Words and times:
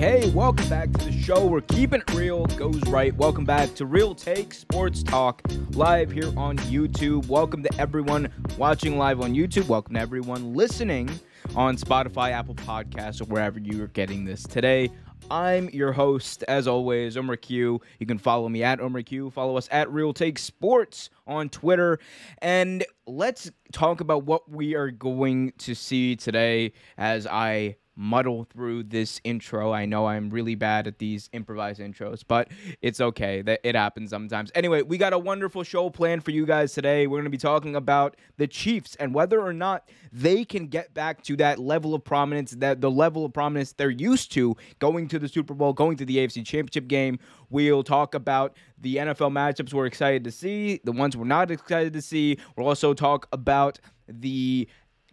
hey, 0.00 0.30
welcome 0.30 0.66
back 0.70 0.90
to 0.90 1.04
the 1.04 1.12
show. 1.12 1.44
We're 1.44 1.60
keeping 1.60 2.00
it 2.00 2.14
real, 2.14 2.46
goes 2.46 2.80
right. 2.88 3.14
Welcome 3.14 3.44
back 3.44 3.74
to 3.74 3.84
Real 3.84 4.14
Take 4.14 4.54
Sports 4.54 5.02
Talk 5.02 5.42
live 5.72 6.10
here 6.10 6.32
on 6.38 6.56
YouTube. 6.56 7.26
Welcome 7.26 7.62
to 7.64 7.70
everyone 7.78 8.32
watching 8.56 8.96
live 8.96 9.20
on 9.20 9.34
YouTube. 9.34 9.68
Welcome 9.68 9.96
to 9.96 10.00
everyone 10.00 10.54
listening 10.54 11.10
on 11.54 11.76
Spotify, 11.76 12.30
Apple 12.30 12.54
Podcasts, 12.54 13.20
or 13.20 13.26
wherever 13.26 13.58
you 13.58 13.84
are 13.84 13.88
getting 13.88 14.24
this 14.24 14.42
today. 14.44 14.90
I'm 15.30 15.68
your 15.68 15.92
host, 15.92 16.44
as 16.48 16.66
always, 16.66 17.18
Omar 17.18 17.36
Q. 17.36 17.82
You 17.98 18.06
can 18.06 18.16
follow 18.16 18.48
me 18.48 18.62
at 18.62 18.80
Omar 18.80 19.02
Q. 19.02 19.28
Follow 19.30 19.58
us 19.58 19.68
at 19.70 19.92
Real 19.92 20.14
Take 20.14 20.38
Sports 20.38 21.10
on 21.26 21.50
Twitter. 21.50 21.98
And 22.38 22.86
let's 23.06 23.50
talk 23.70 24.00
about 24.00 24.24
what 24.24 24.50
we 24.50 24.74
are 24.76 24.90
going 24.90 25.52
to 25.58 25.74
see 25.74 26.16
today 26.16 26.72
as 26.96 27.26
I 27.26 27.76
muddle 27.96 28.44
through 28.44 28.84
this 28.84 29.20
intro. 29.24 29.72
I 29.72 29.84
know 29.84 30.06
I'm 30.06 30.30
really 30.30 30.54
bad 30.54 30.86
at 30.86 30.98
these 30.98 31.28
improvised 31.32 31.80
intros, 31.80 32.22
but 32.26 32.48
it's 32.80 33.00
okay. 33.00 33.42
That 33.42 33.60
it 33.62 33.74
happens 33.74 34.10
sometimes. 34.10 34.50
Anyway, 34.54 34.82
we 34.82 34.96
got 34.98 35.12
a 35.12 35.18
wonderful 35.18 35.62
show 35.62 35.90
planned 35.90 36.24
for 36.24 36.30
you 36.30 36.46
guys 36.46 36.72
today. 36.72 37.06
We're 37.06 37.18
going 37.18 37.24
to 37.24 37.30
be 37.30 37.38
talking 37.38 37.76
about 37.76 38.16
the 38.36 38.46
Chiefs 38.46 38.96
and 38.96 39.14
whether 39.14 39.40
or 39.40 39.52
not 39.52 39.88
they 40.12 40.44
can 40.44 40.66
get 40.66 40.94
back 40.94 41.22
to 41.24 41.36
that 41.36 41.58
level 41.58 41.94
of 41.94 42.04
prominence, 42.04 42.52
that 42.52 42.80
the 42.80 42.90
level 42.90 43.24
of 43.24 43.32
prominence 43.32 43.72
they're 43.72 43.90
used 43.90 44.32
to 44.32 44.56
going 44.78 45.08
to 45.08 45.18
the 45.18 45.28
Super 45.28 45.54
Bowl, 45.54 45.72
going 45.72 45.96
to 45.98 46.04
the 46.04 46.18
AFC 46.18 46.44
Championship 46.44 46.88
game. 46.88 47.18
We'll 47.50 47.82
talk 47.82 48.14
about 48.14 48.56
the 48.78 48.96
NFL 48.96 49.32
matchups 49.32 49.74
we're 49.74 49.86
excited 49.86 50.24
to 50.24 50.30
see, 50.30 50.80
the 50.84 50.92
ones 50.92 51.16
we're 51.16 51.24
not 51.24 51.50
excited 51.50 51.92
to 51.92 52.02
see. 52.02 52.38
We'll 52.56 52.68
also 52.68 52.94
talk 52.94 53.28
about 53.32 53.78
the 54.08 54.68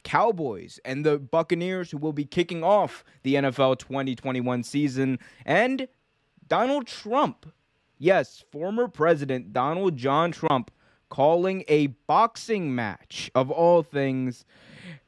Cowboys 0.08 0.80
and 0.86 1.06
the 1.06 1.20
Buccaneers, 1.20 1.92
who 1.92 1.98
will 1.98 2.14
be 2.14 2.24
kicking 2.24 2.64
off 2.64 3.04
the 3.24 3.36
NFL 3.36 3.78
2021 3.78 4.64
season, 4.64 5.20
and 5.46 5.90
Donald 6.48 6.88
Trump. 6.88 7.46
Yes, 7.98 8.42
former 8.50 8.88
President 8.88 9.52
Donald 9.52 9.98
John 9.98 10.32
Trump 10.32 10.72
calling 11.10 11.66
a 11.68 11.88
boxing 12.08 12.74
match 12.74 13.30
of 13.36 13.52
all 13.52 13.84
things 13.84 14.46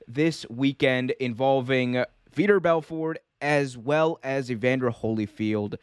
this 0.05 0.45
weekend 0.49 1.11
involving 1.11 2.03
Vitor 2.35 2.61
Belfort 2.61 3.19
as 3.41 3.77
well 3.77 4.19
as 4.21 4.51
Evander 4.51 4.91
Holyfield. 4.91 5.75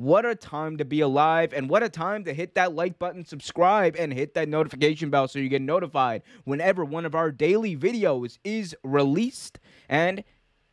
What 0.00 0.24
a 0.24 0.34
time 0.34 0.78
to 0.78 0.86
be 0.86 1.02
alive, 1.02 1.52
and 1.52 1.68
what 1.68 1.82
a 1.82 1.90
time 1.90 2.24
to 2.24 2.32
hit 2.32 2.54
that 2.54 2.74
like 2.74 2.98
button, 2.98 3.22
subscribe, 3.26 3.96
and 3.98 4.14
hit 4.14 4.32
that 4.32 4.48
notification 4.48 5.10
bell 5.10 5.28
so 5.28 5.38
you 5.38 5.50
get 5.50 5.60
notified 5.60 6.22
whenever 6.44 6.86
one 6.86 7.04
of 7.04 7.14
our 7.14 7.30
daily 7.30 7.76
videos 7.76 8.38
is 8.42 8.74
released. 8.82 9.58
And 9.90 10.24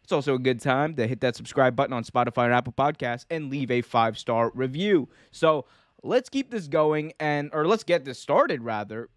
it's 0.02 0.14
also 0.14 0.36
a 0.36 0.40
good 0.40 0.62
time 0.62 0.96
to 0.96 1.06
hit 1.06 1.20
that 1.20 1.36
subscribe 1.36 1.76
button 1.76 1.92
on 1.92 2.06
Spotify 2.06 2.46
and 2.46 2.54
Apple 2.54 2.72
Podcasts 2.72 3.26
and 3.30 3.50
leave 3.50 3.70
a 3.70 3.82
five 3.82 4.18
star 4.18 4.50
review. 4.56 5.10
So 5.32 5.66
let's 6.04 6.30
keep 6.30 6.50
this 6.50 6.70
going, 6.70 7.12
and 7.20 7.50
or 7.52 7.68
let's 7.68 7.84
get 7.84 8.06
this 8.06 8.20
started 8.20 8.64
rather 8.64 9.10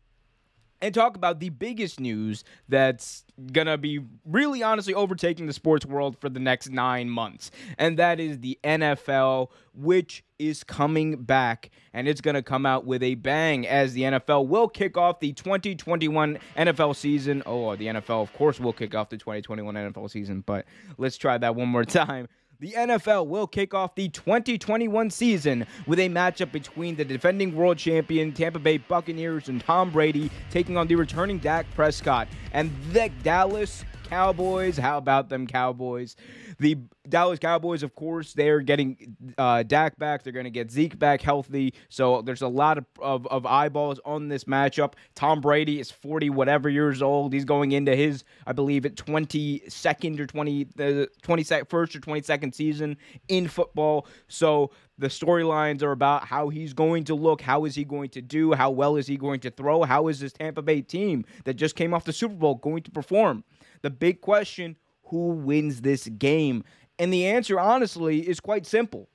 and 0.82 0.94
talk 0.94 1.16
about 1.16 1.40
the 1.40 1.50
biggest 1.50 2.00
news 2.00 2.44
that's 2.68 3.24
gonna 3.52 3.78
be 3.78 4.00
really 4.24 4.62
honestly 4.62 4.94
overtaking 4.94 5.46
the 5.46 5.52
sports 5.52 5.86
world 5.86 6.16
for 6.18 6.28
the 6.28 6.40
next 6.40 6.70
nine 6.70 7.08
months, 7.08 7.50
and 7.78 7.98
that 7.98 8.20
is 8.20 8.40
the 8.40 8.58
NFL, 8.64 9.50
which 9.74 10.24
is 10.38 10.64
coming 10.64 11.22
back, 11.22 11.70
and 11.92 12.08
it's 12.08 12.20
gonna 12.20 12.42
come 12.42 12.66
out 12.66 12.84
with 12.84 13.02
a 13.02 13.14
bang 13.14 13.66
as 13.66 13.92
the 13.94 14.02
NFL 14.02 14.46
will 14.46 14.68
kick 14.68 14.96
off 14.96 15.20
the 15.20 15.32
2021 15.32 16.38
NFL 16.56 16.96
season. 16.96 17.42
Oh, 17.46 17.76
the 17.76 17.86
NFL, 17.86 18.22
of 18.22 18.32
course, 18.34 18.60
will 18.60 18.72
kick 18.72 18.94
off 18.94 19.08
the 19.08 19.18
2021 19.18 19.74
NFL 19.74 20.10
season, 20.10 20.42
but 20.44 20.64
let's 20.98 21.16
try 21.16 21.38
that 21.38 21.54
one 21.54 21.68
more 21.68 21.84
time 21.84 22.28
the 22.60 22.72
NFL 22.72 23.26
will 23.26 23.46
kick 23.46 23.72
off 23.72 23.94
the 23.94 24.10
2021 24.10 25.08
season 25.08 25.66
with 25.86 25.98
a 25.98 26.10
matchup 26.10 26.52
between 26.52 26.94
the 26.94 27.04
defending 27.06 27.56
world 27.56 27.78
champion 27.78 28.32
Tampa 28.32 28.58
Bay 28.58 28.76
Buccaneers 28.76 29.48
and 29.48 29.62
Tom 29.62 29.90
Brady 29.90 30.30
taking 30.50 30.76
on 30.76 30.86
the 30.86 30.94
returning 30.94 31.38
Dak 31.38 31.64
Prescott. 31.74 32.28
And 32.52 32.70
the 32.92 33.10
Dallas 33.22 33.86
Cowboys. 34.10 34.76
How 34.76 34.98
about 34.98 35.28
them 35.28 35.46
Cowboys? 35.46 36.16
The 36.58 36.76
Dallas 37.08 37.38
Cowboys, 37.38 37.84
of 37.84 37.94
course, 37.94 38.32
they're 38.32 38.60
getting 38.60 39.16
uh, 39.38 39.62
Dak 39.62 39.96
back. 39.98 40.24
They're 40.24 40.32
going 40.32 40.44
to 40.44 40.50
get 40.50 40.70
Zeke 40.70 40.98
back 40.98 41.22
healthy. 41.22 41.74
So 41.88 42.20
there's 42.20 42.42
a 42.42 42.48
lot 42.48 42.76
of, 42.76 42.86
of, 43.00 43.26
of, 43.28 43.46
eyeballs 43.46 44.00
on 44.04 44.28
this 44.28 44.44
matchup. 44.44 44.94
Tom 45.14 45.40
Brady 45.40 45.78
is 45.78 45.92
40 45.92 46.30
whatever 46.30 46.68
years 46.68 47.02
old. 47.02 47.32
He's 47.32 47.44
going 47.44 47.70
into 47.70 47.94
his, 47.94 48.24
I 48.46 48.52
believe, 48.52 48.84
at 48.84 48.96
22nd 48.96 50.18
or 50.18 50.26
20, 50.26 50.64
the 50.74 51.08
21st 51.22 51.72
or 51.72 51.86
22nd 51.86 52.54
season 52.54 52.96
in 53.28 53.46
football. 53.46 54.08
So 54.26 54.72
the 54.98 55.08
storylines 55.08 55.82
are 55.82 55.92
about 55.92 56.26
how 56.26 56.48
he's 56.48 56.74
going 56.74 57.04
to 57.04 57.14
look, 57.14 57.40
how 57.40 57.64
is 57.64 57.74
he 57.74 57.84
going 57.84 58.10
to 58.10 58.20
do, 58.20 58.52
how 58.52 58.70
well 58.70 58.96
is 58.96 59.06
he 59.06 59.16
going 59.16 59.40
to 59.40 59.50
throw, 59.50 59.82
how 59.84 60.08
is 60.08 60.20
this 60.20 60.32
Tampa 60.32 60.62
Bay 60.62 60.82
team 60.82 61.24
that 61.44 61.54
just 61.54 61.74
came 61.76 61.94
off 61.94 62.04
the 62.04 62.12
Super 62.12 62.34
Bowl 62.34 62.56
going 62.56 62.82
to 62.82 62.90
perform. 62.90 63.44
The 63.82 63.90
big 63.90 64.20
question 64.20 64.76
who 65.04 65.30
wins 65.30 65.80
this 65.80 66.08
game? 66.08 66.64
And 66.98 67.12
the 67.12 67.26
answer, 67.26 67.58
honestly, 67.58 68.28
is 68.28 68.40
quite 68.40 68.66
simple. 68.66 69.08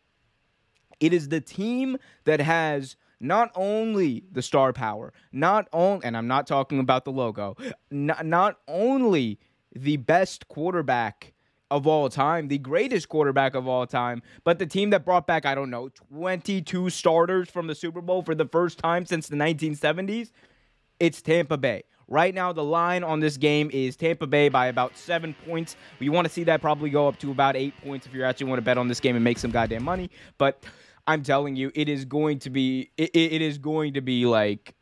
It 0.99 1.13
is 1.13 1.29
the 1.29 1.41
team 1.41 1.97
that 2.23 2.39
has 2.39 2.95
not 3.19 3.51
only 3.55 4.23
the 4.31 4.41
star 4.41 4.73
power, 4.73 5.13
not 5.31 5.67
only, 5.71 6.05
and 6.05 6.17
I'm 6.17 6.27
not 6.27 6.47
talking 6.47 6.79
about 6.79 7.05
the 7.05 7.11
logo, 7.11 7.55
not, 7.91 8.25
not 8.25 8.59
only 8.67 9.39
the 9.73 9.97
best 9.97 10.47
quarterback 10.47 11.33
of 11.71 11.87
all 11.87 12.09
time, 12.09 12.47
the 12.47 12.57
greatest 12.57 13.09
quarterback 13.09 13.55
of 13.55 13.67
all 13.67 13.87
time, 13.87 14.21
but 14.43 14.59
the 14.59 14.65
team 14.65 14.91
that 14.91 15.03
brought 15.03 15.27
back, 15.27 15.45
I 15.45 15.55
don't 15.55 15.69
know, 15.69 15.89
22 15.89 16.89
starters 16.89 17.49
from 17.49 17.67
the 17.67 17.75
Super 17.75 18.01
Bowl 18.01 18.21
for 18.21 18.35
the 18.35 18.45
first 18.45 18.79
time 18.79 19.05
since 19.05 19.27
the 19.27 19.35
1970s, 19.35 20.31
it's 20.99 21.21
Tampa 21.21 21.57
Bay. 21.57 21.83
Right 22.07 22.35
now, 22.35 22.53
the 22.53 22.63
line 22.63 23.03
on 23.03 23.19
this 23.19 23.38
game 23.38 23.69
is 23.73 23.95
Tampa 23.95 24.27
Bay 24.27 24.49
by 24.49 24.67
about 24.67 24.95
seven 24.95 25.35
points. 25.45 25.75
You 25.99 26.11
want 26.11 26.27
to 26.27 26.33
see 26.33 26.43
that 26.43 26.61
probably 26.61 26.89
go 26.91 27.07
up 27.07 27.17
to 27.19 27.31
about 27.31 27.55
eight 27.55 27.73
points 27.83 28.05
if 28.05 28.13
you 28.13 28.23
actually 28.23 28.47
want 28.47 28.59
to 28.59 28.63
bet 28.63 28.77
on 28.77 28.88
this 28.88 28.99
game 28.99 29.16
and 29.16 29.23
make 29.23 29.39
some 29.39 29.51
goddamn 29.51 29.83
money. 29.83 30.11
But 30.38 30.63
I'm 31.07 31.23
telling 31.23 31.55
you, 31.55 31.71
it 31.73 31.89
is 31.89 32.05
going 32.05 32.39
to 32.39 32.49
be 32.49 32.91
it, 32.97 33.16
it 33.16 33.41
is 33.41 33.57
going 33.57 33.93
to 33.93 34.01
be 34.01 34.25
like 34.25 34.75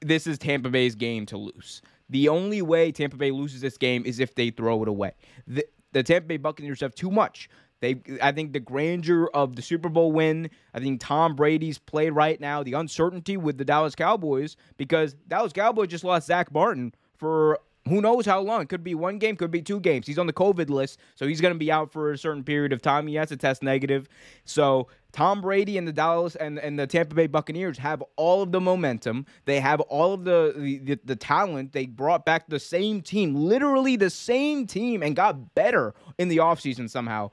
this 0.00 0.26
is 0.26 0.38
Tampa 0.38 0.68
Bay's 0.68 0.94
game 0.94 1.26
to 1.26 1.36
lose. 1.36 1.82
The 2.10 2.28
only 2.28 2.62
way 2.62 2.92
Tampa 2.92 3.16
Bay 3.16 3.30
loses 3.30 3.60
this 3.60 3.76
game 3.78 4.04
is 4.04 4.20
if 4.20 4.34
they 4.34 4.50
throw 4.50 4.82
it 4.82 4.88
away. 4.88 5.12
The, 5.46 5.64
the 5.92 6.02
Tampa 6.02 6.28
Bay 6.28 6.36
Buccaneers 6.36 6.80
have 6.80 6.94
too 6.94 7.10
much. 7.10 7.48
They, 7.82 7.96
I 8.22 8.30
think 8.30 8.52
the 8.52 8.60
grandeur 8.60 9.28
of 9.34 9.56
the 9.56 9.62
Super 9.62 9.88
Bowl 9.88 10.12
win. 10.12 10.48
I 10.72 10.78
think 10.78 11.00
Tom 11.00 11.34
Brady's 11.34 11.78
play 11.78 12.10
right 12.10 12.40
now. 12.40 12.62
The 12.62 12.74
uncertainty 12.74 13.36
with 13.36 13.58
the 13.58 13.64
Dallas 13.64 13.96
Cowboys 13.96 14.56
because 14.76 15.14
Dallas 15.26 15.52
Cowboys 15.52 15.88
just 15.88 16.04
lost 16.04 16.28
Zack 16.28 16.52
Martin 16.52 16.94
for 17.18 17.58
who 17.88 18.00
knows 18.00 18.24
how 18.24 18.40
long. 18.40 18.68
Could 18.68 18.84
be 18.84 18.94
one 18.94 19.18
game, 19.18 19.34
could 19.34 19.50
be 19.50 19.62
two 19.62 19.80
games. 19.80 20.06
He's 20.06 20.18
on 20.18 20.28
the 20.28 20.32
COVID 20.32 20.70
list, 20.70 21.00
so 21.16 21.26
he's 21.26 21.40
going 21.40 21.52
to 21.52 21.58
be 21.58 21.72
out 21.72 21.92
for 21.92 22.12
a 22.12 22.18
certain 22.18 22.44
period 22.44 22.72
of 22.72 22.80
time. 22.80 23.08
He 23.08 23.16
has 23.16 23.30
to 23.30 23.36
test 23.36 23.64
negative. 23.64 24.08
So 24.44 24.86
Tom 25.10 25.40
Brady 25.40 25.76
and 25.76 25.88
the 25.88 25.92
Dallas 25.92 26.36
and, 26.36 26.60
and 26.60 26.78
the 26.78 26.86
Tampa 26.86 27.16
Bay 27.16 27.26
Buccaneers 27.26 27.78
have 27.78 28.00
all 28.14 28.42
of 28.42 28.52
the 28.52 28.60
momentum. 28.60 29.26
They 29.44 29.58
have 29.58 29.80
all 29.80 30.14
of 30.14 30.22
the, 30.22 30.80
the, 30.84 31.00
the 31.04 31.16
talent. 31.16 31.72
They 31.72 31.86
brought 31.86 32.24
back 32.24 32.46
the 32.46 32.60
same 32.60 33.02
team, 33.02 33.34
literally 33.34 33.96
the 33.96 34.10
same 34.10 34.68
team, 34.68 35.02
and 35.02 35.16
got 35.16 35.56
better 35.56 35.94
in 36.16 36.28
the 36.28 36.36
offseason 36.36 36.88
somehow. 36.88 37.32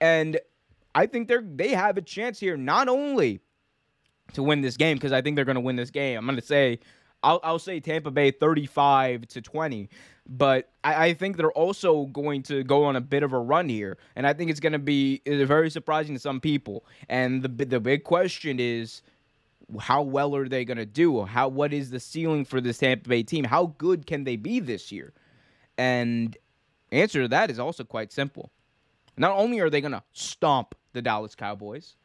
And 0.00 0.38
I 0.94 1.06
think 1.06 1.28
they're 1.28 1.44
they 1.44 1.70
have 1.70 1.96
a 1.96 2.02
chance 2.02 2.40
here 2.40 2.56
not 2.56 2.88
only 2.88 3.40
to 4.32 4.42
win 4.42 4.60
this 4.60 4.76
game 4.76 4.96
because 4.96 5.12
I 5.12 5.22
think 5.22 5.36
they're 5.36 5.44
going 5.44 5.56
to 5.56 5.60
win 5.60 5.76
this 5.76 5.90
game. 5.90 6.18
I'm 6.18 6.26
going 6.26 6.36
to 6.36 6.44
say 6.46 6.80
I'll, 7.22 7.40
I'll 7.42 7.58
say 7.58 7.80
Tampa 7.80 8.10
Bay 8.10 8.30
35 8.30 9.26
to 9.28 9.42
20, 9.42 9.88
but 10.28 10.70
I, 10.84 11.06
I, 11.06 11.14
think 11.14 11.36
they're 11.36 11.50
also 11.52 12.06
going 12.06 12.42
to 12.44 12.62
go 12.62 12.84
on 12.84 12.96
a 12.96 13.00
bit 13.00 13.22
of 13.22 13.32
a 13.32 13.38
run 13.38 13.68
here, 13.68 13.98
and 14.14 14.26
I 14.26 14.32
think 14.32 14.50
it's 14.50 14.60
going 14.60 14.74
to 14.74 14.78
be 14.78 15.22
very 15.26 15.70
surprising 15.70 16.14
to 16.14 16.20
some 16.20 16.40
people. 16.40 16.84
And 17.08 17.42
the 17.42 17.48
the 17.48 17.80
big 17.80 18.04
question 18.04 18.58
is. 18.60 19.02
How 19.80 20.00
well 20.00 20.36
are 20.36 20.48
they 20.48 20.64
going 20.64 20.76
to 20.76 20.86
do? 20.86 21.24
How 21.24 21.48
what 21.48 21.72
is 21.72 21.90
the 21.90 21.98
ceiling 21.98 22.44
for 22.44 22.60
this 22.60 22.78
Tampa 22.78 23.08
Bay 23.08 23.24
team? 23.24 23.42
How 23.42 23.74
good 23.78 24.06
can 24.06 24.22
they 24.22 24.36
be 24.36 24.60
this 24.60 24.92
year? 24.92 25.12
And 25.76 26.36
answer 26.92 27.22
to 27.22 27.26
that 27.26 27.50
is 27.50 27.58
also 27.58 27.82
quite 27.82 28.12
simple. 28.12 28.52
Not 29.16 29.32
only 29.32 29.60
are 29.60 29.70
they 29.70 29.80
going 29.80 29.92
to 29.92 30.02
stomp 30.12 30.74
the 30.92 31.02
Dallas 31.02 31.34
Cowboys, 31.34 31.96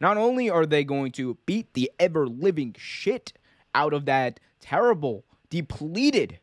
not 0.00 0.16
only 0.16 0.50
are 0.50 0.66
they 0.66 0.84
going 0.84 1.12
to 1.12 1.38
beat 1.46 1.72
the 1.74 1.90
ever 1.98 2.26
living 2.26 2.74
shit 2.78 3.32
out 3.74 3.92
of 3.92 4.04
that 4.06 4.40
terrible, 4.60 5.24
depleted 5.50 6.38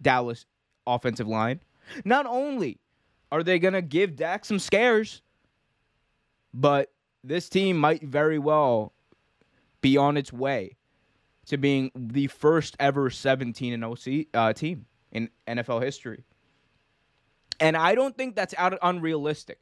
Dallas 0.00 0.46
offensive 0.86 1.28
line, 1.28 1.60
not 2.04 2.26
only 2.26 2.78
are 3.30 3.42
they 3.42 3.58
going 3.58 3.74
to 3.74 3.82
give 3.82 4.16
Dak 4.16 4.44
some 4.44 4.58
scares, 4.58 5.22
but 6.52 6.92
this 7.24 7.48
team 7.48 7.76
might 7.76 8.02
very 8.02 8.38
well 8.38 8.92
be 9.80 9.96
on 9.96 10.16
its 10.16 10.32
way 10.32 10.76
to 11.46 11.56
being 11.56 11.90
the 11.94 12.26
first 12.28 12.76
ever 12.78 13.10
17 13.10 13.72
and 13.72 13.98
0 13.98 14.24
uh, 14.34 14.52
team 14.52 14.86
in 15.10 15.28
NFL 15.46 15.82
history. 15.82 16.24
And 17.60 17.76
I 17.76 17.94
don't 17.94 18.16
think 18.16 18.34
that's 18.36 18.54
out 18.58 18.76
unrealistic. 18.82 19.58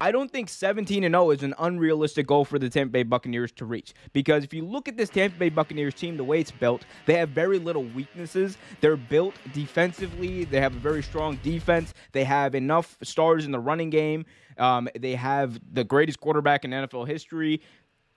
I 0.00 0.10
don't 0.10 0.30
think 0.30 0.48
17 0.48 1.04
and 1.04 1.12
0 1.14 1.30
is 1.30 1.42
an 1.44 1.54
unrealistic 1.58 2.26
goal 2.26 2.44
for 2.44 2.58
the 2.58 2.68
Tampa 2.68 2.90
Bay 2.90 3.02
Buccaneers 3.04 3.52
to 3.52 3.64
reach 3.64 3.94
because 4.12 4.42
if 4.42 4.52
you 4.52 4.64
look 4.64 4.88
at 4.88 4.96
this 4.96 5.08
Tampa 5.08 5.38
Bay 5.38 5.50
Buccaneers 5.50 5.94
team, 5.94 6.16
the 6.16 6.24
way 6.24 6.40
it's 6.40 6.50
built, 6.50 6.84
they 7.06 7.14
have 7.14 7.28
very 7.28 7.60
little 7.60 7.84
weaknesses. 7.84 8.58
They're 8.80 8.96
built 8.96 9.34
defensively. 9.52 10.44
They 10.44 10.60
have 10.60 10.74
a 10.74 10.80
very 10.80 11.02
strong 11.02 11.36
defense. 11.44 11.94
They 12.10 12.24
have 12.24 12.56
enough 12.56 12.98
stars 13.02 13.46
in 13.46 13.52
the 13.52 13.60
running 13.60 13.90
game. 13.90 14.26
Um, 14.58 14.88
they 14.98 15.14
have 15.14 15.60
the 15.72 15.84
greatest 15.84 16.20
quarterback 16.20 16.64
in 16.64 16.72
NFL 16.72 17.06
history 17.06 17.60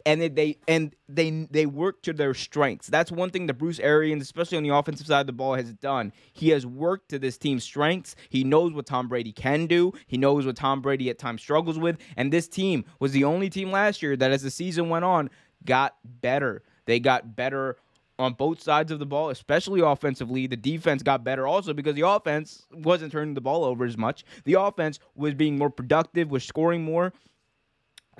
and 0.07 0.21
they, 0.21 0.29
they 0.29 0.57
and 0.69 0.95
they 1.09 1.29
they 1.51 1.65
work 1.65 2.01
to 2.03 2.13
their 2.13 2.33
strengths. 2.33 2.87
That's 2.87 3.11
one 3.11 3.29
thing 3.29 3.45
that 3.47 3.55
Bruce 3.55 3.77
Arians, 3.79 4.23
especially 4.23 4.57
on 4.57 4.63
the 4.63 4.73
offensive 4.73 5.05
side 5.05 5.21
of 5.21 5.27
the 5.27 5.33
ball, 5.33 5.55
has 5.55 5.73
done. 5.73 6.13
He 6.31 6.49
has 6.49 6.65
worked 6.65 7.09
to 7.09 7.19
this 7.19 7.37
team's 7.37 7.65
strengths. 7.65 8.15
He 8.29 8.45
knows 8.45 8.71
what 8.71 8.85
Tom 8.85 9.09
Brady 9.09 9.33
can 9.33 9.67
do. 9.67 9.91
He 10.07 10.17
knows 10.17 10.45
what 10.45 10.55
Tom 10.55 10.81
Brady 10.81 11.09
at 11.09 11.19
times 11.19 11.41
struggles 11.41 11.77
with. 11.77 11.97
And 12.15 12.31
this 12.31 12.47
team 12.47 12.85
was 13.01 13.11
the 13.11 13.25
only 13.25 13.49
team 13.49 13.69
last 13.69 14.01
year 14.01 14.15
that, 14.15 14.31
as 14.31 14.41
the 14.41 14.49
season 14.49 14.87
went 14.87 15.03
on, 15.03 15.29
got 15.65 15.97
better. 16.05 16.63
They 16.85 17.01
got 17.01 17.35
better 17.35 17.75
on 18.17 18.33
both 18.33 18.61
sides 18.61 18.93
of 18.93 18.99
the 18.99 19.05
ball, 19.05 19.29
especially 19.29 19.81
offensively. 19.81 20.47
The 20.47 20.55
defense 20.55 21.03
got 21.03 21.25
better 21.25 21.45
also 21.45 21.73
because 21.73 21.95
the 21.95 22.07
offense 22.07 22.65
wasn't 22.71 23.11
turning 23.11 23.33
the 23.33 23.41
ball 23.41 23.65
over 23.65 23.83
as 23.83 23.97
much. 23.97 24.23
The 24.45 24.53
offense 24.53 24.99
was 25.15 25.33
being 25.33 25.57
more 25.57 25.69
productive, 25.69 26.31
was 26.31 26.45
scoring 26.45 26.83
more. 26.83 27.11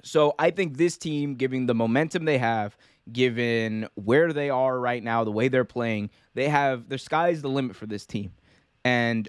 So 0.04 0.34
I 0.38 0.52
think 0.52 0.78
this 0.78 0.98
team, 0.98 1.36
given 1.36 1.66
the 1.66 1.76
momentum 1.76 2.26
they 2.26 2.38
have, 2.38 2.78
given 3.12 3.88
where 3.96 4.34
they 4.34 4.50
are 4.50 4.80
right 4.80 5.04
now, 5.04 5.24
the 5.24 5.32
way 5.32 5.48
they're 5.48 5.66
playing, 5.66 6.10
they 6.34 6.50
have 6.50 6.90
the 6.90 6.98
sky's 6.98 7.42
the 7.42 7.50
limit 7.50 7.76
for 7.76 7.86
this 7.86 8.06
team. 8.06 8.32
And 8.84 9.28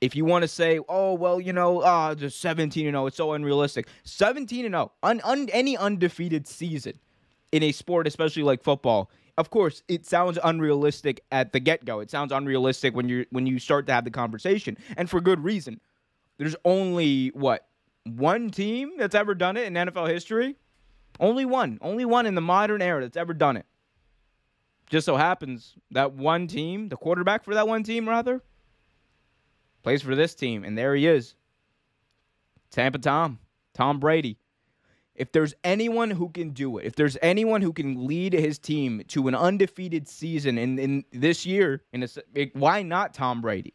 if 0.00 0.16
you 0.16 0.24
want 0.24 0.42
to 0.42 0.48
say, 0.48 0.80
oh 0.88 1.14
well, 1.14 1.40
you 1.40 1.52
know, 1.52 1.80
uh, 1.80 2.14
just 2.14 2.40
17 2.40 2.86
and 2.86 2.94
0, 2.94 3.06
it's 3.06 3.16
so 3.16 3.32
unrealistic. 3.32 3.86
17 4.04 4.64
and 4.64 4.72
0, 4.72 4.92
un, 5.02 5.20
un, 5.24 5.48
any 5.52 5.76
undefeated 5.76 6.46
season 6.46 6.98
in 7.52 7.62
a 7.62 7.72
sport, 7.72 8.06
especially 8.06 8.42
like 8.42 8.62
football, 8.62 9.10
of 9.38 9.50
course, 9.50 9.82
it 9.88 10.04
sounds 10.04 10.38
unrealistic 10.42 11.24
at 11.30 11.52
the 11.52 11.60
get 11.60 11.84
go. 11.84 12.00
It 12.00 12.10
sounds 12.10 12.32
unrealistic 12.32 12.94
when 12.94 13.08
you 13.08 13.24
when 13.30 13.46
you 13.46 13.58
start 13.58 13.86
to 13.86 13.92
have 13.92 14.04
the 14.04 14.10
conversation, 14.10 14.76
and 14.96 15.08
for 15.08 15.20
good 15.20 15.42
reason. 15.42 15.80
There's 16.38 16.56
only 16.64 17.28
what 17.28 17.66
one 18.04 18.50
team 18.50 18.92
that's 18.98 19.14
ever 19.14 19.34
done 19.34 19.56
it 19.56 19.66
in 19.66 19.74
NFL 19.74 20.08
history. 20.08 20.56
Only 21.20 21.44
one. 21.44 21.78
Only 21.80 22.04
one 22.04 22.26
in 22.26 22.34
the 22.34 22.40
modern 22.40 22.82
era 22.82 23.02
that's 23.02 23.16
ever 23.16 23.34
done 23.34 23.56
it. 23.56 23.66
Just 24.90 25.06
so 25.06 25.16
happens 25.16 25.74
that 25.90 26.12
one 26.12 26.46
team, 26.46 26.88
the 26.88 26.96
quarterback 26.96 27.44
for 27.44 27.54
that 27.54 27.66
one 27.66 27.82
team, 27.82 28.08
rather, 28.08 28.42
plays 29.82 30.02
for 30.02 30.14
this 30.14 30.34
team. 30.34 30.64
And 30.64 30.76
there 30.76 30.94
he 30.94 31.06
is 31.06 31.34
Tampa 32.70 32.98
Tom, 32.98 33.38
Tom 33.74 34.00
Brady. 34.00 34.38
If 35.14 35.32
there's 35.32 35.54
anyone 35.62 36.10
who 36.10 36.30
can 36.30 36.50
do 36.50 36.78
it, 36.78 36.86
if 36.86 36.96
there's 36.96 37.18
anyone 37.22 37.60
who 37.60 37.72
can 37.72 38.06
lead 38.06 38.32
his 38.32 38.58
team 38.58 39.02
to 39.08 39.28
an 39.28 39.34
undefeated 39.34 40.08
season 40.08 40.56
in, 40.56 40.78
in 40.78 41.04
this 41.12 41.44
year, 41.44 41.82
in 41.92 42.02
a, 42.02 42.46
why 42.54 42.82
not 42.82 43.12
Tom 43.12 43.42
Brady? 43.42 43.74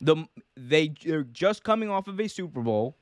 The 0.00 0.24
they 0.56 0.94
are 1.10 1.22
just 1.24 1.62
coming 1.64 1.90
off 1.90 2.08
of 2.08 2.18
a 2.18 2.28
Super 2.28 2.62
Bowl 2.62 2.96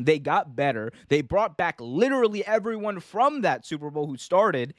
they 0.00 0.18
got 0.18 0.56
better. 0.56 0.92
They 1.08 1.22
brought 1.22 1.56
back 1.56 1.76
literally 1.80 2.44
everyone 2.46 3.00
from 3.00 3.42
that 3.42 3.66
Super 3.66 3.90
Bowl 3.90 4.06
who 4.06 4.16
started. 4.16 4.74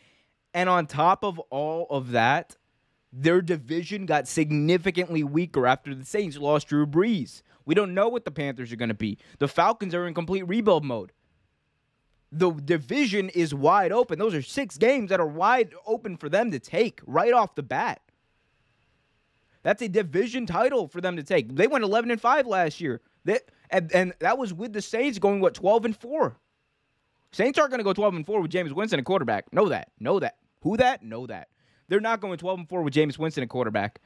And 0.54 0.70
on 0.70 0.88
top 0.88 1.24
of 1.24 1.40
all 1.50 1.88
of 1.90 2.12
that, 2.12 2.58
their 3.12 3.42
division 3.42 4.06
got 4.06 4.28
significantly 4.28 5.24
weaker 5.24 5.68
after 5.68 5.94
the 5.94 6.06
Saints 6.06 6.38
lost 6.38 6.68
Drew 6.68 6.86
Brees. 6.86 7.44
We 7.66 7.76
don't 7.76 7.94
know 7.94 8.10
what 8.10 8.26
the 8.26 8.32
Panthers 8.32 8.72
are 8.72 8.76
going 8.78 8.90
to 8.90 8.96
be. 8.96 9.18
The 9.40 9.48
Falcons 9.48 9.94
are 9.94 10.08
in 10.08 10.14
complete 10.14 10.48
rebuild 10.48 10.84
mode. 10.84 11.12
The 12.32 12.52
division 12.52 13.30
is 13.30 13.54
wide 13.54 13.92
open. 13.92 14.18
Those 14.18 14.34
are 14.34 14.42
six 14.42 14.78
games 14.78 15.10
that 15.10 15.20
are 15.20 15.28
wide 15.28 15.74
open 15.86 16.18
for 16.18 16.30
them 16.30 16.50
to 16.52 16.60
take 16.60 17.00
right 17.06 17.32
off 17.32 17.54
the 17.54 17.62
bat. 17.62 18.02
That's 19.62 19.82
a 19.82 19.88
division 19.88 20.46
title 20.46 20.88
for 20.88 21.00
them 21.00 21.16
to 21.16 21.24
take. 21.24 21.56
They 21.56 21.68
went 21.68 21.84
11 21.84 22.12
and 22.12 22.20
5 22.20 22.48
last 22.48 22.82
year. 22.82 23.02
That 23.26 23.44
and, 23.74 23.92
and 23.94 24.14
that 24.20 24.38
was 24.38 24.54
with 24.54 24.72
the 24.72 24.82
Saints 24.82 25.20
going 25.20 25.42
what 25.42 25.54
12 25.54 25.86
and 25.86 25.98
4. 25.98 26.38
Saints 27.32 27.58
aren't 27.58 27.72
going 27.72 27.80
to 27.80 27.84
go 27.84 27.94
12 27.94 28.16
and 28.16 28.26
4 28.26 28.42
with 28.42 28.52
Jameis 28.52 28.72
Winston 28.72 29.00
a 29.00 29.04
quarterback. 29.04 29.52
Know 29.52 29.70
that. 29.70 29.90
Know 30.00 30.20
that. 30.20 30.38
Who 30.62 30.78
that? 30.78 31.04
Know 31.04 31.26
that. 31.28 31.50
They're 31.90 32.00
not 32.00 32.22
going 32.22 32.38
12 32.38 32.60
and 32.60 32.70
4 32.70 32.84
with 32.84 32.94
Jameis 32.94 33.18
Winston 33.18 33.44
a 33.44 33.48
quarterback. 33.48 34.00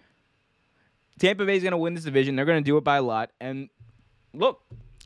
Tampa 1.19 1.45
Bay 1.45 1.57
is 1.57 1.63
going 1.63 1.71
to 1.71 1.77
win 1.77 1.93
this 1.93 2.05
division. 2.05 2.35
They're 2.35 2.45
going 2.45 2.63
to 2.63 2.65
do 2.65 2.77
it 2.77 2.83
by 2.83 2.97
a 2.97 3.01
lot. 3.01 3.31
And 3.41 3.69
look, 4.33 4.61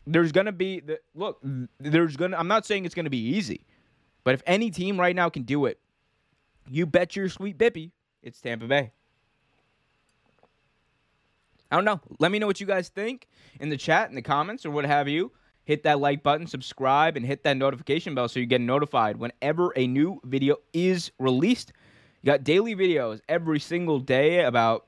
there's 0.06 0.32
going 0.32 0.46
to 0.46 0.52
be 0.52 0.80
the 0.80 1.00
look, 1.16 1.42
there's 1.80 2.18
going 2.18 2.32
to 2.32 2.40
I'm 2.40 2.48
not 2.48 2.66
saying 2.66 2.86
it's 2.86 2.96
going 2.96 3.06
to 3.06 3.12
be 3.12 3.36
easy. 3.36 3.66
But 4.24 4.36
if 4.36 4.44
any 4.46 4.70
team 4.70 5.00
right 5.00 5.16
now 5.16 5.30
can 5.30 5.44
do 5.44 5.66
it, 5.66 5.80
you 6.70 6.86
bet 6.86 7.16
your 7.16 7.30
sweet 7.30 7.58
bippy, 7.58 7.92
it's 8.22 8.40
Tampa 8.40 8.68
Bay. 8.68 8.92
I 11.72 11.76
don't 11.76 11.86
know. 11.86 12.02
Let 12.20 12.32
me 12.32 12.40
know 12.40 12.48
what 12.48 12.60
you 12.60 12.68
guys 12.68 12.90
think 12.90 13.28
in 13.60 13.70
the 13.70 13.78
chat, 13.78 14.10
in 14.10 14.16
the 14.16 14.22
comments, 14.22 14.66
or 14.66 14.72
what 14.72 14.86
have 14.86 15.08
you. 15.08 15.32
Hit 15.64 15.84
that 15.84 16.00
like 16.00 16.22
button, 16.22 16.48
subscribe, 16.48 17.16
and 17.16 17.26
hit 17.26 17.44
that 17.44 17.56
notification 17.56 18.14
bell 18.14 18.28
so 18.28 18.40
you 18.40 18.46
get 18.46 18.62
notified 18.62 19.18
whenever 19.18 19.72
a 19.78 19.88
new 19.88 20.20
video 20.26 20.58
is 20.74 21.12
released. 21.18 21.72
You 22.22 22.28
got 22.28 22.44
daily 22.44 22.76
videos 22.76 23.22
every 23.30 23.60
single 23.60 24.00
day 24.00 24.44
about 24.44 24.88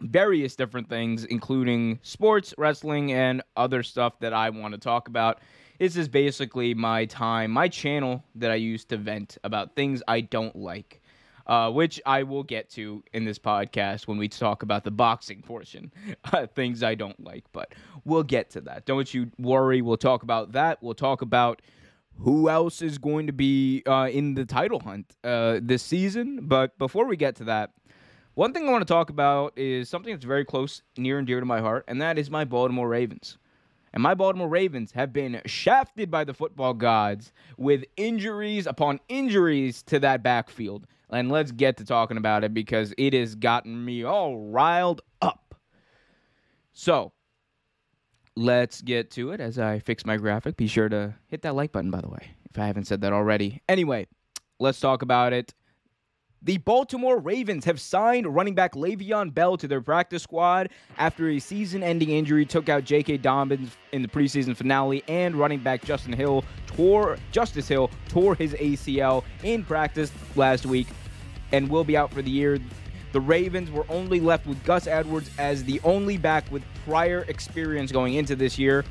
various 0.00 0.56
different 0.56 0.88
things, 0.88 1.24
including 1.24 1.98
sports, 2.02 2.52
wrestling, 2.58 3.12
and 3.12 3.42
other 3.56 3.82
stuff 3.82 4.18
that 4.20 4.32
I 4.32 4.50
want 4.50 4.74
to 4.74 4.78
talk 4.78 5.08
about. 5.08 5.40
This 5.78 5.96
is 5.96 6.08
basically 6.08 6.74
my 6.74 7.06
time, 7.06 7.50
my 7.50 7.68
channel 7.68 8.22
that 8.34 8.50
I 8.50 8.56
use 8.56 8.84
to 8.86 8.96
vent 8.96 9.38
about 9.44 9.74
things 9.74 10.02
I 10.06 10.20
don't 10.20 10.54
like 10.54 11.01
uh, 11.46 11.70
which 11.70 12.00
I 12.06 12.22
will 12.22 12.42
get 12.42 12.70
to 12.70 13.02
in 13.12 13.24
this 13.24 13.38
podcast 13.38 14.06
when 14.06 14.18
we 14.18 14.28
talk 14.28 14.62
about 14.62 14.84
the 14.84 14.90
boxing 14.90 15.42
portion. 15.42 15.92
Uh, 16.32 16.46
things 16.46 16.82
I 16.82 16.94
don't 16.94 17.22
like, 17.22 17.44
but 17.52 17.74
we'll 18.04 18.22
get 18.22 18.48
to 18.50 18.60
that. 18.62 18.86
Don't 18.86 19.12
you 19.12 19.30
worry. 19.38 19.82
We'll 19.82 19.96
talk 19.96 20.22
about 20.22 20.52
that. 20.52 20.82
We'll 20.82 20.94
talk 20.94 21.20
about 21.20 21.60
who 22.18 22.48
else 22.48 22.80
is 22.80 22.96
going 22.96 23.26
to 23.26 23.32
be 23.32 23.82
uh, 23.86 24.08
in 24.10 24.34
the 24.34 24.44
title 24.44 24.80
hunt 24.80 25.14
uh, 25.24 25.58
this 25.60 25.82
season. 25.82 26.40
But 26.42 26.78
before 26.78 27.06
we 27.06 27.16
get 27.16 27.36
to 27.36 27.44
that, 27.44 27.72
one 28.34 28.52
thing 28.52 28.66
I 28.66 28.72
want 28.72 28.86
to 28.86 28.92
talk 28.92 29.10
about 29.10 29.52
is 29.56 29.90
something 29.90 30.12
that's 30.12 30.24
very 30.24 30.44
close, 30.44 30.82
near 30.96 31.18
and 31.18 31.26
dear 31.26 31.40
to 31.40 31.46
my 31.46 31.60
heart, 31.60 31.84
and 31.88 32.00
that 32.00 32.18
is 32.18 32.30
my 32.30 32.44
Baltimore 32.44 32.88
Ravens. 32.88 33.36
And 33.92 34.02
my 34.02 34.14
Baltimore 34.14 34.48
Ravens 34.48 34.92
have 34.92 35.12
been 35.12 35.42
shafted 35.44 36.10
by 36.10 36.24
the 36.24 36.32
football 36.32 36.72
gods 36.72 37.32
with 37.58 37.84
injuries 37.96 38.66
upon 38.66 39.00
injuries 39.08 39.82
to 39.84 39.98
that 40.00 40.22
backfield 40.22 40.86
and 41.12 41.30
let's 41.30 41.52
get 41.52 41.76
to 41.76 41.84
talking 41.84 42.16
about 42.16 42.42
it 42.42 42.54
because 42.54 42.94
it 42.98 43.14
has 43.14 43.34
gotten 43.34 43.84
me 43.84 44.02
all 44.02 44.38
riled 44.38 45.02
up. 45.20 45.54
So, 46.72 47.12
let's 48.34 48.80
get 48.80 49.10
to 49.12 49.30
it 49.32 49.40
as 49.40 49.58
I 49.58 49.78
fix 49.78 50.06
my 50.06 50.16
graphic. 50.16 50.56
Be 50.56 50.66
sure 50.66 50.88
to 50.88 51.14
hit 51.28 51.42
that 51.42 51.54
like 51.54 51.70
button, 51.72 51.90
by 51.90 52.00
the 52.00 52.08
way, 52.08 52.30
if 52.50 52.58
I 52.58 52.66
haven't 52.66 52.86
said 52.86 53.02
that 53.02 53.12
already. 53.12 53.60
Anyway, 53.68 54.06
let's 54.58 54.80
talk 54.80 55.02
about 55.02 55.32
it. 55.32 55.54
The 56.44 56.58
Baltimore 56.58 57.20
Ravens 57.20 57.64
have 57.66 57.80
signed 57.80 58.26
running 58.26 58.56
back 58.56 58.74
Le'Veon 58.74 59.32
Bell 59.32 59.56
to 59.58 59.68
their 59.68 59.80
practice 59.80 60.24
squad 60.24 60.70
after 60.98 61.28
a 61.28 61.38
season-ending 61.38 62.10
injury 62.10 62.44
took 62.44 62.68
out 62.68 62.82
J.K. 62.82 63.18
Dobbins 63.18 63.76
in 63.92 64.02
the 64.02 64.08
preseason 64.08 64.56
finale, 64.56 65.04
and 65.06 65.36
running 65.36 65.60
back 65.60 65.84
Justin 65.84 66.12
Hill 66.12 66.42
tore 66.66 67.16
Justice 67.30 67.68
Hill 67.68 67.90
tore 68.08 68.34
his 68.34 68.54
ACL 68.54 69.22
in 69.44 69.62
practice 69.62 70.10
last 70.34 70.66
week 70.66 70.88
and 71.52 71.68
will 71.68 71.84
be 71.84 71.96
out 71.96 72.12
for 72.12 72.22
the 72.22 72.30
year. 72.30 72.58
The 73.12 73.20
Ravens 73.20 73.70
were 73.70 73.84
only 73.88 74.20
left 74.20 74.46
with 74.46 74.62
Gus 74.64 74.86
Edwards 74.86 75.30
as 75.38 75.64
the 75.64 75.80
only 75.84 76.16
back 76.16 76.50
with 76.50 76.62
prior 76.86 77.24
experience 77.28 77.92
going 77.92 78.14
into 78.14 78.34
this 78.34 78.58
year. 78.58 78.84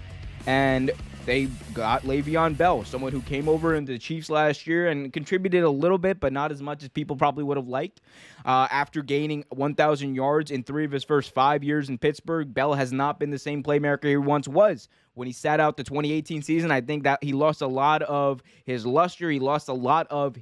And 0.46 0.92
they 1.26 1.46
got 1.74 2.04
Le'Veon 2.04 2.58
Bell, 2.58 2.84
someone 2.84 3.12
who 3.12 3.22
came 3.22 3.48
over 3.48 3.76
into 3.76 3.92
the 3.92 4.00
Chiefs 4.00 4.30
last 4.30 4.66
year 4.66 4.88
and 4.88 5.14
contributed 5.14 5.64
a 5.64 5.70
little 5.70 5.98
bit, 5.98 6.20
but 6.20 6.34
not 6.34 6.52
as 6.52 6.62
much 6.62 6.82
as 6.82 6.90
people 6.90 7.16
probably 7.16 7.44
would 7.44 7.58
have 7.58 7.68
liked. 7.68 8.02
Uh, 8.44 8.68
after 8.72 9.04
gaining 9.04 9.46
1,000 9.50 10.16
yards 10.16 10.50
in 10.50 10.64
three 10.64 10.84
of 10.84 10.92
his 10.92 11.04
first 11.04 11.34
five 11.34 11.64
years 11.64 11.90
in 11.90 11.98
Pittsburgh, 11.98 12.54
Bell 12.54 12.74
has 12.74 12.92
not 12.92 13.20
been 13.20 13.30
the 13.30 13.40
same 13.40 13.62
playmaker 13.62 14.06
he 14.06 14.18
once 14.18 14.48
was. 14.48 14.90
When 15.14 15.28
he 15.28 15.34
sat 15.34 15.60
out 15.60 15.78
the 15.78 15.84
2018 15.84 16.42
season, 16.42 16.72
I 16.72 16.82
think 16.82 17.04
that 17.04 17.24
he 17.24 17.34
lost 17.34 17.62
a 17.62 17.68
lot 17.68 18.02
of 18.04 18.42
his 18.66 18.86
luster. 18.86 19.30
He 19.30 19.40
lost 19.40 19.68
a 19.68 19.74
lot 19.74 20.08
of 20.10 20.38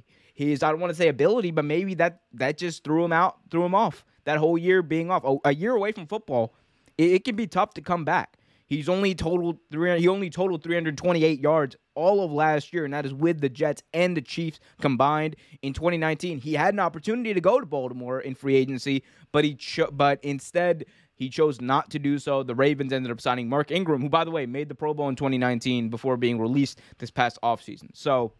his 0.48 0.62
I 0.62 0.70
don't 0.70 0.80
want 0.80 0.90
to 0.90 0.96
say 0.96 1.08
ability, 1.08 1.50
but 1.50 1.64
maybe 1.64 1.94
that 1.94 2.22
that 2.34 2.58
just 2.58 2.84
threw 2.84 3.04
him 3.04 3.12
out, 3.12 3.38
threw 3.50 3.64
him 3.64 3.74
off. 3.74 4.04
That 4.24 4.38
whole 4.38 4.58
year 4.58 4.82
being 4.82 5.10
off, 5.10 5.24
a, 5.24 5.36
a 5.48 5.54
year 5.54 5.72
away 5.72 5.92
from 5.92 6.06
football, 6.06 6.54
it, 6.98 7.12
it 7.12 7.24
can 7.24 7.36
be 7.36 7.46
tough 7.46 7.74
to 7.74 7.82
come 7.82 8.04
back. 8.04 8.36
He's 8.66 8.88
only 8.88 9.14
totaled 9.16 9.58
300, 9.72 10.00
he 10.00 10.06
only 10.06 10.30
totaled 10.30 10.62
328 10.62 11.40
yards 11.40 11.76
all 11.96 12.22
of 12.22 12.30
last 12.30 12.72
year, 12.72 12.84
and 12.84 12.94
that 12.94 13.04
is 13.04 13.12
with 13.12 13.40
the 13.40 13.48
Jets 13.48 13.82
and 13.92 14.16
the 14.16 14.22
Chiefs 14.22 14.60
combined. 14.80 15.34
In 15.62 15.72
2019, 15.72 16.38
he 16.38 16.54
had 16.54 16.72
an 16.74 16.80
opportunity 16.80 17.34
to 17.34 17.40
go 17.40 17.58
to 17.58 17.66
Baltimore 17.66 18.20
in 18.20 18.36
free 18.36 18.54
agency, 18.54 19.02
but 19.32 19.44
he 19.44 19.56
cho- 19.56 19.90
but 19.90 20.20
instead 20.22 20.84
he 21.16 21.28
chose 21.28 21.60
not 21.60 21.90
to 21.90 21.98
do 21.98 22.18
so. 22.18 22.44
The 22.44 22.54
Ravens 22.54 22.92
ended 22.92 23.10
up 23.10 23.20
signing 23.20 23.48
Mark 23.48 23.72
Ingram, 23.72 24.02
who, 24.02 24.08
by 24.08 24.24
the 24.24 24.30
way, 24.30 24.46
made 24.46 24.68
the 24.68 24.74
Pro 24.76 24.94
Bowl 24.94 25.08
in 25.08 25.16
2019 25.16 25.88
before 25.88 26.16
being 26.16 26.40
released 26.40 26.80
this 26.98 27.10
past 27.10 27.38
offseason. 27.42 27.90
So, 27.92 28.32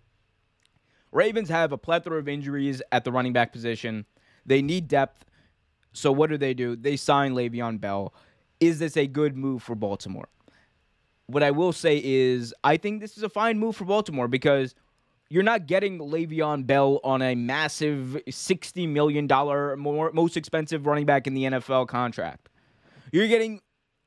Ravens 1.12 1.48
have 1.48 1.72
a 1.72 1.78
plethora 1.78 2.18
of 2.18 2.28
injuries 2.28 2.82
at 2.92 3.04
the 3.04 3.12
running 3.12 3.32
back 3.32 3.52
position. 3.52 4.06
They 4.46 4.62
need 4.62 4.88
depth. 4.88 5.24
So, 5.92 6.12
what 6.12 6.30
do 6.30 6.38
they 6.38 6.54
do? 6.54 6.76
They 6.76 6.96
sign 6.96 7.34
Le'Veon 7.34 7.80
Bell. 7.80 8.14
Is 8.60 8.78
this 8.78 8.96
a 8.96 9.06
good 9.06 9.36
move 9.36 9.62
for 9.62 9.74
Baltimore? 9.74 10.28
What 11.26 11.42
I 11.42 11.50
will 11.50 11.72
say 11.72 12.00
is, 12.02 12.54
I 12.62 12.76
think 12.76 13.00
this 13.00 13.16
is 13.16 13.22
a 13.22 13.28
fine 13.28 13.58
move 13.58 13.76
for 13.76 13.84
Baltimore 13.84 14.28
because 14.28 14.74
you're 15.28 15.44
not 15.44 15.66
getting 15.66 15.98
Le'Veon 15.98 16.66
Bell 16.66 17.00
on 17.04 17.22
a 17.22 17.34
massive 17.34 18.18
$60 18.28 18.88
million, 18.88 19.26
more, 19.78 20.10
most 20.12 20.36
expensive 20.36 20.86
running 20.86 21.06
back 21.06 21.26
in 21.26 21.34
the 21.34 21.44
NFL 21.44 21.86
contract. 21.88 22.48
You're 23.12 23.28
getting 23.28 23.60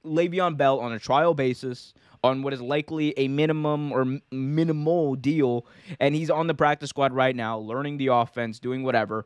Le'Veon 0.06 0.58
Bell 0.58 0.80
on 0.80 0.94
a 0.94 1.00
trial 1.00 1.34
basis 1.34 1.94
on 2.24 2.42
what 2.42 2.54
is 2.54 2.62
likely 2.62 3.14
a 3.18 3.28
minimum 3.28 3.92
or 3.92 4.20
minimal 4.32 5.16
deal, 5.16 5.66
and 6.00 6.16
he's 6.16 6.30
on 6.30 6.48
the 6.48 6.54
practice 6.54 6.90
squad 6.90 7.14
right 7.14 7.36
now, 7.36 7.58
learning 7.58 7.98
the 7.98 8.08
offense, 8.08 8.60
doing 8.60 8.84
whatever. 8.84 9.26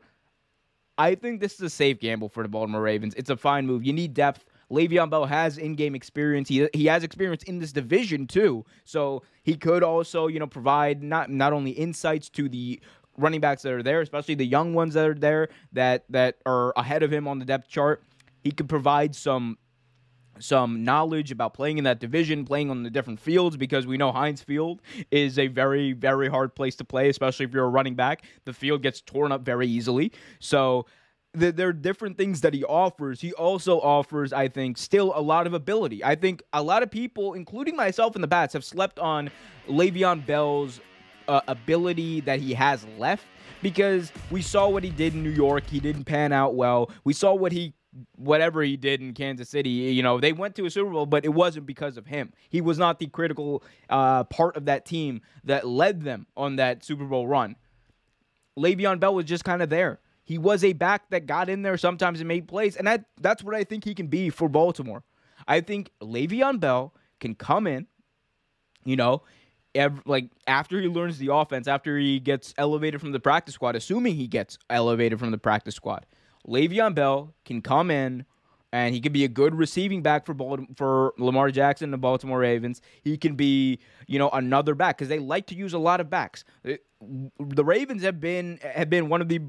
I 0.96 1.14
think 1.14 1.40
this 1.40 1.54
is 1.54 1.60
a 1.60 1.70
safe 1.70 2.00
gamble 2.00 2.28
for 2.28 2.42
the 2.42 2.48
Baltimore 2.48 2.82
Ravens. 2.82 3.14
It's 3.14 3.30
a 3.30 3.36
fine 3.36 3.66
move. 3.66 3.84
You 3.84 3.92
need 3.92 4.14
depth. 4.14 4.44
Le'Veon 4.70 5.08
Bell 5.08 5.26
has 5.26 5.56
in-game 5.56 5.94
experience. 5.94 6.48
He 6.48 6.68
he 6.74 6.86
has 6.86 7.02
experience 7.02 7.42
in 7.44 7.58
this 7.58 7.72
division 7.72 8.26
too, 8.26 8.66
so 8.84 9.22
he 9.42 9.56
could 9.56 9.82
also 9.82 10.26
you 10.26 10.38
know 10.38 10.46
provide 10.46 11.02
not 11.02 11.30
not 11.30 11.52
only 11.52 11.70
insights 11.70 12.28
to 12.30 12.48
the 12.48 12.80
running 13.16 13.40
backs 13.40 13.62
that 13.62 13.72
are 13.72 13.82
there, 13.82 14.00
especially 14.00 14.34
the 14.34 14.46
young 14.46 14.74
ones 14.74 14.94
that 14.94 15.08
are 15.08 15.14
there 15.14 15.48
that 15.72 16.04
that 16.10 16.38
are 16.44 16.72
ahead 16.76 17.02
of 17.02 17.12
him 17.12 17.26
on 17.28 17.38
the 17.38 17.44
depth 17.44 17.68
chart. 17.68 18.02
He 18.42 18.50
could 18.50 18.68
provide 18.68 19.14
some 19.14 19.56
some 20.40 20.84
knowledge 20.84 21.30
about 21.30 21.54
playing 21.54 21.78
in 21.78 21.84
that 21.84 22.00
division, 22.00 22.44
playing 22.44 22.70
on 22.70 22.82
the 22.82 22.90
different 22.90 23.20
fields, 23.20 23.56
because 23.56 23.86
we 23.86 23.96
know 23.96 24.12
Heinz 24.12 24.42
Field 24.42 24.82
is 25.10 25.38
a 25.38 25.46
very, 25.48 25.92
very 25.92 26.28
hard 26.28 26.54
place 26.54 26.76
to 26.76 26.84
play, 26.84 27.08
especially 27.08 27.46
if 27.46 27.52
you're 27.52 27.64
a 27.64 27.68
running 27.68 27.94
back. 27.94 28.24
The 28.44 28.52
field 28.52 28.82
gets 28.82 29.00
torn 29.00 29.32
up 29.32 29.42
very 29.42 29.66
easily. 29.66 30.12
So 30.40 30.86
there 31.34 31.68
are 31.68 31.72
different 31.72 32.16
things 32.16 32.40
that 32.40 32.54
he 32.54 32.64
offers. 32.64 33.20
He 33.20 33.32
also 33.34 33.80
offers, 33.80 34.32
I 34.32 34.48
think, 34.48 34.78
still 34.78 35.12
a 35.14 35.20
lot 35.20 35.46
of 35.46 35.54
ability. 35.54 36.02
I 36.02 36.14
think 36.14 36.42
a 36.52 36.62
lot 36.62 36.82
of 36.82 36.90
people, 36.90 37.34
including 37.34 37.76
myself 37.76 38.16
in 38.16 38.22
the 38.22 38.26
Bats, 38.26 38.54
have 38.54 38.64
slept 38.64 38.98
on 38.98 39.30
Le'Veon 39.68 40.24
Bell's 40.24 40.80
uh, 41.28 41.42
ability 41.46 42.20
that 42.22 42.40
he 42.40 42.54
has 42.54 42.86
left 42.98 43.24
because 43.62 44.12
we 44.30 44.40
saw 44.40 44.68
what 44.68 44.82
he 44.82 44.90
did 44.90 45.14
in 45.14 45.22
New 45.22 45.30
York. 45.30 45.64
He 45.66 45.80
didn't 45.80 46.04
pan 46.04 46.32
out 46.32 46.54
well. 46.54 46.90
We 47.04 47.12
saw 47.12 47.34
what 47.34 47.52
he 47.52 47.74
whatever 48.16 48.62
he 48.62 48.76
did 48.76 49.00
in 49.00 49.14
Kansas 49.14 49.48
City, 49.48 49.70
you 49.70 50.02
know, 50.02 50.20
they 50.20 50.32
went 50.32 50.54
to 50.56 50.66
a 50.66 50.70
Super 50.70 50.90
Bowl, 50.90 51.06
but 51.06 51.24
it 51.24 51.30
wasn't 51.30 51.66
because 51.66 51.96
of 51.96 52.06
him. 52.06 52.32
He 52.48 52.60
was 52.60 52.78
not 52.78 52.98
the 52.98 53.06
critical 53.06 53.62
uh, 53.88 54.24
part 54.24 54.56
of 54.56 54.66
that 54.66 54.84
team 54.84 55.22
that 55.44 55.66
led 55.66 56.02
them 56.02 56.26
on 56.36 56.56
that 56.56 56.84
Super 56.84 57.04
Bowl 57.04 57.26
run. 57.26 57.56
Le'Veon 58.58 59.00
Bell 59.00 59.14
was 59.14 59.24
just 59.24 59.44
kind 59.44 59.62
of 59.62 59.70
there. 59.70 60.00
He 60.24 60.36
was 60.36 60.62
a 60.62 60.74
back 60.74 61.08
that 61.10 61.26
got 61.26 61.48
in 61.48 61.62
there 61.62 61.78
sometimes 61.78 62.20
and 62.20 62.28
made 62.28 62.48
plays, 62.48 62.76
and 62.76 62.86
that, 62.86 63.04
that's 63.20 63.42
what 63.42 63.54
I 63.54 63.64
think 63.64 63.84
he 63.84 63.94
can 63.94 64.08
be 64.08 64.28
for 64.28 64.48
Baltimore. 64.48 65.02
I 65.46 65.60
think 65.60 65.90
Le'Veon 66.02 66.60
Bell 66.60 66.92
can 67.20 67.34
come 67.34 67.66
in, 67.66 67.86
you 68.84 68.96
know, 68.96 69.22
every, 69.74 70.02
like 70.04 70.28
after 70.46 70.80
he 70.80 70.88
learns 70.88 71.18
the 71.18 71.32
offense, 71.32 71.66
after 71.66 71.96
he 71.96 72.20
gets 72.20 72.52
elevated 72.58 73.00
from 73.00 73.12
the 73.12 73.20
practice 73.20 73.54
squad, 73.54 73.76
assuming 73.76 74.16
he 74.16 74.26
gets 74.26 74.58
elevated 74.68 75.18
from 75.18 75.30
the 75.30 75.38
practice 75.38 75.74
squad 75.74 76.04
Le'Veon 76.48 76.94
Bell 76.94 77.34
can 77.44 77.60
come 77.60 77.90
in 77.90 78.24
and 78.72 78.94
he 78.94 79.00
can 79.00 79.12
be 79.12 79.24
a 79.24 79.28
good 79.28 79.54
receiving 79.54 80.02
back 80.02 80.26
for 80.26 80.34
for 80.76 81.14
Lamar 81.18 81.50
Jackson 81.50 81.84
and 81.84 81.92
the 81.92 81.98
Baltimore 81.98 82.38
Ravens. 82.38 82.82
He 83.02 83.16
can 83.16 83.34
be, 83.34 83.78
you 84.06 84.18
know, 84.18 84.28
another 84.30 84.74
back 84.74 84.98
because 84.98 85.08
they 85.08 85.18
like 85.18 85.46
to 85.46 85.54
use 85.54 85.72
a 85.72 85.78
lot 85.78 86.00
of 86.00 86.10
backs. 86.10 86.44
The 86.62 87.64
Ravens 87.64 88.02
have 88.02 88.20
been 88.20 88.58
have 88.62 88.90
been 88.90 89.08
one 89.08 89.20
of 89.20 89.28
the 89.28 89.40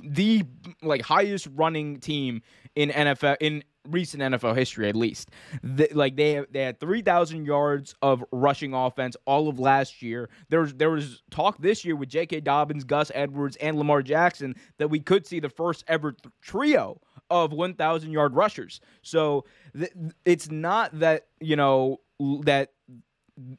the 0.00 0.44
like 0.82 1.02
highest 1.02 1.48
running 1.54 2.00
team 2.00 2.42
in 2.74 2.90
NFL 2.90 3.36
in 3.40 3.62
recent 3.88 4.22
NFL 4.22 4.56
history 4.56 4.88
at 4.88 4.96
least. 4.96 5.30
The, 5.62 5.88
like 5.92 6.16
they 6.16 6.44
they 6.50 6.62
had 6.62 6.80
3000 6.80 7.44
yards 7.44 7.94
of 8.02 8.24
rushing 8.32 8.74
offense 8.74 9.16
all 9.26 9.48
of 9.48 9.58
last 9.58 10.02
year. 10.02 10.28
There 10.48 10.60
was 10.60 10.74
there 10.74 10.90
was 10.90 11.22
talk 11.30 11.58
this 11.58 11.84
year 11.84 11.96
with 11.96 12.08
J.K. 12.08 12.40
Dobbins, 12.40 12.84
Gus 12.84 13.10
Edwards 13.14 13.56
and 13.56 13.76
Lamar 13.76 14.02
Jackson 14.02 14.54
that 14.78 14.88
we 14.88 15.00
could 15.00 15.26
see 15.26 15.40
the 15.40 15.48
first 15.48 15.84
ever 15.88 16.12
th- 16.12 16.32
trio 16.40 17.00
of 17.30 17.52
1000 17.52 18.10
yard 18.10 18.34
rushers. 18.34 18.80
So 19.02 19.44
th- 19.76 19.92
it's 20.24 20.50
not 20.50 20.98
that, 21.00 21.26
you 21.40 21.56
know, 21.56 21.98
that 22.42 22.72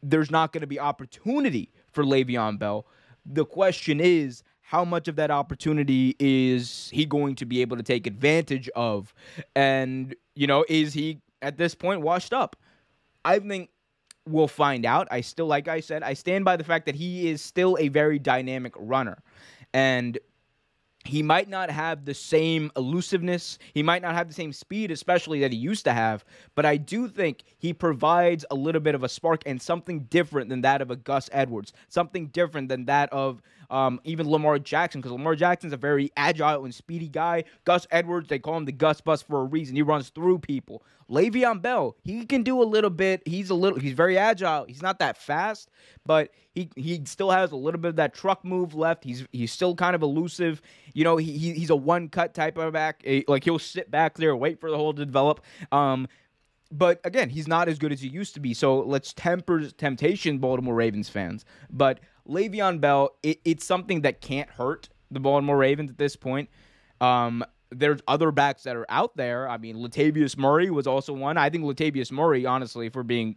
there's 0.01 0.31
not 0.31 0.53
going 0.53 0.61
to 0.61 0.67
be 0.67 0.79
opportunity 0.79 1.71
for 1.91 2.03
Le'Veon 2.03 2.59
Bell. 2.59 2.85
The 3.25 3.45
question 3.45 3.99
is 3.99 4.43
how 4.63 4.83
much 4.83 5.07
of 5.07 5.17
that 5.17 5.29
opportunity 5.29 6.15
is 6.19 6.89
he 6.91 7.05
going 7.05 7.35
to 7.35 7.45
be 7.45 7.61
able 7.61 7.77
to 7.77 7.83
take 7.83 8.07
advantage 8.07 8.69
of? 8.75 9.13
And, 9.55 10.15
you 10.35 10.47
know, 10.47 10.65
is 10.67 10.93
he 10.93 11.21
at 11.41 11.57
this 11.57 11.75
point 11.75 12.01
washed 12.01 12.33
up? 12.33 12.55
I 13.23 13.39
think 13.39 13.69
we'll 14.25 14.47
find 14.47 14.85
out. 14.85 15.07
I 15.11 15.21
still, 15.21 15.47
like 15.47 15.67
I 15.67 15.81
said, 15.81 16.01
I 16.01 16.13
stand 16.13 16.45
by 16.45 16.55
the 16.57 16.63
fact 16.63 16.85
that 16.87 16.95
he 16.95 17.29
is 17.29 17.41
still 17.41 17.77
a 17.79 17.89
very 17.89 18.17
dynamic 18.17 18.73
runner. 18.77 19.21
And 19.73 20.17
he 21.05 21.21
might 21.21 21.49
not 21.49 21.69
have 21.69 22.05
the 22.05 22.13
same 22.13 22.71
elusiveness. 22.77 23.59
He 23.73 23.83
might 23.83 24.01
not 24.01 24.15
have 24.15 24.29
the 24.29 24.33
same 24.33 24.53
speed, 24.53 24.89
especially 24.89 25.41
that 25.41 25.51
he 25.51 25.57
used 25.57 25.83
to 25.83 25.93
have. 25.93 26.23
But 26.55 26.65
I 26.65 26.77
do 26.77 27.09
think 27.09 27.43
he 27.57 27.73
provides 27.73 28.45
a 28.49 28.55
little 28.55 28.79
bit 28.79 28.95
of 28.95 29.03
a 29.03 29.09
spark 29.09 29.43
and 29.45 29.61
something 29.61 30.05
different 30.05 30.49
than 30.49 30.61
that 30.61 30.81
of 30.81 30.91
a 30.91 30.95
Gus 30.95 31.29
Edwards, 31.33 31.73
something 31.89 32.27
different 32.27 32.69
than 32.69 32.85
that 32.85 33.11
of 33.11 33.41
um, 33.73 33.99
even 34.03 34.29
Lamar 34.29 34.59
Jackson, 34.59 35.01
because 35.01 35.11
Lamar 35.11 35.35
Jackson's 35.35 35.73
a 35.73 35.77
very 35.77 36.11
agile 36.15 36.63
and 36.63 36.73
speedy 36.73 37.09
guy. 37.09 37.43
Gus 37.65 37.87
Edwards, 37.89 38.29
they 38.29 38.37
call 38.37 38.55
him 38.55 38.65
the 38.65 38.71
Gus 38.71 39.01
Bus 39.01 39.23
for 39.23 39.41
a 39.41 39.43
reason. 39.43 39.75
He 39.75 39.81
runs 39.81 40.09
through 40.09 40.39
people. 40.39 40.83
Le'Veon 41.09 41.59
Bell, 41.59 41.97
he 42.03 42.23
can 42.25 42.43
do 42.43 42.61
a 42.61 42.63
little 42.63 42.91
bit. 42.91 43.23
He's 43.25 43.49
a 43.49 43.55
little, 43.55 43.79
he's 43.79 43.93
very 43.93 44.15
agile. 44.15 44.65
He's 44.65 44.83
not 44.83 44.99
that 44.99 45.17
fast, 45.17 45.71
but 46.05 46.29
he 46.53 46.69
he 46.75 47.01
still 47.05 47.31
has 47.31 47.51
a 47.51 47.55
little 47.55 47.79
bit 47.79 47.89
of 47.89 47.95
that 47.95 48.13
truck 48.13 48.45
move 48.45 48.75
left. 48.75 49.03
He's 49.03 49.25
he's 49.31 49.51
still 49.51 49.73
kind 49.75 49.95
of 49.95 50.03
elusive. 50.03 50.61
You 50.93 51.03
know, 51.03 51.17
he, 51.17 51.53
he's 51.53 51.71
a 51.71 51.75
one 51.75 52.09
cut 52.09 52.35
type 52.35 52.59
of 52.59 52.73
back. 52.73 53.03
Like 53.27 53.43
he'll 53.43 53.59
sit 53.59 53.89
back 53.89 54.17
there, 54.17 54.35
wait 54.35 54.59
for 54.59 54.69
the 54.69 54.77
hole 54.77 54.93
to 54.93 55.03
develop. 55.03 55.41
Um, 55.71 56.07
but 56.71 56.99
again, 57.03 57.29
he's 57.29 57.47
not 57.47 57.67
as 57.67 57.77
good 57.79 57.91
as 57.91 58.01
he 58.01 58.07
used 58.07 58.33
to 58.35 58.39
be. 58.39 58.53
So 58.53 58.79
let's 58.79 59.13
temper 59.13 59.67
temptation, 59.69 60.37
Baltimore 60.37 60.75
Ravens 60.75 61.09
fans. 61.09 61.43
But 61.69 61.99
Le'Veon 62.27 62.79
Bell, 62.79 63.11
it, 63.23 63.39
it's 63.43 63.65
something 63.65 64.01
that 64.01 64.21
can't 64.21 64.49
hurt 64.49 64.89
the 65.11 65.19
Baltimore 65.19 65.57
Ravens 65.57 65.91
at 65.91 65.97
this 65.97 66.15
point. 66.15 66.49
Um, 67.01 67.43
there's 67.69 67.99
other 68.07 68.31
backs 68.31 68.63
that 68.63 68.75
are 68.75 68.85
out 68.89 69.15
there. 69.17 69.49
I 69.49 69.57
mean, 69.57 69.77
Latavius 69.77 70.37
Murray 70.37 70.69
was 70.69 70.87
also 70.87 71.13
one. 71.13 71.37
I 71.37 71.49
think 71.49 71.63
Latavius 71.63 72.11
Murray, 72.11 72.45
honestly, 72.45 72.89
for 72.89 73.03
being 73.03 73.35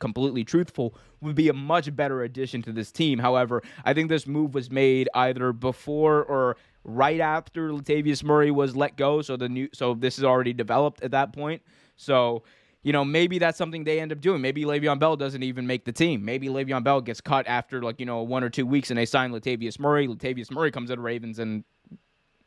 completely 0.00 0.44
truthful, 0.44 0.94
would 1.20 1.34
be 1.34 1.48
a 1.48 1.52
much 1.52 1.94
better 1.94 2.22
addition 2.22 2.62
to 2.62 2.72
this 2.72 2.90
team. 2.90 3.18
However, 3.18 3.62
I 3.84 3.94
think 3.94 4.08
this 4.08 4.26
move 4.26 4.54
was 4.54 4.70
made 4.70 5.08
either 5.14 5.52
before 5.52 6.24
or 6.24 6.56
right 6.84 7.20
after 7.20 7.70
Latavius 7.70 8.22
Murray 8.22 8.50
was 8.50 8.74
let 8.76 8.96
go. 8.96 9.22
So 9.22 9.36
the 9.36 9.48
new, 9.48 9.68
so 9.72 9.94
this 9.94 10.18
is 10.18 10.24
already 10.24 10.52
developed 10.52 11.02
at 11.02 11.10
that 11.10 11.32
point. 11.32 11.62
So 11.96 12.44
you 12.88 12.92
know, 12.92 13.04
maybe 13.04 13.38
that's 13.38 13.58
something 13.58 13.84
they 13.84 14.00
end 14.00 14.12
up 14.12 14.20
doing. 14.22 14.40
Maybe 14.40 14.64
Le'Veon 14.64 14.98
Bell 14.98 15.14
doesn't 15.14 15.42
even 15.42 15.66
make 15.66 15.84
the 15.84 15.92
team. 15.92 16.24
Maybe 16.24 16.48
Le'Veon 16.48 16.82
Bell 16.82 17.02
gets 17.02 17.20
cut 17.20 17.46
after 17.46 17.82
like 17.82 18.00
you 18.00 18.06
know 18.06 18.22
one 18.22 18.42
or 18.42 18.48
two 18.48 18.64
weeks, 18.64 18.90
and 18.90 18.96
they 18.96 19.04
sign 19.04 19.30
Latavius 19.30 19.78
Murray. 19.78 20.08
Latavius 20.08 20.50
Murray 20.50 20.70
comes 20.70 20.88
to 20.88 20.96
the 20.96 21.02
Ravens 21.02 21.38
and 21.38 21.64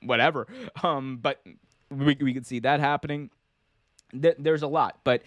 whatever. 0.01 0.48
Um, 0.83 1.19
but 1.21 1.45
we 1.91 2.17
we 2.19 2.33
could 2.33 2.48
see 2.48 2.57
that 2.62 2.79
happening. 2.79 3.29
Th- 4.19 4.33
there's 4.39 4.63
a 4.63 4.67
lot, 4.67 4.98
but 5.03 5.21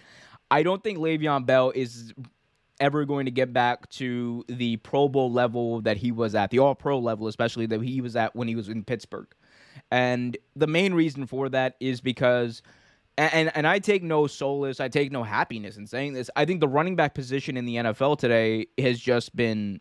I 0.50 0.64
don't 0.64 0.83
think 0.83 0.99
Le'Veon 0.99 1.47
Bell 1.47 1.71
is 1.73 2.12
ever 2.80 3.04
going 3.04 3.26
to 3.26 3.30
get 3.30 3.52
back 3.52 3.88
to 3.90 4.44
the 4.49 4.78
Pro 4.78 5.09
Bowl 5.09 5.30
level 5.30 5.80
that 5.83 5.97
he 5.97 6.11
was 6.11 6.35
at, 6.35 6.50
the 6.50 6.59
All 6.59 6.75
Pro 6.75 6.99
level, 6.99 7.28
especially 7.28 7.66
that 7.66 7.80
he 7.83 8.00
was 8.00 8.16
at 8.16 8.35
when 8.35 8.49
he 8.49 8.56
was 8.56 8.68
in 8.68 8.83
Pittsburgh. 8.83 9.28
And 9.92 10.37
the 10.56 10.66
main 10.66 10.92
reason 10.92 11.25
for 11.28 11.49
that 11.50 11.76
is 11.78 12.00
because 12.00 12.62
and 13.16 13.50
and 13.54 13.66
I 13.66 13.78
take 13.78 14.02
no 14.02 14.26
solace, 14.26 14.80
I 14.80 14.88
take 14.88 15.12
no 15.12 15.23
happiness 15.23 15.76
in 15.76 15.87
saying 15.87 16.14
this. 16.14 16.30
I 16.37 16.44
think 16.44 16.61
the 16.61 16.68
running 16.68 16.97
back 16.97 17.14
position 17.14 17.56
in 17.56 17.64
the 17.64 17.76
NFL 17.76 18.18
today 18.18 18.66
has 18.78 18.99
just 18.99 19.35
been 19.37 19.80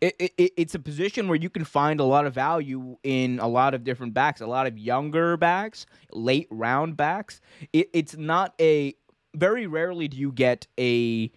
it, 0.00 0.32
it, 0.36 0.52
it's 0.56 0.74
a 0.74 0.78
position 0.78 1.28
where 1.28 1.36
you 1.36 1.48
can 1.48 1.64
find 1.64 2.00
a 2.00 2.04
lot 2.04 2.26
of 2.26 2.34
value 2.34 2.96
in 3.02 3.38
a 3.38 3.48
lot 3.48 3.74
of 3.74 3.84
different 3.84 4.12
backs, 4.12 4.40
a 4.40 4.46
lot 4.46 4.66
of 4.66 4.78
younger 4.78 5.36
backs, 5.36 5.86
late 6.12 6.48
round 6.50 6.96
backs. 6.96 7.40
It, 7.72 7.88
it's 7.92 8.16
not 8.16 8.54
a 8.60 8.94
very 9.34 9.66
rarely 9.66 10.08
do 10.08 10.16
you 10.16 10.30
get 10.30 10.66
a 10.78 11.30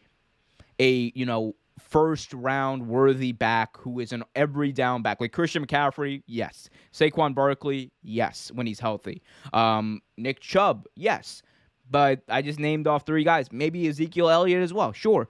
a 0.79 1.11
you 1.15 1.25
know 1.25 1.55
first 1.79 2.33
round 2.33 2.87
worthy 2.87 3.31
back 3.31 3.77
who 3.77 3.99
is 3.99 4.11
an 4.11 4.23
every 4.35 4.71
down 4.71 5.01
back 5.01 5.21
like 5.21 5.31
Christian 5.31 5.65
McCaffrey, 5.65 6.23
yes. 6.27 6.69
Saquon 6.93 7.35
Barkley, 7.35 7.91
yes, 8.01 8.51
when 8.53 8.67
he's 8.67 8.79
healthy. 8.79 9.21
Um, 9.53 10.01
Nick 10.17 10.39
Chubb, 10.39 10.85
yes. 10.95 11.41
But 11.89 12.21
I 12.27 12.41
just 12.41 12.59
named 12.59 12.87
off 12.87 13.05
three 13.05 13.23
guys. 13.23 13.51
Maybe 13.51 13.87
Ezekiel 13.87 14.29
Elliott 14.29 14.61
as 14.61 14.73
well. 14.73 14.91
Sure. 14.91 15.27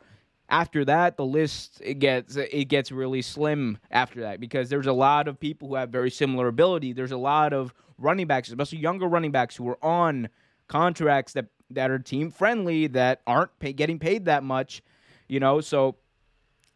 After 0.49 0.85
that, 0.85 1.17
the 1.17 1.25
list 1.25 1.81
it 1.83 1.95
gets 1.95 2.37
it 2.37 2.65
gets 2.69 2.91
really 2.91 3.21
slim 3.21 3.77
after 3.91 4.21
that 4.21 4.39
because 4.39 4.69
there's 4.69 4.87
a 4.87 4.93
lot 4.93 5.27
of 5.27 5.37
people 5.39 5.67
who 5.67 5.75
have 5.75 5.89
very 5.89 6.09
similar 6.09 6.47
ability. 6.47 6.93
There's 6.93 7.11
a 7.11 7.17
lot 7.17 7.51
of 7.51 7.73
running 7.97 8.27
backs, 8.27 8.47
especially 8.47 8.79
younger 8.79 9.07
running 9.07 9.31
backs 9.31 9.57
who 9.57 9.67
are 9.67 9.83
on 9.83 10.29
contracts 10.69 11.33
that 11.33 11.47
that 11.71 11.91
are 11.91 11.99
team 11.99 12.31
friendly 12.31 12.87
that 12.87 13.21
aren't 13.27 13.57
pay, 13.59 13.73
getting 13.73 13.99
paid 13.99 14.25
that 14.25 14.41
much, 14.41 14.81
you 15.27 15.41
know. 15.41 15.59
So 15.59 15.97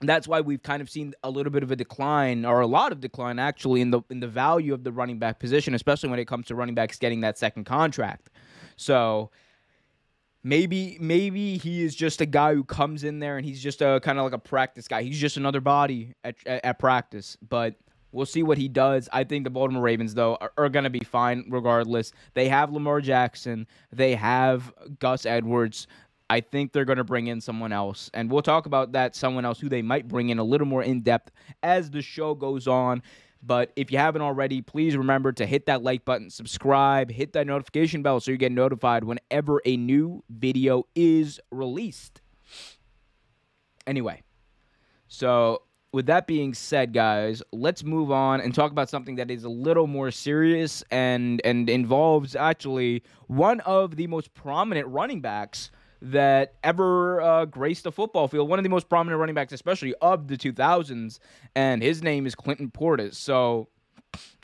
that's 0.09 0.27
why 0.27 0.41
we've 0.41 0.63
kind 0.63 0.81
of 0.81 0.89
seen 0.89 1.13
a 1.23 1.29
little 1.29 1.51
bit 1.51 1.63
of 1.63 1.71
a 1.71 1.75
decline 1.75 2.45
or 2.45 2.61
a 2.61 2.67
lot 2.67 2.91
of 2.91 2.99
decline 2.99 3.39
actually 3.39 3.81
in 3.81 3.91
the 3.91 4.01
in 4.09 4.19
the 4.19 4.27
value 4.27 4.73
of 4.73 4.83
the 4.83 4.91
running 4.91 5.19
back 5.19 5.39
position, 5.39 5.73
especially 5.73 6.09
when 6.09 6.19
it 6.19 6.25
comes 6.25 6.47
to 6.47 6.55
running 6.55 6.75
backs 6.75 6.97
getting 6.97 7.21
that 7.21 7.37
second 7.37 7.65
contract. 7.65 8.29
So 8.77 9.31
maybe 10.43 10.97
maybe 10.99 11.57
he 11.57 11.83
is 11.83 11.95
just 11.95 12.21
a 12.21 12.25
guy 12.25 12.53
who 12.53 12.63
comes 12.63 13.03
in 13.03 13.19
there 13.19 13.37
and 13.37 13.45
he's 13.45 13.61
just 13.61 13.81
a 13.81 13.99
kind 14.03 14.17
of 14.17 14.25
like 14.25 14.33
a 14.33 14.39
practice 14.39 14.87
guy. 14.87 15.03
He's 15.03 15.19
just 15.19 15.37
another 15.37 15.61
body 15.61 16.15
at, 16.23 16.35
at, 16.45 16.65
at 16.65 16.79
practice, 16.79 17.37
but 17.47 17.75
We'll 18.11 18.25
see 18.25 18.43
what 18.43 18.57
he 18.57 18.67
does. 18.67 19.07
I 19.13 19.23
think 19.23 19.45
the 19.45 19.49
Baltimore 19.49 19.81
Ravens, 19.81 20.13
though, 20.13 20.35
are, 20.35 20.51
are 20.57 20.69
going 20.69 20.83
to 20.83 20.89
be 20.89 20.99
fine 20.99 21.45
regardless. 21.49 22.11
They 22.33 22.49
have 22.49 22.71
Lamar 22.71 23.01
Jackson, 23.01 23.67
they 23.91 24.15
have 24.15 24.73
Gus 24.99 25.25
Edwards. 25.25 25.87
I 26.31 26.39
think 26.39 26.71
they're 26.71 26.85
going 26.85 26.97
to 26.97 27.03
bring 27.03 27.27
in 27.27 27.41
someone 27.41 27.73
else. 27.73 28.09
And 28.13 28.31
we'll 28.31 28.41
talk 28.41 28.65
about 28.65 28.93
that 28.93 29.17
someone 29.17 29.43
else 29.43 29.59
who 29.59 29.67
they 29.67 29.81
might 29.81 30.07
bring 30.07 30.29
in 30.29 30.39
a 30.39 30.43
little 30.45 30.65
more 30.65 30.81
in 30.81 31.01
depth 31.01 31.29
as 31.61 31.91
the 31.91 32.01
show 32.01 32.35
goes 32.35 32.69
on. 32.69 33.03
But 33.43 33.73
if 33.75 33.91
you 33.91 33.97
haven't 33.97 34.21
already, 34.21 34.61
please 34.61 34.95
remember 34.95 35.33
to 35.33 35.45
hit 35.45 35.65
that 35.65 35.83
like 35.83 36.05
button, 36.05 36.29
subscribe, 36.29 37.11
hit 37.11 37.33
that 37.33 37.47
notification 37.47 38.01
bell 38.01 38.21
so 38.21 38.31
you 38.31 38.37
get 38.37 38.53
notified 38.53 39.03
whenever 39.03 39.61
a 39.65 39.75
new 39.75 40.23
video 40.29 40.87
is 40.95 41.37
released. 41.51 42.21
Anyway, 43.85 44.23
so 45.09 45.63
with 45.91 46.05
that 46.05 46.27
being 46.27 46.53
said, 46.53 46.93
guys, 46.93 47.43
let's 47.51 47.83
move 47.83 48.09
on 48.09 48.39
and 48.39 48.55
talk 48.55 48.71
about 48.71 48.89
something 48.89 49.15
that 49.17 49.29
is 49.29 49.43
a 49.43 49.49
little 49.49 49.87
more 49.87 50.11
serious 50.11 50.81
and 50.91 51.41
and 51.43 51.69
involves 51.69 52.37
actually 52.37 53.03
one 53.27 53.59
of 53.61 53.97
the 53.97 54.07
most 54.07 54.33
prominent 54.33 54.87
running 54.87 55.19
backs 55.19 55.71
that 56.01 56.55
ever 56.63 57.21
uh, 57.21 57.45
graced 57.45 57.83
the 57.83 57.91
football 57.91 58.27
field. 58.27 58.49
One 58.49 58.59
of 58.59 58.63
the 58.63 58.69
most 58.69 58.89
prominent 58.89 59.19
running 59.19 59.35
backs, 59.35 59.53
especially 59.53 59.93
of 60.01 60.27
the 60.27 60.37
2000s, 60.37 61.19
and 61.55 61.81
his 61.81 62.01
name 62.01 62.25
is 62.25 62.35
Clinton 62.35 62.71
Portis. 62.71 63.15
So, 63.15 63.69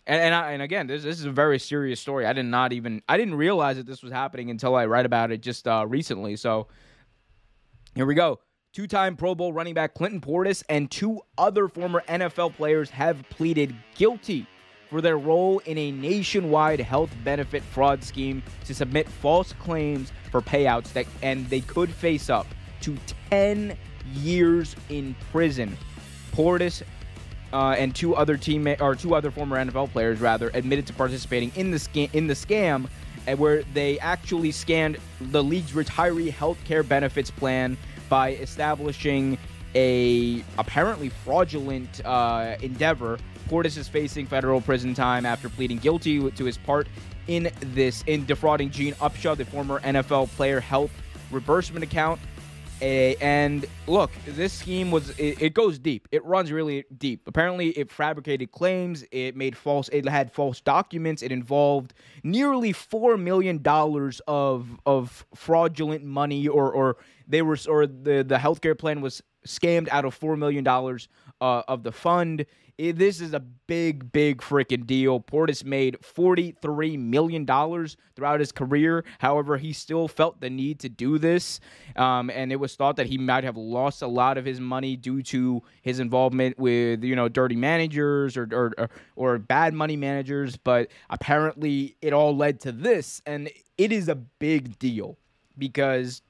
and 0.06 0.22
and, 0.22 0.36
I, 0.36 0.52
and 0.52 0.62
again, 0.62 0.88
this 0.88 1.04
this 1.04 1.20
is 1.20 1.26
a 1.26 1.32
very 1.32 1.60
serious 1.60 2.00
story. 2.00 2.26
I 2.26 2.34
did 2.34 2.46
not 2.46 2.74
even 2.74 3.02
I 3.10 3.18
didn't 3.18 3.36
realize 3.36 3.78
that 3.78 3.86
this 3.86 4.04
was 4.04 4.12
happening 4.12 4.50
until 4.50 4.76
I 4.76 4.86
read 4.86 5.06
about 5.06 5.32
it 5.32 5.42
just 5.42 5.68
uh, 5.68 5.86
recently. 5.88 6.36
So, 6.36 6.68
here 7.96 8.06
we 8.06 8.16
go. 8.16 8.40
Two 8.74 8.86
time 8.86 9.16
Pro 9.16 9.34
Bowl 9.34 9.52
running 9.52 9.74
back 9.74 9.96
Clinton 9.96 10.22
Portis 10.22 10.64
and 10.70 10.92
two 10.92 11.22
other 11.38 11.68
former 11.68 12.04
NFL 12.08 12.56
players 12.56 12.92
have 12.92 13.24
pleaded 13.30 13.76
guilty 13.96 14.46
for 14.90 15.02
their 15.02 15.18
role 15.18 15.60
in 15.60 15.78
a 15.78 15.92
nationwide 15.92 16.80
health 16.80 17.12
benefit 17.24 17.64
fraud 17.64 18.04
scheme 18.04 18.42
to 18.66 18.74
submit 18.74 19.08
false 19.08 19.54
claims 19.54 20.12
for 20.32 20.42
payouts 20.42 20.94
that 20.94 21.06
and 21.22 21.48
they 21.50 21.62
could 21.62 21.90
face 21.90 22.30
up 22.30 22.48
to 22.82 22.96
10 23.30 23.78
years 24.14 24.76
in 24.90 25.16
prison. 25.32 25.76
Portis 26.32 26.84
uh, 27.54 27.76
and 27.78 27.96
two 27.96 28.16
other 28.16 28.38
teammate 28.38 28.82
or 28.82 28.96
two 28.96 29.16
other 29.16 29.32
former 29.32 29.58
NFL 29.58 29.92
players 29.92 30.20
rather 30.20 30.50
admitted 30.54 30.86
to 30.88 30.94
participating 30.94 31.52
in 31.56 31.72
the 31.72 31.78
scam 31.78 32.14
in 32.14 32.28
the 32.28 32.34
scam 32.34 32.88
where 33.36 33.64
they 33.74 34.00
actually 34.00 34.52
scanned 34.52 34.98
the 35.20 35.44
league's 35.44 35.74
retiree 35.74 36.32
health 36.32 36.58
care 36.64 36.84
benefits 36.84 37.30
plan 37.30 37.76
by 38.08 38.36
establishing 38.36 39.38
a 39.76 40.44
apparently 40.58 41.10
fraudulent 41.10 42.06
uh, 42.06 42.56
endeavor. 42.62 43.20
Portis 43.48 43.78
is 43.78 43.88
facing 43.88 44.26
federal 44.26 44.62
prison 44.62 44.94
time 44.94 45.26
after 45.26 45.50
pleading 45.50 45.78
guilty 45.78 46.30
to 46.32 46.46
his 46.46 46.58
part 46.58 46.88
in 47.28 47.50
this 47.60 48.04
in 48.08 48.26
defrauding 48.26 48.70
Gene 48.70 48.94
Upshaw, 48.96 49.36
the 49.36 49.46
former 49.46 49.80
NFL 49.82 50.30
player 50.36 50.60
health 50.60 50.92
reimbursement 51.32 51.84
account. 51.84 52.20
And 52.80 53.66
look, 53.88 54.12
this 54.28 54.54
scheme 54.54 54.92
was 54.92 55.10
it, 55.18 55.42
it, 55.42 55.54
goes 55.56 55.80
deep. 55.80 56.08
It 56.12 56.24
runs 56.24 56.52
really 56.52 56.86
deep. 56.96 57.28
Apparently, 57.28 57.70
it 57.70 57.92
fabricated 57.92 58.52
claims. 58.52 59.04
It 59.12 59.36
made 59.36 59.58
false. 59.58 59.90
It 59.90 60.08
had 60.08 60.32
false 60.32 60.62
documents. 60.62 61.24
It 61.24 61.32
involved 61.32 61.96
nearly 62.24 62.74
four 62.74 63.18
million 63.18 63.64
dollars 63.64 64.22
of 64.28 64.80
of 64.86 65.26
fraudulent 65.34 66.04
money, 66.04 66.48
or 66.48 66.72
or 66.72 66.98
they 67.28 67.42
were 67.42 67.58
or 67.68 67.88
the 67.88 68.24
the 68.24 68.38
healthcare 68.38 68.78
plan 68.78 69.02
was 69.02 69.24
scammed 69.48 69.88
out 69.90 70.06
of 70.06 70.14
four 70.14 70.38
million 70.38 70.64
dollars 70.64 71.08
uh, 71.42 71.64
of 71.68 71.84
the 71.84 71.92
fund. 71.92 72.46
It, 72.78 72.98
this 72.98 73.22
is 73.22 73.34
a 73.34 73.40
big, 73.40 74.12
big 74.12 74.40
freaking 74.40 74.86
deal. 74.86 75.20
Portis 75.20 75.64
made 75.64 75.98
$43 76.02 77.00
million 77.00 77.46
throughout 77.46 78.40
his 78.40 78.52
career. 78.52 79.04
However, 79.18 79.58
he 79.58 79.74
still 79.74 80.08
felt 80.08 80.42
the 80.42 80.50
need 80.52 80.80
to 80.82 80.90
do 80.90 81.18
this. 81.18 81.60
Um, 81.96 82.30
and 82.30 82.52
it 82.52 82.58
was 82.58 82.76
thought 82.76 82.98
that 82.98 83.08
he 83.08 83.18
might 83.18 83.44
have 83.44 83.58
lost 83.58 84.04
a 84.04 84.08
lot 84.08 84.38
of 84.38 84.46
his 84.46 84.60
money 84.60 84.96
due 84.96 85.24
to 85.24 85.64
his 85.82 86.00
involvement 86.00 86.60
with, 86.60 87.04
you 87.04 87.16
know, 87.16 87.28
dirty 87.28 87.56
managers 87.56 88.38
or, 88.38 88.48
or, 88.52 88.90
or, 89.16 89.40
bad 89.40 89.74
money 89.74 89.98
managers. 89.98 90.56
But 90.56 90.90
apparently, 91.10 91.96
it 92.04 92.14
all 92.14 92.36
led 92.38 92.60
to 92.62 92.72
this. 92.72 93.24
And 93.26 93.50
it 93.80 93.92
is 93.92 94.08
a 94.08 94.16
big 94.16 94.78
deal 94.78 95.18
because 95.58 96.22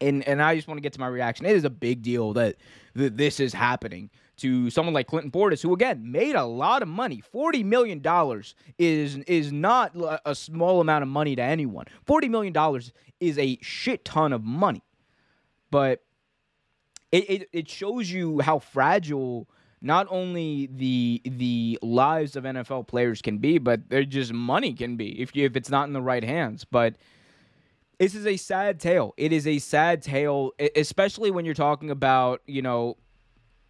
and 0.00 0.26
and 0.26 0.42
I 0.42 0.56
just 0.56 0.66
want 0.66 0.78
to 0.78 0.82
get 0.82 0.92
to 0.94 1.00
my 1.00 1.06
reaction. 1.06 1.46
It 1.46 1.56
is 1.56 1.64
a 1.64 1.70
big 1.70 2.02
deal 2.02 2.32
that, 2.32 2.56
that 2.94 3.16
this 3.16 3.38
is 3.38 3.52
happening 3.52 4.10
to 4.36 4.70
someone 4.70 4.94
like 4.94 5.06
Clinton 5.06 5.30
Portis, 5.30 5.62
who 5.62 5.72
again 5.72 6.10
made 6.10 6.34
a 6.34 6.44
lot 6.44 6.82
of 6.82 6.88
money. 6.88 7.20
Forty 7.20 7.62
million 7.62 8.00
dollars 8.00 8.54
is 8.78 9.16
is 9.26 9.52
not 9.52 9.92
a 10.24 10.34
small 10.34 10.80
amount 10.80 11.02
of 11.02 11.08
money 11.08 11.36
to 11.36 11.42
anyone. 11.42 11.86
Forty 12.04 12.28
million 12.28 12.52
dollars 12.52 12.92
is 13.20 13.38
a 13.38 13.58
shit 13.62 14.04
ton 14.04 14.32
of 14.32 14.42
money, 14.42 14.82
but 15.70 16.02
it, 17.12 17.30
it 17.30 17.48
it 17.52 17.68
shows 17.70 18.10
you 18.10 18.40
how 18.40 18.58
fragile 18.58 19.48
not 19.84 20.06
only 20.10 20.66
the 20.74 21.20
the 21.24 21.78
lives 21.82 22.36
of 22.36 22.44
NFL 22.44 22.88
players 22.88 23.22
can 23.22 23.38
be, 23.38 23.58
but 23.58 23.88
they're 23.88 24.04
just 24.04 24.32
money 24.32 24.72
can 24.72 24.96
be 24.96 25.20
if 25.20 25.36
you, 25.36 25.44
if 25.44 25.56
it's 25.56 25.70
not 25.70 25.86
in 25.86 25.92
the 25.92 26.02
right 26.02 26.24
hands. 26.24 26.64
But 26.64 26.96
this 27.98 28.14
is 28.14 28.26
a 28.26 28.36
sad 28.36 28.80
tale. 28.80 29.14
It 29.16 29.32
is 29.32 29.46
a 29.46 29.58
sad 29.58 30.02
tale, 30.02 30.52
especially 30.74 31.30
when 31.30 31.44
you're 31.44 31.54
talking 31.54 31.90
about 31.90 32.40
you 32.46 32.62
know 32.62 32.96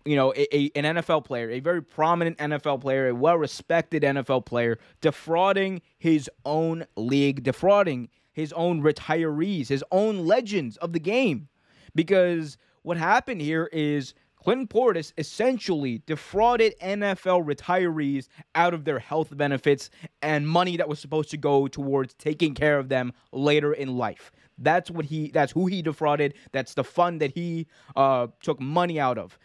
you 0.04 0.16
know, 0.16 0.32
a, 0.34 0.56
a, 0.56 0.70
an 0.74 0.96
NFL 0.96 1.24
player, 1.24 1.50
a 1.50 1.60
very 1.60 1.82
prominent 1.82 2.38
NFL 2.38 2.80
player, 2.80 3.08
a 3.08 3.14
well 3.14 3.38
respected 3.38 4.02
NFL 4.02 4.44
player, 4.44 4.78
defrauding 5.00 5.80
his 5.98 6.30
own 6.44 6.84
league, 6.96 7.42
defrauding 7.42 8.08
his 8.32 8.52
own 8.52 8.82
retirees, 8.82 9.68
his 9.68 9.84
own 9.90 10.26
legends 10.26 10.76
of 10.78 10.92
the 10.92 11.00
game. 11.00 11.48
Because 11.94 12.58
what 12.82 12.96
happened 12.96 13.40
here 13.40 13.70
is 13.72 14.14
Clinton 14.44 14.66
Portis 14.66 15.14
essentially 15.16 16.02
defrauded 16.04 16.74
NFL 16.82 17.46
retirees 17.46 18.28
out 18.54 18.74
of 18.74 18.84
their 18.84 18.98
health 18.98 19.34
benefits 19.34 19.88
and 20.20 20.46
money 20.46 20.76
that 20.76 20.88
was 20.88 20.98
supposed 20.98 21.30
to 21.30 21.38
go 21.38 21.66
towards 21.66 22.12
taking 22.14 22.52
care 22.52 22.78
of 22.78 22.90
them 22.90 23.12
later 23.32 23.72
in 23.72 23.96
life. 23.96 24.30
That's 24.58 24.90
what 24.90 25.06
he 25.06 25.30
that's 25.30 25.52
who 25.52 25.66
he 25.66 25.80
defrauded. 25.80 26.34
That's 26.52 26.74
the 26.74 26.84
fund 26.84 27.22
that 27.22 27.30
he 27.30 27.66
uh, 27.96 28.26
took 28.42 28.60
money 28.60 29.00
out 29.00 29.16
of 29.16 29.38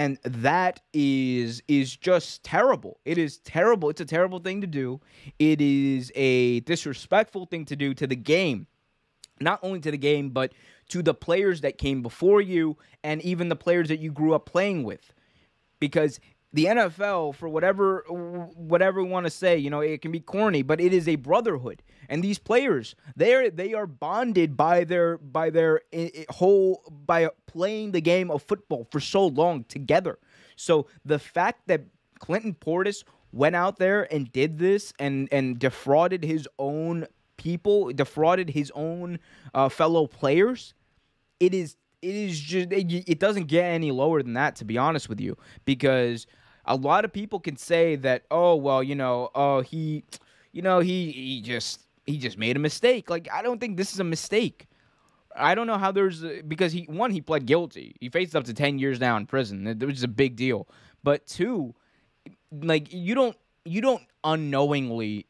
and 0.00 0.18
that 0.22 0.80
is 0.94 1.62
is 1.68 1.94
just 1.94 2.42
terrible. 2.42 2.98
It 3.04 3.18
is 3.18 3.36
terrible. 3.40 3.90
It's 3.90 4.00
a 4.00 4.06
terrible 4.06 4.38
thing 4.38 4.62
to 4.62 4.66
do. 4.66 4.98
It 5.38 5.60
is 5.60 6.10
a 6.14 6.60
disrespectful 6.60 7.44
thing 7.44 7.66
to 7.66 7.76
do 7.76 7.92
to 7.92 8.06
the 8.06 8.16
game. 8.16 8.66
Not 9.40 9.60
only 9.62 9.78
to 9.80 9.90
the 9.90 9.98
game 9.98 10.30
but 10.30 10.54
to 10.88 11.02
the 11.02 11.12
players 11.12 11.60
that 11.60 11.76
came 11.76 12.00
before 12.00 12.40
you 12.40 12.78
and 13.04 13.20
even 13.20 13.50
the 13.50 13.56
players 13.56 13.88
that 13.88 13.98
you 13.98 14.10
grew 14.10 14.32
up 14.32 14.46
playing 14.46 14.84
with. 14.84 15.12
Because 15.80 16.18
the 16.52 16.64
NFL, 16.64 17.34
for 17.36 17.48
whatever 17.48 18.04
whatever 18.08 19.02
we 19.02 19.08
want 19.08 19.26
to 19.26 19.30
say, 19.30 19.56
you 19.56 19.70
know, 19.70 19.80
it 19.80 20.02
can 20.02 20.10
be 20.10 20.20
corny, 20.20 20.62
but 20.62 20.80
it 20.80 20.92
is 20.92 21.06
a 21.06 21.16
brotherhood, 21.16 21.82
and 22.08 22.24
these 22.24 22.38
players, 22.38 22.96
they 23.14 23.34
are 23.34 23.50
they 23.50 23.72
are 23.72 23.86
bonded 23.86 24.56
by 24.56 24.84
their 24.84 25.18
by 25.18 25.50
their 25.50 25.82
whole 26.30 26.82
by 27.06 27.28
playing 27.46 27.92
the 27.92 28.00
game 28.00 28.30
of 28.30 28.42
football 28.42 28.86
for 28.90 28.98
so 28.98 29.26
long 29.26 29.64
together. 29.64 30.18
So 30.56 30.86
the 31.04 31.18
fact 31.20 31.68
that 31.68 31.82
Clinton 32.18 32.54
Portis 32.54 33.04
went 33.32 33.54
out 33.54 33.78
there 33.78 34.12
and 34.12 34.30
did 34.32 34.58
this 34.58 34.92
and 34.98 35.28
and 35.30 35.58
defrauded 35.58 36.24
his 36.24 36.48
own 36.58 37.06
people, 37.36 37.92
defrauded 37.92 38.50
his 38.50 38.72
own 38.74 39.20
uh, 39.54 39.68
fellow 39.68 40.08
players, 40.08 40.74
it 41.38 41.54
is 41.54 41.76
it 42.02 42.14
is 42.14 42.40
just 42.40 42.72
it, 42.72 43.08
it 43.08 43.18
doesn't 43.18 43.46
get 43.46 43.64
any 43.64 43.90
lower 43.90 44.22
than 44.22 44.34
that 44.34 44.56
to 44.56 44.64
be 44.64 44.78
honest 44.78 45.08
with 45.08 45.20
you 45.20 45.36
because 45.64 46.26
a 46.64 46.76
lot 46.76 47.04
of 47.04 47.12
people 47.12 47.40
can 47.40 47.56
say 47.56 47.96
that 47.96 48.24
oh 48.30 48.54
well 48.56 48.82
you 48.82 48.94
know 48.94 49.30
oh 49.34 49.60
he 49.60 50.04
you 50.52 50.62
know 50.62 50.80
he 50.80 51.10
he 51.12 51.40
just 51.40 51.82
he 52.06 52.18
just 52.18 52.38
made 52.38 52.56
a 52.56 52.60
mistake. 52.60 53.08
Like 53.10 53.28
i 53.32 53.42
don't 53.42 53.58
think 53.60 53.76
this 53.76 53.92
is 53.92 54.00
a 54.00 54.04
mistake. 54.04 54.66
I 55.36 55.54
don't 55.54 55.68
know 55.68 55.78
how 55.78 55.92
there's 55.92 56.24
because 56.46 56.72
he 56.72 56.84
one 56.84 57.10
he 57.12 57.20
pled 57.20 57.46
guilty. 57.46 57.94
He 58.00 58.08
faced 58.08 58.34
up 58.34 58.44
to 58.44 58.54
10 58.54 58.78
years 58.78 59.00
now 59.00 59.16
in 59.16 59.26
prison 59.26 59.64
which 59.80 59.96
is 59.96 60.02
a 60.02 60.08
big 60.08 60.36
deal. 60.36 60.68
But 61.02 61.26
two 61.26 61.74
like 62.52 62.92
you 62.92 63.14
don't 63.14 63.36
you 63.64 63.80
don't 63.80 64.02
unknowingly 64.24 65.26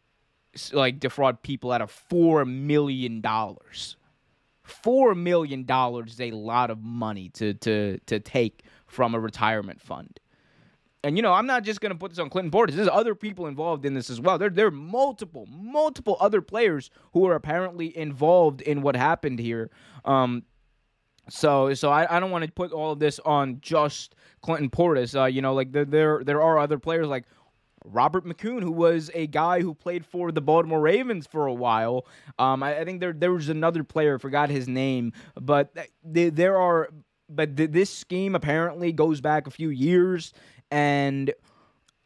like 0.73 0.99
defraud 1.01 1.43
people 1.43 1.71
out 1.71 1.83
of 1.83 1.91
4 1.91 2.45
million 2.45 3.21
dollars. 3.21 3.97
Four 4.63 5.17
million 5.17 5.65
dollars 5.65 6.13
is 6.13 6.21
a 6.21 6.31
lot 6.31 6.71
of 6.71 6.81
money 6.81 7.29
to 7.31 7.55
to 7.55 7.99
to 8.07 8.21
take 8.21 8.63
from 8.87 9.15
a 9.15 9.21
retirement 9.21 9.81
fund. 9.81 10.21
And 11.03 11.17
you 11.17 11.23
know, 11.23 11.33
I'm 11.33 11.47
not 11.47 11.65
just 11.65 11.81
gonna 11.81 11.95
put 11.95 12.11
this 12.11 12.19
on 12.19 12.29
Clinton 12.29 12.51
Portis. 12.51 12.73
There's 12.73 12.89
other 12.89 13.15
people 13.15 13.47
involved 13.47 13.87
in 13.87 13.95
this 13.95 14.11
as 14.11 14.21
well. 14.21 14.39
There, 14.39 14.51
there 14.51 14.67
are 14.67 14.71
multiple, 14.71 15.47
multiple 15.47 16.17
other 16.21 16.43
players 16.43 16.91
who 17.13 17.27
are 17.27 17.35
apparently 17.35 17.97
involved 17.97 18.61
in 18.61 18.83
what 18.83 18.97
happened 18.97 19.39
here. 19.39 19.71
Um, 20.05 20.45
so, 21.29 21.73
so 21.75 21.91
I, 21.91 22.17
I 22.17 22.21
don't 22.21 22.31
want 22.31 22.45
to 22.45 22.51
put 22.51 22.73
all 22.73 22.93
of 22.93 22.99
this 22.99 23.21
on 23.21 23.59
just 23.61 24.15
Clinton 24.43 24.69
Portis. 24.69 25.19
Uh, 25.19 25.27
you 25.27 25.43
know, 25.43 25.55
like 25.55 25.73
there, 25.73 25.85
there, 25.85 26.25
there 26.25 26.43
are 26.43 26.59
other 26.59 26.79
players 26.79 27.07
like 27.07 27.25
Robert 27.85 28.25
McCune, 28.27 28.63
who 28.63 28.73
was 28.73 29.11
a 29.15 29.27
guy 29.27 29.61
who 29.61 29.75
played 29.75 30.05
for 30.05 30.33
the 30.33 30.41
Baltimore 30.41 30.81
Ravens 30.81 31.27
for 31.27 31.47
a 31.47 31.55
while. 31.55 32.07
Um, 32.39 32.63
I, 32.63 32.81
I, 32.81 32.85
think 32.85 33.01
there 33.01 33.13
there 33.13 33.33
was 33.33 33.49
another 33.49 33.85
player, 33.85 34.19
forgot 34.19 34.51
his 34.51 34.69
name, 34.69 35.13
but 35.41 35.75
th- 36.13 36.35
there 36.35 36.59
are. 36.59 36.91
But 37.33 37.57
th- 37.57 37.71
this 37.71 37.91
scheme 37.91 38.35
apparently 38.35 38.93
goes 38.93 39.21
back 39.21 39.47
a 39.47 39.51
few 39.51 39.71
years, 39.71 40.33
and 40.71 41.33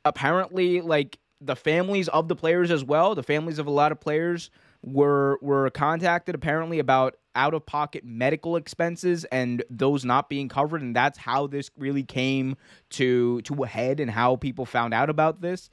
apparently, 0.04 0.80
like 0.80 1.18
the 1.40 1.56
families 1.56 2.08
of 2.08 2.28
the 2.28 2.36
players 2.36 2.70
as 2.70 2.84
well, 2.84 3.14
the 3.14 3.22
families 3.22 3.58
of 3.58 3.66
a 3.66 3.70
lot 3.70 3.92
of 3.92 4.00
players 4.00 4.50
were 4.82 5.38
were 5.40 5.70
contacted 5.70 6.34
apparently 6.34 6.78
about 6.78 7.16
out 7.34 7.54
of 7.54 7.64
pocket 7.66 8.04
medical 8.04 8.56
expenses 8.56 9.24
and 9.26 9.64
those 9.70 10.04
not 10.04 10.28
being 10.28 10.48
covered 10.48 10.82
and 10.82 10.94
that's 10.94 11.18
how 11.18 11.46
this 11.46 11.70
really 11.76 12.02
came 12.02 12.56
to 12.90 13.40
to 13.42 13.64
a 13.64 13.66
head 13.66 13.98
and 13.98 14.10
how 14.10 14.36
people 14.36 14.66
found 14.66 14.94
out 14.94 15.10
about 15.10 15.40
this. 15.40 15.70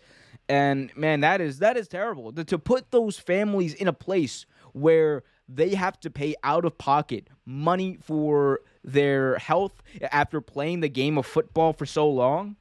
And 0.49 0.95
man 0.95 1.21
that 1.21 1.41
is 1.41 1.59
that 1.59 1.77
is 1.77 1.87
terrible. 1.87 2.31
To, 2.33 2.43
to 2.45 2.57
put 2.57 2.91
those 2.91 3.17
families 3.17 3.73
in 3.73 3.87
a 3.87 3.93
place 3.93 4.45
where 4.73 5.23
they 5.47 5.75
have 5.75 5.99
to 5.99 6.09
pay 6.09 6.35
out 6.43 6.63
of 6.63 6.77
pocket 6.77 7.27
money 7.45 7.97
for 8.01 8.61
their 8.83 9.37
health 9.37 9.83
after 10.11 10.39
playing 10.39 10.79
the 10.79 10.89
game 10.89 11.17
of 11.17 11.25
football 11.25 11.73
for 11.73 11.85
so 11.85 12.09
long 12.09 12.55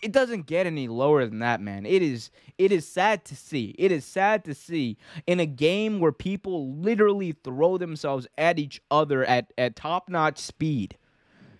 it 0.00 0.12
doesn't 0.12 0.46
get 0.46 0.66
any 0.66 0.88
lower 0.88 1.26
than 1.26 1.40
that, 1.40 1.60
man. 1.60 1.84
It 1.84 2.02
is 2.02 2.30
it 2.56 2.72
is 2.72 2.86
sad 2.86 3.24
to 3.26 3.36
see. 3.36 3.74
It 3.78 3.92
is 3.92 4.04
sad 4.04 4.44
to 4.44 4.54
see 4.54 4.96
in 5.26 5.40
a 5.40 5.46
game 5.46 6.00
where 6.00 6.12
people 6.12 6.72
literally 6.74 7.32
throw 7.32 7.78
themselves 7.78 8.26
at 8.36 8.58
each 8.58 8.80
other 8.90 9.24
at, 9.24 9.52
at 9.56 9.76
top-notch 9.76 10.38
speed 10.38 10.96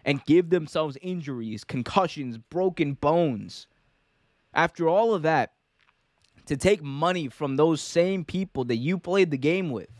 and 0.05 0.25
give 0.25 0.51
themselves 0.51 0.97
injuries, 1.03 1.65
concussions, 1.65 2.39
broken 2.39 2.95
bones. 2.95 3.67
After 4.55 4.89
all 4.89 5.15
of 5.15 5.23
that, 5.23 5.53
to 6.47 6.57
take 6.57 6.83
money 6.83 7.29
from 7.29 7.57
those 7.57 7.81
same 7.81 8.25
people 8.25 8.65
that 8.65 8.77
you 8.77 8.99
played 8.99 9.31
the 9.31 9.39
game 9.39 9.71
with 9.71 9.91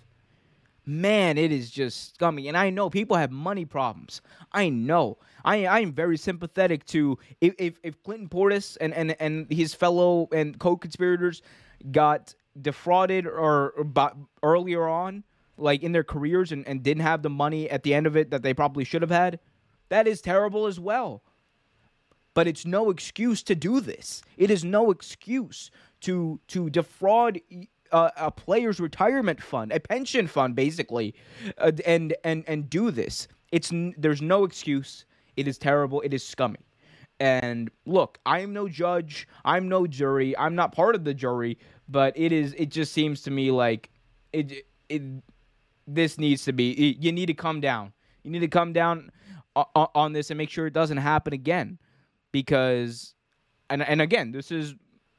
man, 0.89 1.37
it 1.37 1.53
is 1.53 1.71
just 1.71 2.15
scummy. 2.15 2.49
And 2.49 2.57
I 2.57 2.71
know 2.71 2.89
people 2.91 3.17
have 3.17 3.31
money 3.31 3.65
problems. 3.65 4.23
I 4.53 4.71
know. 4.71 5.19
I 5.45 5.67
I 5.67 5.81
am 5.81 5.93
very 5.93 6.17
sympathetic 6.17 6.85
to 6.87 7.19
if 7.41 7.79
if, 7.83 8.03
Clinton 8.03 8.29
Portis 8.29 8.77
and, 8.81 8.95
and 8.95 9.17
and 9.21 9.51
his 9.51 9.75
fellow 9.75 10.29
and 10.33 10.59
co-conspirators 10.59 11.43
got 11.93 12.35
defrauded 12.61 13.27
or, 13.27 13.71
or 13.71 14.13
earlier 14.43 14.87
on, 14.87 15.25
like 15.57 15.83
in 15.83 15.93
their 15.93 16.05
careers, 16.05 16.53
and, 16.53 16.67
and 16.67 16.83
didn't 16.83 17.03
have 17.03 17.23
the 17.23 17.31
money 17.31 17.71
at 17.71 17.83
the 17.83 17.95
end 17.95 18.07
of 18.07 18.17
it 18.17 18.31
that 18.31 18.43
they 18.43 18.55
probably 18.55 18.85
should 18.85 19.03
have 19.03 19.11
had. 19.11 19.39
That 19.89 20.07
is 20.07 20.21
terrible 20.21 20.67
as 20.67 20.79
well. 20.79 21.23
But 22.35 22.47
it's 22.47 22.67
no 22.67 22.91
excuse 22.91 23.43
to 23.45 23.55
do 23.55 23.81
this. 23.81 24.23
It 24.37 24.51
is 24.51 24.65
no 24.65 24.91
excuse 24.91 25.71
to 26.03 26.41
to 26.49 26.71
defraud 26.71 27.41
a, 27.91 28.13
a 28.17 28.31
player's 28.31 28.81
retirement 28.81 29.43
fund, 29.43 29.73
a 29.73 29.81
pension 29.81 30.27
fund, 30.27 30.55
basically, 30.55 31.15
uh, 31.59 31.73
and 31.85 32.15
and 32.25 32.45
and 32.47 32.71
do 32.71 32.91
this. 32.91 33.29
It's 33.51 33.73
there's 33.97 34.23
no 34.23 34.45
excuse. 34.45 35.05
It 35.39 35.47
is 35.47 35.57
terrible. 35.57 36.01
It 36.01 36.13
is 36.13 36.27
scummy. 36.27 36.59
And 37.21 37.71
look, 37.87 38.19
I 38.27 38.41
am 38.41 38.53
no 38.53 38.69
judge. 38.69 39.29
I'm 39.45 39.69
no 39.69 39.87
jury. 39.87 40.37
I'm 40.37 40.55
not 40.55 40.73
part 40.73 40.95
of 40.95 41.05
the 41.05 41.15
jury. 41.15 41.59
But 41.89 42.13
it 42.17 42.33
is. 42.33 42.55
It 42.59 42.71
just 42.71 42.93
seems 42.93 43.23
to 43.23 43.31
me 43.31 43.51
like 43.51 43.91
it. 44.33 44.67
It. 44.89 45.03
This 45.87 46.19
needs 46.19 46.45
to 46.45 46.53
be. 46.53 46.97
You 47.01 47.13
need 47.13 47.27
to 47.27 47.35
come 47.35 47.61
down. 47.61 47.93
You 48.25 48.31
need 48.31 48.41
to 48.41 48.49
come 48.49 48.73
down 48.73 49.11
on 49.55 50.13
this 50.13 50.31
and 50.31 50.39
make 50.39 50.51
sure 50.51 50.67
it 50.67 50.75
doesn't 50.75 50.99
happen 50.99 51.33
again, 51.33 51.79
because, 52.31 53.15
and 53.71 53.83
and 53.83 54.03
again, 54.03 54.33
this 54.33 54.51
is 54.51 54.75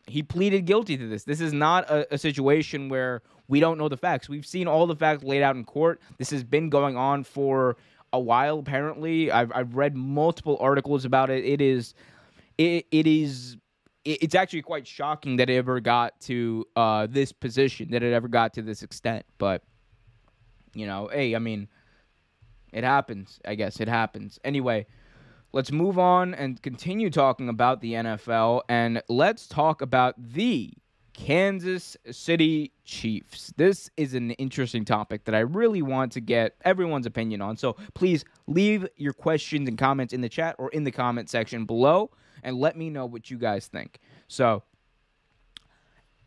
he 0.08 0.22
pleaded 0.22 0.66
guilty 0.66 0.98
to 0.98 1.08
this. 1.08 1.24
This 1.24 1.42
is 1.42 1.54
not 1.54 1.90
a, 1.90 2.14
a, 2.14 2.18
situation 2.18 2.90
where 2.90 3.22
we 3.48 3.60
don't 3.60 3.78
know 3.78 3.88
the 3.88 3.98
facts. 3.98 4.28
We've 4.28 4.46
seen 4.46 4.68
all 4.68 4.88
the 4.88 4.96
facts 4.96 5.24
laid 5.24 5.44
out 5.44 5.56
in 5.56 5.64
court. 5.64 6.02
This 6.18 6.32
has 6.32 6.44
been 6.44 6.70
going 6.70 6.98
on 6.98 7.24
for 7.24 7.78
a 8.14 8.20
while. 8.20 8.60
Apparently, 8.60 9.32
I've 9.32 9.52
I've 9.54 9.76
read 9.76 9.96
multiple 9.96 10.58
articles 10.60 11.06
about 11.06 11.30
it. 11.30 11.44
It 11.46 11.62
is, 11.62 11.94
it 12.58 12.86
it 12.92 13.08
is. 13.08 13.58
It's 14.06 14.34
actually 14.34 14.62
quite 14.62 14.88
shocking 14.88 15.36
that 15.38 15.50
it 15.50 15.58
ever 15.58 15.80
got 15.80 16.20
to 16.22 16.66
uh, 16.76 17.08
this 17.10 17.32
position, 17.32 17.92
that 17.92 18.02
it 18.02 18.14
ever 18.14 18.28
got 18.28 18.54
to 18.54 18.62
this 18.62 18.82
extent. 18.82 19.26
But, 19.38 19.62
you 20.74 20.88
know, 20.88 21.10
hey, 21.12 21.36
I 21.36 21.40
mean, 21.40 21.68
it 22.72 22.84
happens. 22.84 23.40
I 23.46 23.56
guess 23.56 23.80
it 23.82 23.90
happens. 23.90 24.40
Anyway, 24.44 24.88
let's 25.52 25.72
move 25.72 26.00
on 26.00 26.34
and 26.34 26.62
continue 26.62 27.10
talking 27.10 27.50
about 27.50 27.82
the 27.82 27.94
NFL 27.94 28.62
and 28.70 29.04
let's 29.10 29.48
talk 29.48 29.82
about 29.82 30.16
the 30.18 30.74
Kansas 31.26 31.98
City 32.12 32.72
Chiefs. 32.86 33.54
This 33.58 33.90
is 33.98 34.14
an 34.14 34.32
interesting 34.32 34.86
topic 34.86 35.26
that 35.26 35.36
I 35.36 35.40
really 35.40 35.82
want 35.82 36.14
to 36.14 36.22
get 36.22 36.56
everyone's 36.64 37.06
opinion 37.06 37.42
on. 37.42 37.58
So 37.58 37.76
please 37.94 38.24
leave 38.48 38.88
your 38.96 39.12
questions 39.12 39.68
and 39.68 39.78
comments 39.78 40.14
in 40.14 40.22
the 40.22 40.30
chat 40.30 40.56
or 40.58 40.70
in 40.70 40.86
the 40.86 40.92
comment 40.92 41.30
section 41.30 41.66
below 41.66 42.10
and 42.42 42.58
let 42.58 42.78
me 42.78 42.90
know 42.90 43.06
what 43.06 43.30
you 43.30 43.38
guys 43.38 43.68
think. 43.68 44.00
So, 44.30 44.64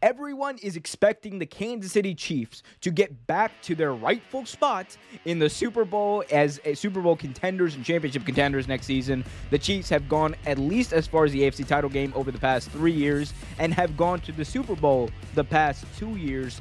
Everyone 0.03 0.59
is 0.59 0.75
expecting 0.75 1.39
the 1.39 1.47
Kansas 1.47 1.93
City 1.93 2.13
Chiefs 2.13 2.65
to 2.81 2.91
get 2.91 3.29
back 3.29 3.53
to 3.63 3.77
their 3.77 3.95
rightful 3.95 4.45
spot 4.45 4.97
in 5.27 5.39
the 5.39 5.49
Super 5.49 5.85
Bowl 5.85 6.25
as 6.33 6.61
Super 6.75 7.01
Bowl 7.01 7.15
contenders 7.15 7.77
and 7.77 7.85
championship 7.85 8.25
contenders 8.25 8.67
next 8.67 8.87
season. 8.87 9.25
The 9.51 9.59
Chiefs 9.59 9.89
have 9.91 10.09
gone 10.09 10.35
at 10.45 10.59
least 10.59 10.93
as 10.93 11.07
far 11.07 11.25
as 11.25 11.31
the 11.31 11.43
AFC 11.43 11.69
title 11.69 11.89
game 11.89 12.13
over 12.17 12.33
the 12.33 12.39
past 12.41 12.69
three 12.73 12.91
years 12.91 13.33
and 13.61 13.73
have 13.75 13.97
gone 13.97 14.19
to 14.23 14.33
the 14.33 14.45
Super 14.45 14.75
Bowl 14.75 15.09
the 15.37 15.45
past 15.45 15.85
two 15.97 16.17
years, 16.17 16.61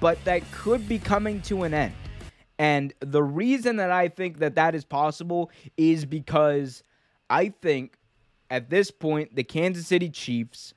but 0.00 0.22
that 0.24 0.40
could 0.50 0.88
be 0.88 0.98
coming 0.98 1.42
to 1.42 1.64
an 1.64 1.74
end. 1.74 1.92
And 2.58 2.94
the 3.00 3.22
reason 3.22 3.76
that 3.76 3.90
I 3.90 4.08
think 4.08 4.38
that 4.38 4.54
that 4.54 4.74
is 4.74 4.86
possible 4.86 5.50
is 5.76 6.06
because 6.06 6.82
I 7.28 7.50
think 7.60 7.98
at 8.48 8.70
this 8.70 8.90
point, 8.90 9.36
the 9.36 9.44
Kansas 9.44 9.86
City 9.86 10.08
Chiefs 10.08 10.72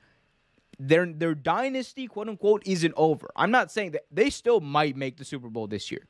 their 0.78 1.06
their 1.06 1.34
dynasty, 1.34 2.06
quote 2.06 2.28
unquote, 2.28 2.62
isn't 2.66 2.94
over. 2.96 3.28
I'm 3.36 3.50
not 3.50 3.70
saying 3.70 3.92
that 3.92 4.06
they 4.10 4.30
still 4.30 4.60
might 4.60 4.96
make 4.96 5.16
the 5.16 5.24
Super 5.24 5.48
Bowl 5.48 5.66
this 5.66 5.90
year. 5.90 6.06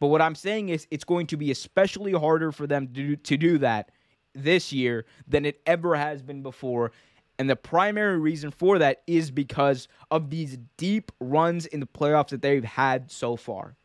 But 0.00 0.08
what 0.08 0.22
I'm 0.22 0.34
saying 0.34 0.68
is 0.68 0.86
it's 0.90 1.04
going 1.04 1.26
to 1.28 1.36
be 1.36 1.50
especially 1.50 2.12
harder 2.12 2.52
for 2.52 2.66
them 2.66 2.86
to 2.88 2.92
do, 2.92 3.16
to 3.16 3.36
do 3.36 3.58
that 3.58 3.90
this 4.34 4.72
year 4.72 5.06
than 5.26 5.44
it 5.44 5.60
ever 5.66 5.96
has 5.96 6.22
been 6.22 6.42
before. 6.42 6.92
And 7.38 7.48
the 7.48 7.56
primary 7.56 8.18
reason 8.18 8.50
for 8.50 8.78
that 8.78 9.02
is 9.06 9.30
because 9.30 9.88
of 10.10 10.30
these 10.30 10.58
deep 10.76 11.12
runs 11.20 11.66
in 11.66 11.80
the 11.80 11.86
playoffs 11.86 12.28
that 12.28 12.42
they've 12.42 12.64
had 12.64 13.10
so 13.10 13.36
far. 13.36 13.76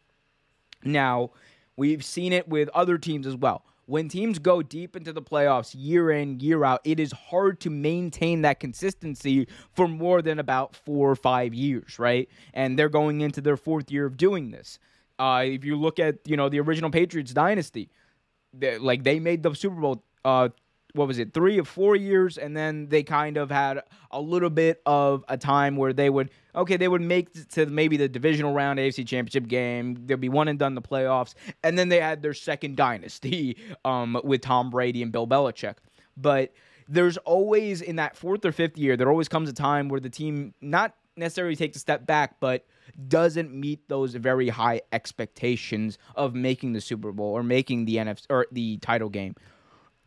Now, 0.83 1.31
we've 1.75 2.03
seen 2.03 2.33
it 2.33 2.47
with 2.47 2.69
other 2.69 2.97
teams 2.97 3.27
as 3.27 3.35
well 3.35 3.63
when 3.85 4.07
teams 4.07 4.39
go 4.39 4.61
deep 4.61 4.95
into 4.95 5.11
the 5.11 5.21
playoffs 5.21 5.75
year 5.77 6.11
in, 6.11 6.39
year 6.39 6.63
out, 6.63 6.81
it 6.83 6.99
is 6.99 7.11
hard 7.11 7.59
to 7.61 7.69
maintain 7.69 8.41
that 8.43 8.59
consistency 8.59 9.47
for 9.73 9.87
more 9.87 10.21
than 10.21 10.39
about 10.39 10.75
four 10.75 11.11
or 11.11 11.15
five 11.15 11.53
years, 11.53 11.99
right? 11.99 12.29
And 12.53 12.79
they're 12.79 12.89
going 12.89 13.21
into 13.21 13.41
their 13.41 13.57
fourth 13.57 13.91
year 13.91 14.05
of 14.05 14.17
doing 14.17 14.51
this. 14.51 14.79
Uh, 15.19 15.43
if 15.45 15.63
you 15.63 15.75
look 15.75 15.99
at, 15.99 16.17
you 16.25 16.37
know, 16.37 16.49
the 16.49 16.59
original 16.59 16.89
Patriots 16.89 17.33
dynasty, 17.33 17.89
like 18.79 19.03
they 19.03 19.19
made 19.19 19.43
the 19.43 19.53
Super 19.53 19.75
Bowl, 19.75 20.03
uh, 20.23 20.49
what 20.93 21.07
was 21.07 21.19
it, 21.19 21.33
three 21.33 21.59
or 21.59 21.65
four 21.65 21.95
years, 21.95 22.37
and 22.37 22.55
then 22.55 22.87
they 22.87 23.03
kind 23.03 23.37
of 23.37 23.51
had 23.51 23.81
a 24.11 24.21
little 24.21 24.49
bit 24.49 24.81
of 24.85 25.25
a 25.27 25.37
time 25.37 25.75
where 25.75 25.91
they 25.91 26.09
would 26.09 26.29
okay, 26.55 26.77
they 26.77 26.87
would 26.87 27.01
make 27.01 27.49
to 27.49 27.65
maybe 27.65 27.97
the 27.97 28.07
divisional 28.07 28.53
round 28.53 28.79
AFC 28.79 29.07
Championship 29.07 29.47
game. 29.47 30.05
They'll 30.05 30.17
be 30.17 30.29
one 30.29 30.47
and 30.47 30.59
done 30.59 30.75
the 30.75 30.81
playoffs, 30.81 31.33
and 31.63 31.77
then 31.77 31.89
they 31.89 31.99
had 31.99 32.21
their 32.21 32.33
second 32.33 32.77
dynasty 32.77 33.57
um, 33.85 34.19
with 34.23 34.41
Tom 34.41 34.69
Brady 34.69 35.01
and 35.01 35.11
Bill 35.11 35.27
Belichick. 35.27 35.75
But 36.15 36.53
there's 36.87 37.17
always 37.17 37.81
in 37.81 37.95
that 37.97 38.15
fourth 38.15 38.45
or 38.45 38.51
fifth 38.51 38.77
year, 38.77 38.97
there 38.97 39.09
always 39.09 39.29
comes 39.29 39.49
a 39.49 39.53
time 39.53 39.89
where 39.89 39.99
the 39.99 40.09
team 40.09 40.53
not 40.61 40.95
necessarily 41.15 41.55
takes 41.55 41.77
a 41.77 41.79
step 41.79 42.05
back, 42.05 42.39
but 42.39 42.65
doesn't 43.07 43.53
meet 43.53 43.87
those 43.87 44.13
very 44.15 44.49
high 44.49 44.81
expectations 44.91 45.97
of 46.15 46.35
making 46.35 46.73
the 46.73 46.81
Super 46.81 47.11
Bowl 47.11 47.31
or 47.31 47.43
making 47.43 47.85
the 47.85 47.97
NFC 47.97 48.25
or 48.29 48.47
the 48.51 48.77
title 48.77 49.09
game. 49.09 49.35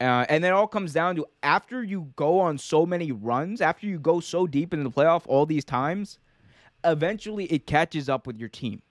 Uh, 0.01 0.27
and 0.29 0.45
it 0.45 0.53
all 0.53 0.67
comes 0.67 0.93
down 0.93 1.17
to 1.17 1.27
after 1.43 1.83
you 1.83 2.13
go 2.17 2.39
on 2.39 2.59
so 2.59 2.85
many 2.85 3.13
runs, 3.13 3.61
after 3.61 3.87
you 3.87 3.99
go 3.99 4.21
so 4.21 4.47
deep 4.47 4.75
into 4.75 4.85
the 4.85 4.91
playoff 4.91 5.23
all 5.27 5.47
these 5.47 5.65
times, 5.65 6.19
eventually 6.85 7.45
it 7.47 7.67
catches 7.67 8.09
up 8.09 8.27
with 8.27 8.39
your 8.39 8.49
team. 8.49 8.83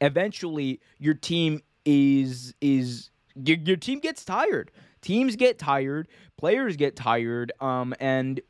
Eventually, 0.00 0.80
your 0.98 1.14
team 1.14 1.62
is 1.84 2.54
is 2.60 3.10
your, 3.34 3.56
your 3.58 3.76
team 3.76 4.00
gets 4.00 4.24
tired. 4.24 4.70
Teams 5.00 5.36
get 5.36 5.58
tired, 5.58 6.08
players 6.36 6.76
get 6.76 6.94
tired, 6.94 7.52
um, 7.60 7.94
and 7.98 8.40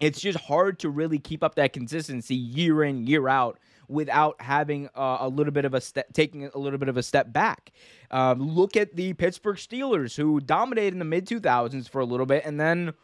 it's 0.00 0.20
just 0.20 0.38
hard 0.38 0.80
to 0.80 0.90
really 0.90 1.18
keep 1.18 1.44
up 1.44 1.54
that 1.54 1.72
consistency 1.72 2.34
year 2.34 2.82
in 2.82 3.06
year 3.06 3.28
out 3.28 3.58
without 3.88 4.40
having 4.40 4.88
uh, 4.96 5.18
a 5.20 5.28
little 5.28 5.52
bit 5.52 5.64
of 5.64 5.74
a 5.74 5.80
step, 5.80 6.12
taking 6.12 6.50
a 6.52 6.58
little 6.58 6.78
bit 6.78 6.88
of 6.88 6.96
a 6.96 7.02
step 7.02 7.32
back. 7.32 7.70
Um, 8.10 8.40
look 8.40 8.76
at 8.76 8.96
the 8.96 9.12
Pittsburgh 9.12 9.56
Steelers, 9.56 10.16
who 10.16 10.40
dominated 10.40 10.94
in 10.94 10.98
the 10.98 11.04
mid 11.04 11.26
2000s 11.26 11.88
for 11.88 12.00
a 12.00 12.04
little 12.04 12.26
bit, 12.26 12.44
and 12.44 12.58
then 12.58 12.94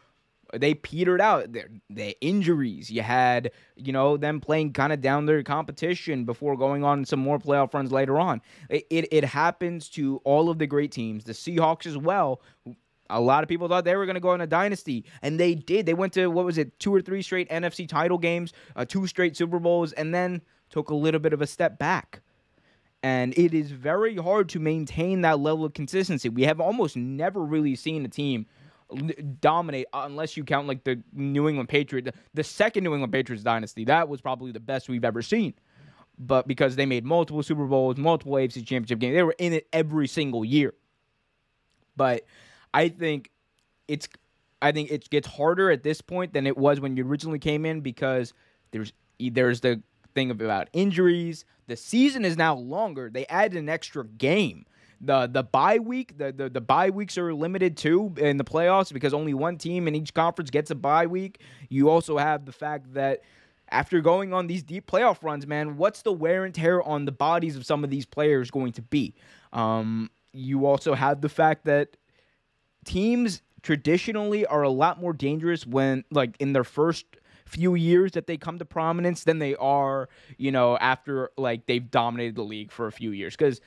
they 0.52 0.74
petered 0.74 1.20
out. 1.20 1.52
Their, 1.52 1.68
injuries. 2.20 2.90
You 2.90 3.02
had, 3.02 3.50
you 3.76 3.92
know, 3.92 4.16
them 4.16 4.40
playing 4.40 4.72
kind 4.72 4.92
of 4.92 5.00
down 5.00 5.26
their 5.26 5.42
competition 5.42 6.24
before 6.24 6.56
going 6.56 6.84
on 6.84 7.04
some 7.04 7.20
more 7.20 7.38
playoff 7.38 7.74
runs 7.74 7.92
later 7.92 8.18
on. 8.18 8.40
It, 8.68 8.86
it, 8.90 9.08
it 9.12 9.24
happens 9.24 9.88
to 9.90 10.20
all 10.24 10.48
of 10.48 10.58
the 10.58 10.66
great 10.66 10.90
teams, 10.90 11.24
the 11.24 11.32
Seahawks 11.32 11.86
as 11.86 11.96
well. 11.96 12.40
A 13.10 13.20
lot 13.20 13.42
of 13.42 13.48
people 13.48 13.68
thought 13.68 13.84
they 13.84 13.96
were 13.96 14.06
going 14.06 14.14
to 14.14 14.20
go 14.20 14.30
on 14.30 14.40
a 14.40 14.46
dynasty, 14.46 15.04
and 15.22 15.40
they 15.40 15.54
did. 15.54 15.86
They 15.86 15.94
went 15.94 16.12
to 16.14 16.28
what 16.28 16.44
was 16.44 16.58
it, 16.58 16.78
two 16.78 16.94
or 16.94 17.00
three 17.00 17.22
straight 17.22 17.48
NFC 17.48 17.88
title 17.88 18.18
games, 18.18 18.52
uh, 18.76 18.84
two 18.84 19.06
straight 19.06 19.36
Super 19.36 19.58
Bowls, 19.58 19.92
and 19.92 20.14
then 20.14 20.42
took 20.70 20.90
a 20.90 20.94
little 20.94 21.20
bit 21.20 21.32
of 21.32 21.40
a 21.40 21.46
step 21.46 21.78
back. 21.78 22.20
And 23.02 23.36
it 23.38 23.54
is 23.54 23.70
very 23.70 24.16
hard 24.16 24.48
to 24.50 24.58
maintain 24.58 25.20
that 25.22 25.38
level 25.38 25.64
of 25.64 25.72
consistency. 25.72 26.28
We 26.28 26.42
have 26.42 26.60
almost 26.60 26.96
never 26.96 27.40
really 27.44 27.76
seen 27.76 28.04
a 28.04 28.08
team 28.08 28.46
dominate 29.40 29.86
uh, 29.92 30.02
unless 30.04 30.36
you 30.36 30.44
count 30.44 30.66
like 30.66 30.84
the 30.84 31.02
New 31.12 31.48
England 31.48 31.68
Patriots, 31.68 32.10
the 32.34 32.44
second 32.44 32.84
New 32.84 32.92
England 32.92 33.12
Patriots 33.12 33.42
dynasty. 33.44 33.84
That 33.84 34.08
was 34.08 34.20
probably 34.20 34.52
the 34.52 34.60
best 34.60 34.88
we've 34.88 35.04
ever 35.04 35.22
seen. 35.22 35.54
But 36.18 36.48
because 36.48 36.74
they 36.76 36.86
made 36.86 37.04
multiple 37.04 37.42
Super 37.42 37.66
Bowls, 37.66 37.96
multiple 37.96 38.32
AFC 38.32 38.66
Championship 38.66 38.98
games, 38.98 39.14
they 39.14 39.22
were 39.22 39.36
in 39.38 39.52
it 39.52 39.68
every 39.72 40.08
single 40.08 40.44
year. 40.44 40.74
But 41.96 42.24
I 42.74 42.88
think 42.88 43.30
it's 43.86 44.08
I 44.60 44.72
think 44.72 44.90
it 44.90 45.08
gets 45.10 45.28
harder 45.28 45.70
at 45.70 45.82
this 45.82 46.00
point 46.00 46.32
than 46.32 46.46
it 46.46 46.56
was 46.56 46.80
when 46.80 46.96
you 46.96 47.06
originally 47.06 47.38
came 47.38 47.64
in 47.64 47.80
because 47.80 48.32
there's 48.72 48.92
there's 49.20 49.60
the 49.60 49.82
thing 50.14 50.30
about 50.30 50.68
injuries. 50.72 51.44
The 51.68 51.76
season 51.76 52.24
is 52.24 52.36
now 52.36 52.56
longer. 52.56 53.10
They 53.10 53.26
added 53.26 53.58
an 53.58 53.68
extra 53.68 54.04
game. 54.04 54.64
The 55.00 55.28
the 55.28 55.44
bye 55.44 55.78
week, 55.78 56.18
the, 56.18 56.32
the 56.32 56.48
the 56.48 56.60
bye 56.60 56.90
weeks 56.90 57.16
are 57.18 57.32
limited 57.32 57.76
too 57.76 58.14
in 58.16 58.36
the 58.36 58.44
playoffs 58.44 58.92
because 58.92 59.14
only 59.14 59.32
one 59.32 59.56
team 59.56 59.86
in 59.86 59.94
each 59.94 60.12
conference 60.12 60.50
gets 60.50 60.70
a 60.70 60.74
bye 60.74 61.06
week. 61.06 61.40
You 61.68 61.88
also 61.88 62.18
have 62.18 62.46
the 62.46 62.52
fact 62.52 62.94
that 62.94 63.20
after 63.70 64.00
going 64.00 64.32
on 64.32 64.46
these 64.46 64.62
deep 64.62 64.90
playoff 64.90 65.22
runs, 65.22 65.46
man, 65.46 65.76
what's 65.76 66.02
the 66.02 66.12
wear 66.12 66.44
and 66.44 66.54
tear 66.54 66.82
on 66.82 67.04
the 67.04 67.12
bodies 67.12 67.56
of 67.56 67.64
some 67.64 67.84
of 67.84 67.90
these 67.90 68.06
players 68.06 68.50
going 68.50 68.72
to 68.72 68.82
be? 68.82 69.14
Um, 69.52 70.10
you 70.32 70.66
also 70.66 70.94
have 70.94 71.20
the 71.20 71.28
fact 71.28 71.64
that 71.66 71.96
teams 72.84 73.42
traditionally 73.62 74.46
are 74.46 74.62
a 74.62 74.70
lot 74.70 75.00
more 75.00 75.12
dangerous 75.12 75.66
when 75.66 76.04
like 76.10 76.36
in 76.38 76.52
their 76.52 76.64
first 76.64 77.04
few 77.44 77.74
years 77.74 78.12
that 78.12 78.26
they 78.26 78.36
come 78.36 78.58
to 78.58 78.64
prominence 78.64 79.24
than 79.24 79.38
they 79.38 79.54
are, 79.56 80.08
you 80.36 80.52
know, 80.52 80.76
after 80.78 81.30
like 81.36 81.66
they've 81.66 81.90
dominated 81.90 82.36
the 82.36 82.42
league 82.42 82.70
for 82.70 82.86
a 82.86 82.92
few 82.92 83.10
years 83.10 83.36
cuz 83.36 83.60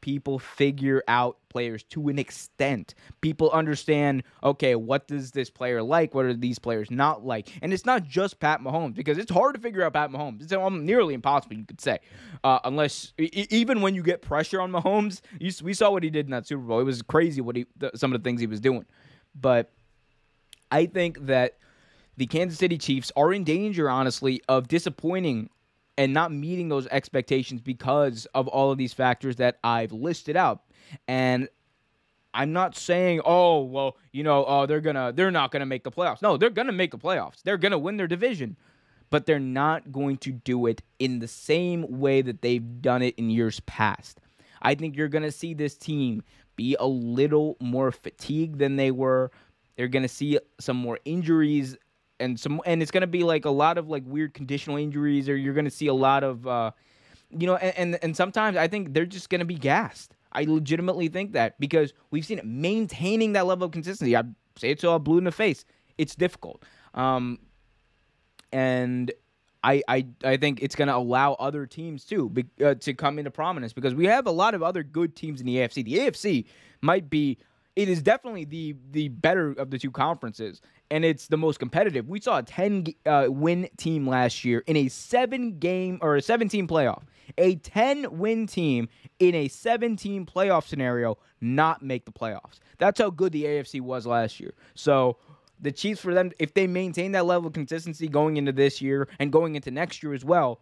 people 0.00 0.38
figure 0.38 1.02
out 1.08 1.36
players 1.48 1.82
to 1.84 2.08
an 2.08 2.18
extent. 2.18 2.94
People 3.20 3.50
understand, 3.50 4.22
okay, 4.42 4.74
what 4.74 5.08
does 5.08 5.32
this 5.32 5.50
player 5.50 5.82
like? 5.82 6.14
What 6.14 6.24
are 6.24 6.34
these 6.34 6.58
players 6.58 6.90
not 6.90 7.24
like? 7.24 7.48
And 7.62 7.72
it's 7.72 7.84
not 7.84 8.04
just 8.04 8.40
Pat 8.40 8.60
Mahomes 8.60 8.94
because 8.94 9.18
it's 9.18 9.30
hard 9.30 9.54
to 9.54 9.60
figure 9.60 9.82
out 9.82 9.92
Pat 9.92 10.10
Mahomes. 10.10 10.42
It's 10.42 10.52
nearly 10.52 11.14
impossible, 11.14 11.56
you 11.56 11.64
could 11.64 11.80
say, 11.80 11.98
uh, 12.44 12.60
unless 12.64 13.12
even 13.18 13.80
when 13.80 13.94
you 13.94 14.02
get 14.02 14.22
pressure 14.22 14.60
on 14.60 14.72
Mahomes, 14.72 15.20
you, 15.38 15.52
we 15.62 15.74
saw 15.74 15.90
what 15.90 16.02
he 16.02 16.10
did 16.10 16.26
in 16.26 16.30
that 16.30 16.46
Super 16.46 16.62
Bowl. 16.62 16.80
It 16.80 16.84
was 16.84 17.02
crazy 17.02 17.40
what 17.40 17.56
he 17.56 17.66
some 17.94 18.12
of 18.12 18.22
the 18.22 18.28
things 18.28 18.40
he 18.40 18.46
was 18.46 18.60
doing. 18.60 18.84
But 19.34 19.72
I 20.70 20.86
think 20.86 21.26
that 21.26 21.58
the 22.16 22.26
Kansas 22.26 22.58
City 22.58 22.78
Chiefs 22.78 23.10
are 23.16 23.32
in 23.32 23.44
danger, 23.44 23.88
honestly, 23.88 24.42
of 24.48 24.68
disappointing 24.68 25.50
and 26.00 26.14
not 26.14 26.32
meeting 26.32 26.70
those 26.70 26.86
expectations 26.86 27.60
because 27.60 28.26
of 28.34 28.48
all 28.48 28.72
of 28.72 28.78
these 28.78 28.94
factors 28.94 29.36
that 29.36 29.58
I've 29.62 29.92
listed 29.92 30.34
out. 30.34 30.62
And 31.06 31.46
I'm 32.32 32.54
not 32.54 32.74
saying, 32.74 33.20
oh, 33.26 33.64
well, 33.64 33.98
you 34.10 34.22
know, 34.22 34.46
oh, 34.46 34.64
they're 34.64 34.80
gonna 34.80 35.12
they're 35.12 35.30
not 35.30 35.50
gonna 35.50 35.66
make 35.66 35.84
the 35.84 35.90
playoffs. 35.90 36.22
No, 36.22 36.38
they're 36.38 36.48
gonna 36.48 36.72
make 36.72 36.92
the 36.92 36.98
playoffs. 36.98 37.42
They're 37.42 37.58
gonna 37.58 37.78
win 37.78 37.98
their 37.98 38.06
division. 38.06 38.56
But 39.10 39.26
they're 39.26 39.38
not 39.38 39.92
going 39.92 40.16
to 40.18 40.32
do 40.32 40.64
it 40.64 40.80
in 40.98 41.18
the 41.18 41.28
same 41.28 41.84
way 42.00 42.22
that 42.22 42.40
they've 42.40 42.80
done 42.80 43.02
it 43.02 43.16
in 43.16 43.28
years 43.28 43.60
past. 43.60 44.20
I 44.62 44.76
think 44.76 44.96
you're 44.96 45.08
gonna 45.08 45.30
see 45.30 45.52
this 45.52 45.74
team 45.76 46.22
be 46.56 46.76
a 46.80 46.86
little 46.86 47.58
more 47.60 47.92
fatigued 47.92 48.58
than 48.58 48.76
they 48.76 48.90
were. 48.90 49.30
They're 49.76 49.88
gonna 49.88 50.08
see 50.08 50.38
some 50.60 50.78
more 50.78 50.98
injuries 51.04 51.76
and 52.20 52.38
some 52.38 52.60
and 52.66 52.82
it's 52.82 52.90
gonna 52.90 53.06
be 53.06 53.22
like 53.22 53.44
a 53.44 53.50
lot 53.50 53.78
of 53.78 53.88
like 53.88 54.02
weird 54.06 54.34
conditional 54.34 54.76
injuries, 54.76 55.28
or 55.28 55.36
you're 55.36 55.54
gonna 55.54 55.70
see 55.70 55.86
a 55.86 55.94
lot 55.94 56.22
of 56.22 56.46
uh, 56.46 56.70
you 57.30 57.46
know, 57.46 57.56
and, 57.56 57.76
and 57.76 58.04
and 58.04 58.16
sometimes 58.16 58.56
I 58.56 58.68
think 58.68 58.94
they're 58.94 59.06
just 59.06 59.30
gonna 59.30 59.44
be 59.44 59.56
gassed. 59.56 60.14
I 60.32 60.44
legitimately 60.44 61.08
think 61.08 61.32
that 61.32 61.58
because 61.58 61.92
we've 62.10 62.24
seen 62.24 62.38
it 62.38 62.46
maintaining 62.46 63.32
that 63.32 63.46
level 63.46 63.66
of 63.66 63.72
consistency. 63.72 64.16
I 64.16 64.22
say 64.56 64.70
it 64.70 64.84
I'm 64.84 65.02
blue 65.02 65.18
in 65.18 65.24
the 65.24 65.32
face. 65.32 65.64
It's 65.98 66.14
difficult, 66.14 66.64
um, 66.94 67.38
and 68.52 69.10
I, 69.62 69.82
I 69.88 70.06
I 70.24 70.36
think 70.36 70.62
it's 70.62 70.74
going 70.74 70.88
to 70.88 70.96
allow 70.96 71.34
other 71.34 71.66
teams 71.66 72.04
too 72.04 72.30
be, 72.30 72.44
uh, 72.64 72.74
to 72.76 72.94
come 72.94 73.18
into 73.18 73.30
prominence 73.30 73.72
because 73.72 73.94
we 73.94 74.06
have 74.06 74.26
a 74.26 74.30
lot 74.30 74.54
of 74.54 74.62
other 74.62 74.82
good 74.82 75.14
teams 75.14 75.40
in 75.40 75.46
the 75.46 75.56
AFC. 75.56 75.84
The 75.84 75.98
AFC 75.98 76.44
might 76.80 77.10
be 77.10 77.38
it 77.80 77.88
is 77.88 78.02
definitely 78.02 78.44
the 78.44 78.76
the 78.90 79.08
better 79.08 79.52
of 79.52 79.70
the 79.70 79.78
two 79.78 79.90
conferences 79.90 80.60
and 80.90 81.02
it's 81.02 81.28
the 81.28 81.38
most 81.38 81.58
competitive. 81.58 82.08
We 82.08 82.20
saw 82.20 82.38
a 82.38 82.42
10 82.42 82.86
uh, 83.06 83.26
win 83.28 83.70
team 83.78 84.06
last 84.06 84.44
year 84.44 84.62
in 84.66 84.76
a 84.76 84.88
7 84.88 85.58
game 85.58 85.98
or 86.02 86.16
a 86.16 86.22
17 86.22 86.68
playoff. 86.68 87.02
A 87.38 87.54
10 87.56 88.18
win 88.18 88.46
team 88.46 88.88
in 89.18 89.34
a 89.34 89.48
17 89.48 90.26
playoff 90.26 90.66
scenario 90.66 91.16
not 91.40 91.82
make 91.82 92.04
the 92.04 92.12
playoffs. 92.12 92.58
That's 92.76 93.00
how 93.00 93.08
good 93.08 93.32
the 93.32 93.44
AFC 93.44 93.80
was 93.80 94.06
last 94.06 94.40
year. 94.40 94.52
So 94.74 95.16
the 95.58 95.72
Chiefs 95.72 96.02
for 96.02 96.12
them 96.12 96.32
if 96.38 96.52
they 96.52 96.66
maintain 96.66 97.12
that 97.12 97.24
level 97.24 97.46
of 97.46 97.54
consistency 97.54 98.08
going 98.08 98.36
into 98.36 98.52
this 98.52 98.82
year 98.82 99.08
and 99.18 99.32
going 99.32 99.56
into 99.56 99.70
next 99.70 100.02
year 100.02 100.12
as 100.12 100.24
well, 100.24 100.60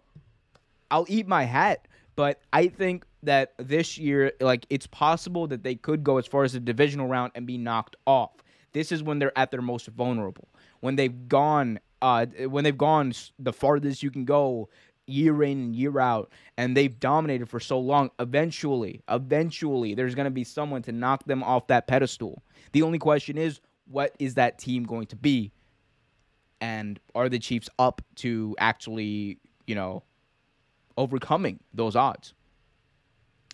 I'll 0.88 1.07
eat 1.09 1.26
my 1.26 1.42
hat, 1.42 1.88
but 2.14 2.40
I 2.52 2.68
think 2.68 3.04
that 3.22 3.52
this 3.59 3.98
year 3.98 4.33
like 4.40 4.66
it's 4.70 4.87
possible 4.87 5.46
that 5.48 5.62
they 5.62 5.74
could 5.74 6.04
go 6.04 6.18
as 6.18 6.26
far 6.26 6.44
as 6.44 6.52
the 6.52 6.61
divisional 6.61 7.09
round 7.09 7.33
and 7.35 7.46
be 7.46 7.59
knocked 7.59 7.96
off 8.07 8.42
this 8.72 8.92
is 8.92 9.02
when 9.02 9.18
they're 9.18 9.37
at 9.37 9.50
their 9.50 9.62
most 9.62 9.87
vulnerable. 9.88 10.48
When 10.81 10.96
they've 10.96 11.28
gone, 11.28 11.81
uh, 12.02 12.26
when 12.26 12.64
they've 12.64 12.76
gone 12.76 13.12
the 13.38 13.52
farthest 13.52 14.02
you 14.02 14.11
can 14.11 14.24
go 14.24 14.68
year 15.07 15.42
in 15.42 15.59
and 15.59 15.76
year 15.76 15.98
out, 15.98 16.31
and 16.57 16.76
they've 16.76 17.00
dominated 17.00 17.48
for 17.48 17.61
so 17.61 17.78
long. 17.78 18.11
Eventually, 18.18 19.02
eventually, 19.09 19.94
there's 19.94 20.14
going 20.14 20.26
to 20.26 20.31
be 20.31 20.44
someone 20.44 20.83
to 20.83 20.92
knock 20.92 21.24
them 21.24 21.42
off 21.42 21.66
that 21.68 21.87
pedestal. 21.87 22.42
The 22.72 22.83
only 22.83 22.98
question 22.98 23.38
is, 23.38 23.61
what 23.87 24.14
is 24.18 24.35
that 24.35 24.59
team 24.59 24.85
going 24.85 25.07
to 25.07 25.16
be? 25.16 25.50
And 26.61 27.00
are 27.14 27.28
the 27.28 27.38
Chiefs 27.38 27.70
up 27.78 28.02
to 28.16 28.54
actually, 28.59 29.38
you 29.66 29.74
know, 29.74 30.02
overcoming 30.96 31.61
those 31.72 31.96
odds? 31.96 32.35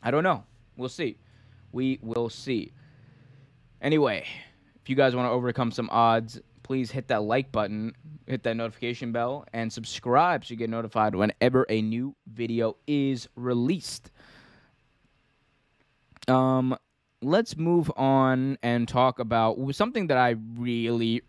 I 0.04 0.10
don't 0.10 0.22
know. 0.22 0.44
We'll 0.76 0.88
see. 0.88 1.16
We 1.72 1.98
will 2.02 2.28
see. 2.28 2.72
Anyway, 3.80 4.26
if 4.82 4.88
you 4.88 4.96
guys 4.96 5.16
want 5.16 5.26
to 5.26 5.30
overcome 5.30 5.70
some 5.70 5.88
odds, 5.90 6.40
please 6.62 6.90
hit 6.90 7.08
that 7.08 7.22
like 7.22 7.50
button, 7.50 7.94
hit 8.26 8.42
that 8.44 8.56
notification 8.56 9.12
bell, 9.12 9.46
and 9.52 9.72
subscribe 9.72 10.44
so 10.44 10.52
you 10.52 10.56
get 10.56 10.70
notified 10.70 11.14
whenever 11.14 11.66
a 11.68 11.82
new 11.82 12.14
video 12.32 12.76
is 12.86 13.28
released. 13.34 14.10
Um, 16.28 16.76
let's 17.22 17.56
move 17.56 17.90
on 17.96 18.58
and 18.62 18.86
talk 18.86 19.18
about 19.18 19.58
something 19.74 20.06
that 20.08 20.18
I 20.18 20.36
really, 20.56 21.22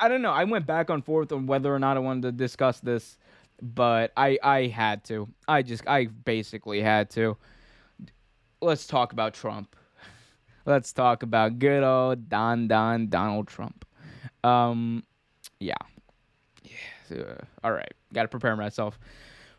I 0.00 0.08
don't 0.08 0.22
know. 0.22 0.32
I 0.32 0.44
went 0.44 0.66
back 0.66 0.90
and 0.90 1.04
forth 1.04 1.32
on 1.32 1.46
whether 1.46 1.74
or 1.74 1.78
not 1.78 1.96
I 1.96 2.00
wanted 2.00 2.22
to 2.22 2.32
discuss 2.32 2.80
this 2.80 3.18
but 3.62 4.12
I 4.16 4.38
I 4.42 4.66
had 4.66 5.04
to. 5.04 5.28
I 5.48 5.62
just 5.62 5.86
I 5.88 6.06
basically 6.06 6.80
had 6.80 7.10
to. 7.10 7.36
Let's 8.60 8.86
talk 8.86 9.12
about 9.12 9.34
Trump. 9.34 9.76
Let's 10.64 10.92
talk 10.92 11.22
about 11.22 11.58
good 11.58 11.82
old 11.82 12.28
Don 12.28 12.68
Don 12.68 13.08
Donald 13.08 13.48
Trump. 13.48 13.84
Um, 14.42 15.04
yeah. 15.60 15.74
yeah. 16.64 17.16
Uh, 17.16 17.34
all 17.62 17.72
right. 17.72 17.92
Got 18.12 18.22
to 18.22 18.28
prepare 18.28 18.56
myself. 18.56 18.98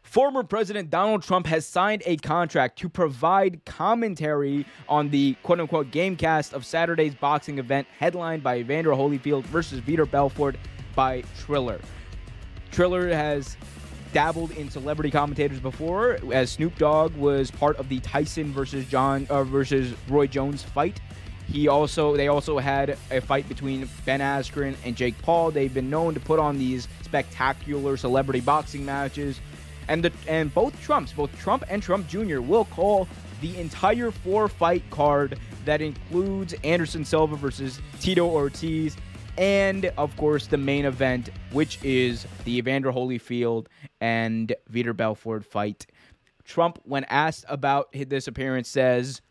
Former 0.01 0.43
President 0.43 0.89
Donald 0.89 1.21
Trump 1.21 1.47
has 1.47 1.65
signed 1.65 2.01
a 2.05 2.15
contract 2.17 2.79
to 2.79 2.87
provide 2.87 3.65
commentary 3.65 4.65
on 4.87 5.09
the 5.09 5.35
quote 5.43 5.59
unquote 5.59 5.91
gamecast 5.91 6.53
of 6.53 6.65
Saturday's 6.65 7.13
boxing 7.13 7.59
event 7.59 7.87
headlined 7.99 8.41
by 8.41 8.57
Evander 8.59 8.91
Holyfield 8.91 9.43
versus 9.43 9.81
Vitor 9.81 10.09
Belfort 10.09 10.55
by 10.95 11.23
Triller. 11.37 11.81
Triller 12.71 13.09
has 13.09 13.57
dabbled 14.17 14.49
in 14.53 14.67
celebrity 14.67 15.11
commentators 15.11 15.59
before, 15.59 16.17
as 16.33 16.49
Snoop 16.49 16.75
Dogg 16.79 17.15
was 17.17 17.51
part 17.51 17.77
of 17.77 17.87
the 17.87 17.99
Tyson 17.99 18.51
versus 18.51 18.83
John 18.87 19.27
uh, 19.29 19.43
versus 19.43 19.93
Roy 20.09 20.25
Jones 20.25 20.63
fight. 20.63 20.99
He 21.47 21.67
also 21.67 22.17
they 22.17 22.27
also 22.27 22.57
had 22.57 22.97
a 23.11 23.21
fight 23.21 23.47
between 23.47 23.87
Ben 24.07 24.19
Askren 24.19 24.75
and 24.83 24.95
Jake 24.95 25.21
Paul. 25.21 25.51
They've 25.51 25.71
been 25.71 25.91
known 25.91 26.15
to 26.15 26.19
put 26.19 26.39
on 26.39 26.57
these 26.57 26.87
spectacular 27.03 27.95
celebrity 27.95 28.39
boxing 28.39 28.83
matches 28.83 29.39
and 29.87 30.03
the 30.03 30.11
and 30.27 30.51
both 30.51 30.81
Trumps, 30.81 31.13
both 31.13 31.37
Trump 31.37 31.63
and 31.69 31.83
Trump 31.83 32.07
Jr. 32.07 32.39
will 32.39 32.65
call 32.65 33.07
the 33.41 33.55
entire 33.59 34.09
four 34.09 34.47
fight 34.47 34.81
card 34.89 35.37
that 35.65 35.79
includes 35.79 36.55
Anderson 36.63 37.05
Silva 37.05 37.35
versus 37.35 37.79
Tito 37.99 38.25
Ortiz 38.25 38.97
and 39.37 39.85
of 39.97 40.15
course 40.17 40.47
the 40.47 40.57
main 40.57 40.85
event 40.85 41.29
which 41.51 41.83
is 41.83 42.25
the 42.45 42.57
Evander 42.57 42.91
Holyfield 42.91 43.67
and 44.01 44.53
Vitor 44.71 44.95
Belfort 44.95 45.45
fight. 45.45 45.85
Trump 46.43 46.79
when 46.83 47.03
asked 47.05 47.45
about 47.47 47.91
this 47.93 48.27
appearance 48.27 48.69
says 48.69 49.21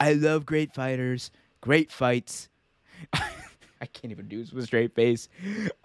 I 0.00 0.12
love 0.12 0.46
great 0.46 0.74
fighters, 0.74 1.30
great 1.60 1.90
fights. 1.90 2.48
I 3.80 3.86
can't 3.86 4.10
even 4.10 4.26
do 4.26 4.40
this 4.40 4.52
with 4.52 4.64
a 4.64 4.66
straight 4.66 4.94
face. 4.94 5.28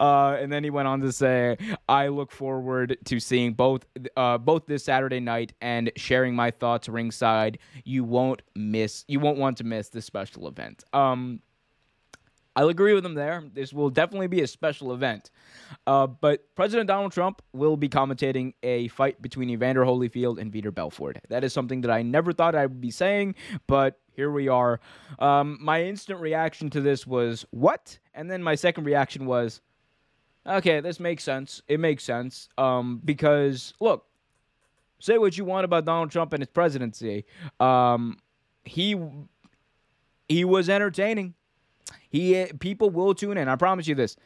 Uh, 0.00 0.36
and 0.40 0.52
then 0.52 0.64
he 0.64 0.70
went 0.70 0.88
on 0.88 1.00
to 1.02 1.12
say, 1.12 1.56
"I 1.88 2.08
look 2.08 2.32
forward 2.32 2.96
to 3.04 3.20
seeing 3.20 3.52
both 3.52 3.86
uh, 4.16 4.38
both 4.38 4.66
this 4.66 4.84
Saturday 4.84 5.20
night 5.20 5.52
and 5.60 5.92
sharing 5.96 6.34
my 6.34 6.50
thoughts 6.50 6.88
ringside. 6.88 7.58
You 7.84 8.02
won't 8.02 8.42
miss. 8.56 9.04
You 9.06 9.20
won't 9.20 9.38
want 9.38 9.58
to 9.58 9.64
miss 9.64 9.90
this 9.90 10.04
special 10.04 10.48
event." 10.48 10.82
Um, 10.92 11.40
I'll 12.56 12.68
agree 12.68 12.94
with 12.94 13.04
him 13.04 13.14
there. 13.14 13.42
This 13.52 13.72
will 13.72 13.90
definitely 13.90 14.28
be 14.28 14.42
a 14.42 14.46
special 14.46 14.92
event. 14.92 15.30
Uh, 15.86 16.06
but 16.06 16.54
President 16.54 16.86
Donald 16.86 17.12
Trump 17.12 17.42
will 17.52 17.76
be 17.76 17.88
commentating 17.88 18.54
a 18.62 18.88
fight 18.88 19.20
between 19.20 19.50
Evander 19.50 19.84
Holyfield 19.84 20.38
and 20.38 20.52
Vitor 20.52 20.72
Belfort. 20.72 21.18
That 21.28 21.42
is 21.44 21.52
something 21.52 21.80
that 21.80 21.90
I 21.90 22.02
never 22.02 22.32
thought 22.32 22.54
I 22.54 22.66
would 22.66 22.80
be 22.80 22.90
saying, 22.90 23.34
but 23.66 23.98
here 24.12 24.30
we 24.30 24.48
are. 24.48 24.80
Um, 25.18 25.58
my 25.60 25.82
instant 25.82 26.20
reaction 26.20 26.70
to 26.70 26.80
this 26.80 27.06
was, 27.06 27.44
what? 27.50 27.98
And 28.14 28.30
then 28.30 28.42
my 28.42 28.54
second 28.54 28.84
reaction 28.84 29.26
was, 29.26 29.60
okay, 30.46 30.80
this 30.80 31.00
makes 31.00 31.24
sense. 31.24 31.60
It 31.66 31.80
makes 31.80 32.04
sense. 32.04 32.48
Um, 32.56 33.00
because, 33.04 33.74
look, 33.80 34.06
say 35.00 35.18
what 35.18 35.36
you 35.36 35.44
want 35.44 35.64
about 35.64 35.84
Donald 35.84 36.12
Trump 36.12 36.32
and 36.32 36.40
his 36.40 36.48
presidency. 36.50 37.24
Um, 37.58 38.18
he 38.64 38.96
he 40.28 40.44
was 40.44 40.70
entertaining. 40.70 41.34
He 42.08 42.46
people 42.58 42.90
will 42.90 43.14
tune 43.14 43.36
in. 43.36 43.48
I 43.48 43.56
promise 43.56 43.86
you 43.86 43.94
this. 43.94 44.16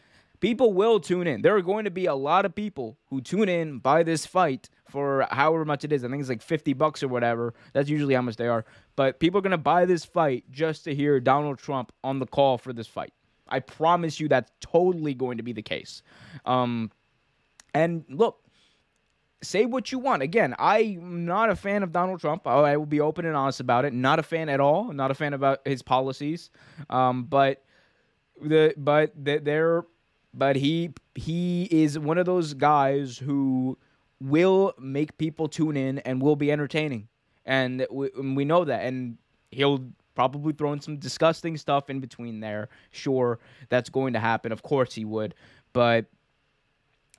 People 0.40 0.72
will 0.72 1.00
tune 1.00 1.26
in. 1.26 1.42
There 1.42 1.56
are 1.56 1.62
going 1.62 1.84
to 1.84 1.90
be 1.90 2.06
a 2.06 2.14
lot 2.14 2.44
of 2.44 2.54
people 2.54 2.96
who 3.10 3.20
tune 3.20 3.48
in 3.48 3.78
by 3.78 4.04
this 4.04 4.24
fight 4.24 4.70
for 4.88 5.26
however 5.30 5.64
much 5.64 5.84
it 5.84 5.92
is. 5.92 6.04
I 6.04 6.08
think 6.08 6.20
it's 6.20 6.28
like 6.28 6.42
50 6.42 6.74
bucks 6.74 7.02
or 7.02 7.08
whatever. 7.08 7.54
That's 7.72 7.88
usually 7.88 8.14
how 8.14 8.22
much 8.22 8.36
they 8.36 8.46
are. 8.46 8.64
But 8.94 9.18
people 9.18 9.38
are 9.38 9.42
going 9.42 9.50
to 9.50 9.58
buy 9.58 9.84
this 9.84 10.04
fight 10.04 10.44
just 10.50 10.84
to 10.84 10.94
hear 10.94 11.18
Donald 11.18 11.58
Trump 11.58 11.92
on 12.04 12.20
the 12.20 12.26
call 12.26 12.56
for 12.56 12.72
this 12.72 12.86
fight. 12.86 13.12
I 13.48 13.60
promise 13.60 14.20
you 14.20 14.28
that's 14.28 14.52
totally 14.60 15.14
going 15.14 15.38
to 15.38 15.42
be 15.42 15.52
the 15.52 15.62
case. 15.62 16.02
Um, 16.44 16.92
and 17.74 18.04
look, 18.08 18.40
say 19.42 19.66
what 19.66 19.92
you 19.92 19.98
want. 19.98 20.22
Again, 20.22 20.54
I'm 20.58 21.24
not 21.24 21.50
a 21.50 21.56
fan 21.56 21.82
of 21.82 21.92
Donald 21.92 22.20
Trump. 22.20 22.46
I 22.46 22.76
will 22.76 22.86
be 22.86 23.00
open 23.00 23.24
and 23.24 23.36
honest 23.36 23.60
about 23.60 23.84
it. 23.84 23.92
Not 23.92 24.18
a 24.18 24.22
fan 24.22 24.48
at 24.48 24.60
all. 24.60 24.92
Not 24.92 25.10
a 25.10 25.14
fan 25.14 25.34
about 25.34 25.60
his 25.64 25.82
policies. 25.82 26.50
Um, 26.90 27.24
but 27.24 27.62
the 28.40 28.74
but 28.76 29.12
they're 29.16 29.84
but 30.34 30.56
he 30.56 30.90
he 31.14 31.68
is 31.70 31.98
one 31.98 32.18
of 32.18 32.26
those 32.26 32.54
guys 32.54 33.18
who 33.18 33.78
will 34.20 34.74
make 34.78 35.16
people 35.18 35.48
tune 35.48 35.76
in 35.76 35.98
and 36.00 36.20
will 36.20 36.36
be 36.36 36.50
entertaining, 36.50 37.08
and 37.46 37.86
we, 37.90 38.10
we 38.10 38.44
know 38.44 38.64
that. 38.64 38.84
And 38.84 39.18
he'll 39.50 39.84
probably 40.14 40.52
throw 40.52 40.72
in 40.72 40.80
some 40.80 40.96
disgusting 40.96 41.56
stuff 41.56 41.90
in 41.90 42.00
between 42.00 42.40
there. 42.40 42.68
Sure, 42.90 43.38
that's 43.68 43.88
going 43.90 44.12
to 44.12 44.20
happen. 44.20 44.52
Of 44.52 44.62
course 44.62 44.94
he 44.94 45.04
would, 45.04 45.34
but 45.72 46.06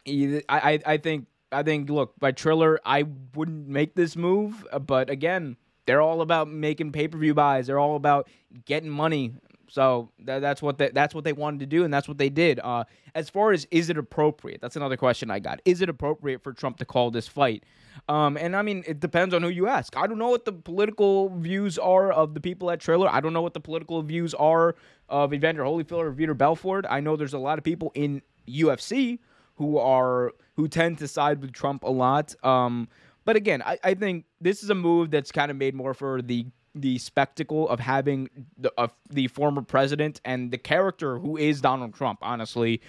I 0.07 0.43
I, 0.49 0.79
I 0.85 0.97
think 0.97 1.27
I 1.51 1.63
think 1.63 1.89
look 1.89 2.13
by 2.19 2.31
Triller 2.31 2.79
I 2.85 3.05
wouldn't 3.35 3.67
make 3.67 3.95
this 3.95 4.15
move, 4.15 4.65
but 4.85 5.09
again. 5.09 5.57
They're 5.85 6.03
all 6.03 6.21
about 6.21 6.47
making 6.47 6.91
pay 6.91 7.07
per 7.07 7.17
view 7.17 7.33
buys. 7.33 7.65
They're 7.65 7.79
all 7.79 7.95
about 7.95 8.29
getting 8.65 8.91
money 8.91 9.33
so 9.69 10.09
that, 10.25 10.39
that's 10.39 10.61
what 10.61 10.77
they, 10.77 10.89
that's 10.89 11.15
what 11.15 11.23
they 11.23 11.33
wanted 11.33 11.61
to 11.61 11.65
do, 11.65 11.83
and 11.83 11.93
that's 11.93 12.07
what 12.07 12.17
they 12.17 12.29
did. 12.29 12.59
Uh, 12.59 12.83
as 13.15 13.29
far 13.29 13.51
as 13.51 13.67
is 13.71 13.89
it 13.89 13.97
appropriate? 13.97 14.61
That's 14.61 14.75
another 14.75 14.97
question 14.97 15.31
I 15.31 15.39
got. 15.39 15.61
Is 15.63 15.81
it 15.81 15.89
appropriate 15.89 16.43
for 16.43 16.53
Trump 16.53 16.77
to 16.77 16.85
call 16.85 17.11
this 17.11 17.27
fight? 17.27 17.63
Um, 18.07 18.37
and 18.37 18.55
I 18.55 18.61
mean, 18.61 18.83
it 18.87 18.99
depends 18.99 19.33
on 19.33 19.43
who 19.43 19.49
you 19.49 19.67
ask. 19.67 19.95
I 19.95 20.07
don't 20.07 20.17
know 20.17 20.29
what 20.29 20.45
the 20.45 20.53
political 20.53 21.29
views 21.29 21.77
are 21.77 22.11
of 22.11 22.33
the 22.33 22.41
people 22.41 22.71
at 22.71 22.79
Triller. 22.79 23.07
I 23.09 23.19
don't 23.19 23.33
know 23.33 23.41
what 23.41 23.53
the 23.53 23.59
political 23.59 24.01
views 24.01 24.33
are 24.33 24.75
of 25.07 25.33
Evander 25.33 25.63
Holyfield 25.63 25.99
or 25.99 26.11
Vitor 26.11 26.37
Belfort. 26.37 26.85
I 26.89 26.99
know 26.99 27.15
there's 27.15 27.33
a 27.33 27.39
lot 27.39 27.57
of 27.57 27.63
people 27.63 27.91
in 27.93 28.21
UFC 28.47 29.19
who 29.59 29.77
are 29.77 30.31
who 30.55 30.67
tend 30.67 30.97
to 30.97 31.07
side 31.07 31.41
with 31.41 31.53
Trump 31.53 31.83
a 31.83 31.91
lot. 31.91 32.33
Um, 32.43 32.87
but 33.25 33.35
again, 33.35 33.61
I, 33.61 33.77
I 33.83 33.93
think 33.93 34.25
this 34.41 34.63
is 34.63 34.71
a 34.71 34.75
move 34.75 35.11
that's 35.11 35.31
kind 35.31 35.51
of 35.51 35.57
made 35.57 35.75
more 35.75 35.93
for 35.93 36.21
the 36.23 36.47
the 36.73 36.97
spectacle 36.97 37.67
of 37.67 37.79
having 37.79 38.29
the, 38.57 38.71
the 39.09 39.27
former 39.27 39.61
president 39.61 40.21
and 40.23 40.49
the 40.49 40.57
character 40.57 41.19
who 41.19 41.35
is 41.35 41.61
Donald 41.61 41.93
Trump, 41.93 42.19
honestly, 42.21 42.79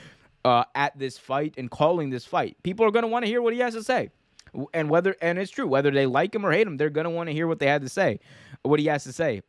uh, 0.45 0.65
at 0.75 0.97
this 0.99 1.19
fight 1.19 1.55
and 1.59 1.71
calling 1.71 2.11
this 2.11 2.25
fight. 2.25 2.57
People 2.63 2.87
are 2.87 2.91
going 2.91 3.03
to 3.03 3.09
want 3.09 3.25
to 3.25 3.27
hear 3.29 3.43
what 3.43 3.53
he 3.53 3.59
has 3.59 3.75
to 3.75 3.83
say. 3.83 4.11
And 4.73 4.91
whether 4.91 5.17
and 5.21 5.39
it's 5.39 5.51
true 5.51 5.67
whether 5.67 5.91
they 5.91 6.07
like 6.07 6.35
him 6.35 6.45
or 6.45 6.53
hate 6.53 6.67
him, 6.67 6.77
they're 6.77 6.91
gonna 6.91 7.11
want 7.11 7.29
to 7.29 7.33
hear 7.33 7.47
what 7.47 7.61
they 7.61 7.67
had 7.67 7.83
to 7.83 7.89
say, 7.89 8.19
what 8.63 8.81
he 8.81 8.87
has 8.87 9.05
to 9.05 9.13
say. 9.13 9.43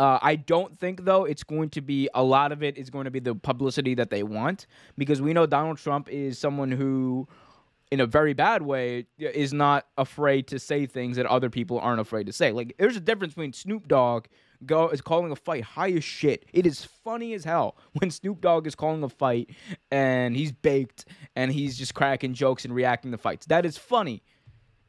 Uh, 0.00 0.18
I 0.22 0.36
don't 0.36 0.78
think 0.78 1.04
though 1.04 1.26
it's 1.26 1.42
going 1.42 1.68
to 1.70 1.82
be 1.82 2.08
a 2.14 2.22
lot 2.22 2.52
of 2.52 2.62
it 2.62 2.78
is 2.78 2.88
going 2.88 3.04
to 3.04 3.10
be 3.10 3.20
the 3.20 3.34
publicity 3.34 3.94
that 3.96 4.08
they 4.08 4.22
want 4.22 4.66
because 4.96 5.20
we 5.20 5.34
know 5.34 5.44
Donald 5.44 5.76
Trump 5.76 6.08
is 6.08 6.38
someone 6.38 6.72
who 6.72 7.28
in 7.90 8.00
a 8.00 8.06
very 8.06 8.32
bad 8.32 8.62
way 8.62 9.04
is 9.18 9.52
not 9.52 9.88
afraid 9.98 10.46
to 10.46 10.58
say 10.58 10.86
things 10.86 11.18
that 11.18 11.26
other 11.26 11.50
people 11.50 11.78
aren't 11.78 12.00
afraid 12.00 12.24
to 12.28 12.32
say. 12.32 12.50
Like 12.50 12.74
there's 12.78 12.96
a 12.96 13.00
difference 13.00 13.34
between 13.34 13.52
Snoop 13.52 13.88
Dogg 13.88 14.24
go 14.64 14.88
is 14.88 15.02
calling 15.02 15.32
a 15.32 15.36
fight 15.36 15.64
high 15.64 15.90
as 15.90 16.02
shit. 16.02 16.46
It 16.54 16.64
is 16.64 16.82
funny 16.82 17.34
as 17.34 17.44
hell 17.44 17.76
when 17.92 18.10
Snoop 18.10 18.40
Dogg 18.40 18.66
is 18.66 18.74
calling 18.74 19.02
a 19.02 19.08
fight 19.10 19.50
and 19.90 20.34
he's 20.34 20.50
baked 20.50 21.04
and 21.36 21.52
he's 21.52 21.76
just 21.76 21.92
cracking 21.92 22.32
jokes 22.32 22.64
and 22.64 22.74
reacting 22.74 23.10
to 23.10 23.18
fights. 23.18 23.44
That 23.48 23.66
is 23.66 23.76
funny. 23.76 24.22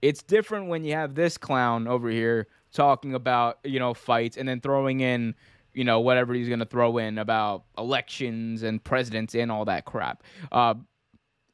It's 0.01 0.23
different 0.23 0.67
when 0.67 0.85
you 0.85 0.93
have 0.93 1.15
this 1.15 1.37
clown 1.37 1.85
over 1.89 2.09
here 2.09 2.47
talking 2.73 3.13
about, 3.13 3.59
you 3.63 3.79
know, 3.79 3.93
fights 3.93 4.37
and 4.37 4.47
then 4.47 4.61
throwing 4.61 5.01
in, 5.01 5.35
you 5.73 5.83
know, 5.83 5.99
whatever 5.99 6.33
he's 6.33 6.47
going 6.47 6.59
to 6.59 6.65
throw 6.65 6.97
in 6.97 7.17
about 7.17 7.63
elections 7.77 8.63
and 8.63 8.83
presidents 8.83 9.35
and 9.35 9.51
all 9.51 9.65
that 9.65 9.85
crap. 9.85 10.23
Uh, 10.51 10.75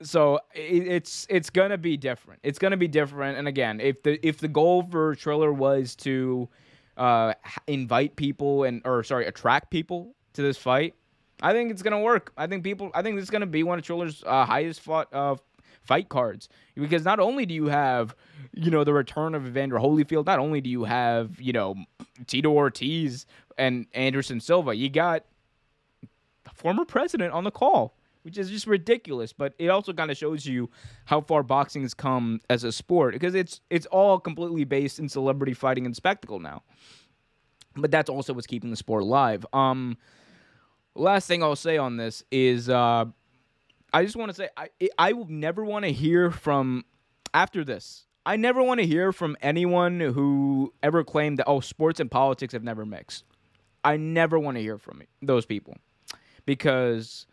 so 0.02 0.40
it's 0.54 1.26
it's 1.30 1.50
gonna 1.50 1.78
be 1.78 1.98
different. 1.98 2.40
It's 2.44 2.60
gonna 2.60 2.78
be 2.78 2.88
different. 2.88 3.38
And 3.38 3.48
again, 3.48 3.80
if 3.80 4.04
the 4.04 4.26
if 4.26 4.38
the 4.38 4.48
goal 4.48 4.84
for 4.84 5.16
Triller 5.16 5.52
was 5.52 5.96
to 5.98 6.48
uh, 6.98 7.34
invite 7.68 8.16
people 8.16 8.64
and 8.64 8.82
or 8.86 9.04
sorry 9.04 9.26
attract 9.26 9.72
people 9.72 10.16
to 10.34 10.42
this 10.42 10.58
fight, 10.58 10.94
I 11.42 11.52
think 11.54 11.72
it's 11.72 11.82
gonna 11.82 12.00
work. 12.00 12.32
I 12.38 12.48
think 12.48 12.64
people. 12.64 12.92
I 12.94 13.02
think 13.02 13.16
this 13.16 13.24
is 13.24 13.30
gonna 13.30 13.46
be 13.48 13.64
one 13.64 13.80
of 13.80 13.86
Triller's 13.86 14.24
uh, 14.26 14.46
highest 14.46 14.82
fought 14.82 15.12
uh, 15.14 15.36
fight 15.88 16.10
cards 16.10 16.50
because 16.76 17.04
not 17.04 17.20
only 17.20 17.46
do 17.46 17.54
you 17.54 17.68
have 17.68 18.16
you 18.54 18.70
know 18.70 18.84
the 18.84 18.94
return 18.94 19.34
of 19.34 19.46
Evander 19.46 19.78
Holyfield, 19.78 20.26
not 20.26 20.40
only 20.40 20.62
do 20.62 20.70
you 20.70 20.84
have 20.84 21.40
you 21.40 21.54
know 21.54 21.76
Tito 22.28 22.52
Ortiz 22.52 23.26
and 23.58 23.88
Anderson 23.94 24.40
Silva, 24.40 24.76
you 24.76 24.90
got 24.90 25.24
the 26.02 26.52
former 26.54 26.86
president 26.86 27.34
on 27.34 27.44
the 27.44 27.52
call 27.52 27.94
which 28.28 28.38
is 28.38 28.50
just 28.50 28.68
ridiculous. 28.68 29.32
But 29.32 29.54
it 29.58 29.70
also 29.70 29.94
kind 29.94 30.12
of 30.12 30.18
shows 30.18 30.46
you 30.46 30.70
how 31.06 31.22
far 31.22 31.44
boxing 31.44 31.84
has 31.84 31.94
come 31.94 32.42
as 32.50 32.66
a 32.66 32.74
sport 32.74 33.14
because 33.14 33.34
it's 33.34 33.62
it's 33.70 33.86
all 33.86 34.20
completely 34.20 34.66
based 34.66 35.00
in 35.00 35.08
celebrity 35.08 35.54
fighting 35.54 35.86
and 35.86 35.96
spectacle 35.96 36.38
now. 36.38 36.64
But 37.78 37.90
that's 37.90 38.10
also 38.10 38.34
what's 38.34 38.46
keeping 38.46 38.70
the 38.70 38.76
sport 38.76 39.04
alive. 39.04 39.46
Um, 39.54 39.98
last 40.94 41.26
thing 41.26 41.42
I'll 41.42 41.56
say 41.56 41.78
on 41.78 41.96
this 41.96 42.22
is 42.30 42.68
uh, 42.68 43.06
I 43.98 44.04
just 44.04 44.16
want 44.16 44.30
to 44.30 44.36
say 44.36 44.50
I 44.56 44.70
I 45.00 45.14
will 45.14 45.26
never 45.28 45.66
want 45.66 45.84
to 45.86 45.92
hear 45.92 46.30
from 46.30 46.86
after 47.34 47.64
this. 47.64 48.06
I 48.28 48.36
never 48.36 48.62
want 48.62 48.80
to 48.80 48.86
hear 48.86 49.12
from 49.12 49.36
anyone 49.42 50.00
who 50.00 50.72
ever 50.84 51.04
claimed 51.04 51.40
that 51.40 51.48
oh 51.48 51.62
sports 51.62 52.00
and 52.00 52.12
politics 52.12 52.54
have 52.54 52.64
never 52.64 52.86
mixed. 52.86 53.24
I 53.84 53.98
never 53.98 54.38
want 54.38 54.56
to 54.58 54.62
hear 54.62 54.78
from 54.78 55.02
those 55.24 55.48
people 55.48 55.78
because 56.46 57.26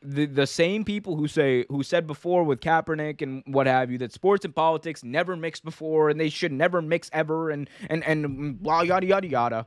the 0.00 0.26
the 0.26 0.46
same 0.46 0.84
people 0.84 1.16
who 1.16 1.26
say 1.26 1.64
who 1.68 1.82
said 1.82 2.06
before 2.06 2.44
with 2.44 2.60
Kaepernick 2.60 3.20
and 3.20 3.42
what 3.44 3.66
have 3.66 3.90
you 3.90 3.98
that 3.98 4.12
sports 4.12 4.44
and 4.44 4.54
politics 4.54 5.02
never 5.02 5.34
mixed 5.34 5.64
before 5.64 6.08
and 6.08 6.20
they 6.20 6.28
should 6.28 6.52
never 6.52 6.82
mix 6.82 7.10
ever 7.12 7.50
and 7.50 7.68
and 7.90 8.04
and 8.04 8.62
blah 8.62 8.82
yada 8.82 9.08
yada 9.08 9.26
yada. 9.26 9.66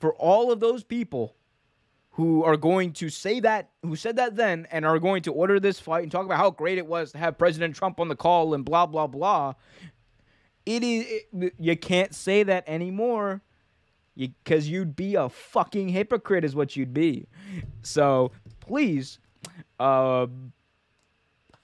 For 0.00 0.14
all 0.16 0.52
of 0.52 0.60
those 0.60 0.84
people 0.84 1.34
who 2.16 2.42
are 2.44 2.56
going 2.56 2.92
to 2.94 3.10
say 3.10 3.40
that 3.40 3.68
who 3.82 3.94
said 3.94 4.16
that 4.16 4.36
then 4.36 4.66
and 4.70 4.86
are 4.86 4.98
going 4.98 5.22
to 5.22 5.32
order 5.32 5.60
this 5.60 5.78
fight 5.78 6.02
and 6.02 6.10
talk 6.10 6.24
about 6.24 6.38
how 6.38 6.50
great 6.50 6.78
it 6.78 6.86
was 6.86 7.12
to 7.12 7.18
have 7.18 7.36
President 7.36 7.76
Trump 7.76 8.00
on 8.00 8.08
the 8.08 8.16
call 8.16 8.54
and 8.54 8.64
blah 8.64 8.86
blah 8.86 9.06
blah. 9.06 9.52
It 10.64 10.82
is 10.82 11.06
it, 11.32 11.54
you 11.58 11.76
can't 11.76 12.14
say 12.14 12.42
that 12.42 12.64
anymore 12.66 13.42
because 14.16 14.66
you, 14.66 14.78
would 14.78 14.96
be 14.96 15.14
a 15.14 15.28
fucking 15.28 15.90
hypocrite 15.90 16.42
is 16.42 16.56
what 16.56 16.74
you'd 16.74 16.94
be. 16.94 17.26
So 17.82 18.32
please 18.60 19.18
uh, 19.78 20.26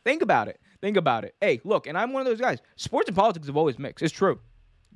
think 0.05 0.21
about 0.21 0.49
it. 0.49 0.61
Think 0.83 0.99
about 0.99 1.25
it. 1.25 1.35
Hey, 1.41 1.63
look, 1.65 1.87
and 1.87 1.97
I'm 1.97 2.13
one 2.13 2.21
of 2.21 2.27
those 2.27 2.41
guys. 2.41 2.59
Sports 2.77 3.09
and 3.09 3.17
politics 3.17 3.47
have 3.47 3.57
always 3.57 3.79
mixed. 3.79 4.03
It's 4.03 4.13
true. 4.13 4.39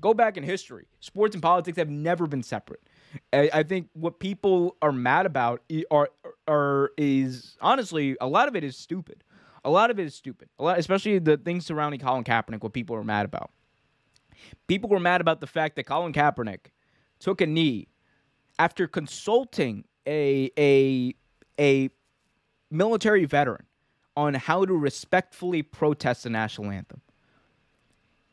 Go 0.03 0.13
back 0.13 0.37
in 0.37 0.43
history. 0.43 0.87
Sports 1.01 1.35
and 1.35 1.43
politics 1.43 1.79
have 1.79 1.89
never 1.89 2.27
been 2.27 2.43
separate. 2.43 2.86
I, 3.33 3.51
I 3.53 3.63
think 3.63 3.89
what 3.93 4.19
people 4.19 4.77
are 4.83 4.93
mad 4.93 5.27
about 5.27 5.63
are, 5.91 6.11
are 6.47 6.91
is 6.97 7.57
honestly 7.61 8.17
a 8.21 8.27
lot 8.27 8.49
of 8.49 8.57
it 8.57 8.65
is 8.65 8.77
stupid. 8.77 9.23
A 9.65 9.71
lot 9.71 9.91
of 9.91 9.99
it 9.99 10.07
is 10.07 10.15
stupid. 10.15 10.49
A 10.59 10.65
lot, 10.65 10.79
especially 10.79 11.19
the 11.19 11.37
things 11.37 11.67
surrounding 11.67 11.99
Colin 11.99 12.25
Kaepernick. 12.25 12.63
What 12.63 12.73
people 12.73 12.95
are 12.97 13.05
mad 13.05 13.25
about. 13.25 13.51
People 14.69 14.89
were 14.89 15.01
mad 15.01 15.21
about 15.21 15.41
the 15.41 15.47
fact 15.47 15.77
that 15.77 15.85
Colin 15.85 16.13
Kaepernick 16.13 16.71
took 17.19 17.41
a 17.41 17.47
knee 17.47 17.89
after 18.59 18.87
consulting 18.87 19.85
a 20.07 20.51
a 20.59 21.15
a 21.59 21.91
military 22.71 23.25
veteran 23.25 23.65
on 24.17 24.35
how 24.35 24.65
to 24.65 24.75
respectfully 24.75 25.63
protest 25.63 26.25
the 26.25 26.31
national 26.31 26.71
anthem. 26.71 27.01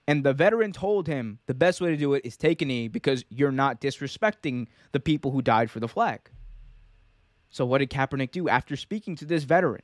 And 0.08 0.24
the 0.24 0.34
veteran 0.34 0.74
told 0.74 1.08
him 1.08 1.40
the 1.46 1.54
best 1.54 1.80
way 1.80 1.90
to 1.90 1.98
do 1.98 2.14
it 2.14 2.26
is 2.26 2.36
take 2.36 2.62
a 2.62 2.66
knee 2.66 2.88
because 2.88 3.24
you're 3.30 3.52
not 3.52 3.80
disrespecting 3.80 4.68
the 4.92 5.00
people 5.00 5.32
who 5.32 5.42
died 5.42 5.72
for 5.72 5.80
the 5.80 5.88
flag. 5.88 6.30
So, 7.50 7.66
what 7.66 7.78
did 7.78 7.90
Kaepernick 7.90 8.32
do 8.32 8.50
after 8.50 8.76
speaking 8.76 9.16
to 9.18 9.26
this 9.26 9.44
veteran? 9.44 9.84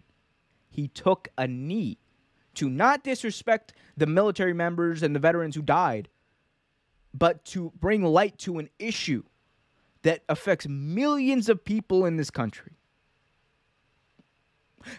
He 0.69 0.87
took 0.87 1.29
a 1.37 1.47
knee 1.47 1.99
to 2.55 2.69
not 2.69 3.03
disrespect 3.03 3.73
the 3.95 4.07
military 4.07 4.53
members 4.53 5.03
and 5.03 5.15
the 5.15 5.19
veterans 5.19 5.55
who 5.55 5.61
died, 5.61 6.09
but 7.13 7.45
to 7.45 7.71
bring 7.79 8.03
light 8.03 8.37
to 8.39 8.59
an 8.59 8.69
issue 8.79 9.23
that 10.01 10.23
affects 10.29 10.67
millions 10.67 11.47
of 11.47 11.63
people 11.63 12.05
in 12.05 12.17
this 12.17 12.29
country. 12.29 12.73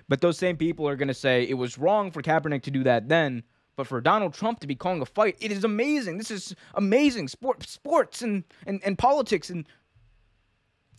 But 0.08 0.20
those 0.20 0.38
same 0.38 0.56
people 0.56 0.88
are 0.88 0.96
going 0.96 1.08
to 1.08 1.14
say 1.14 1.42
it 1.42 1.54
was 1.54 1.78
wrong 1.78 2.10
for 2.10 2.22
Kaepernick 2.22 2.62
to 2.62 2.70
do 2.70 2.84
that 2.84 3.08
then, 3.08 3.42
but 3.81 3.87
for 3.87 4.03
Donald 4.03 4.35
Trump 4.35 4.61
to 4.61 4.66
be 4.66 4.74
calling 4.74 5.01
a 5.01 5.07
fight, 5.07 5.39
it 5.41 5.51
is 5.51 5.64
amazing. 5.64 6.18
This 6.18 6.31
is 6.31 6.55
amazing. 6.74 7.28
Sport, 7.28 7.66
sports 7.66 8.20
and, 8.20 8.45
and, 8.66 8.78
and 8.85 8.99
politics 8.99 9.49
and 9.49 9.66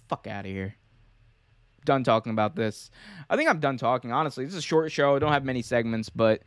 fuck 0.09 0.25
out 0.25 0.45
of 0.45 0.51
here. 0.51 0.73
Done 1.85 2.03
talking 2.03 2.31
about 2.31 2.55
this. 2.55 2.89
I 3.29 3.37
think 3.37 3.51
I'm 3.51 3.59
done 3.59 3.77
talking. 3.77 4.11
Honestly, 4.11 4.45
this 4.45 4.55
is 4.55 4.57
a 4.57 4.63
short 4.63 4.91
show. 4.91 5.15
I 5.15 5.19
don't 5.19 5.31
have 5.31 5.45
many 5.45 5.61
segments, 5.61 6.09
but 6.09 6.41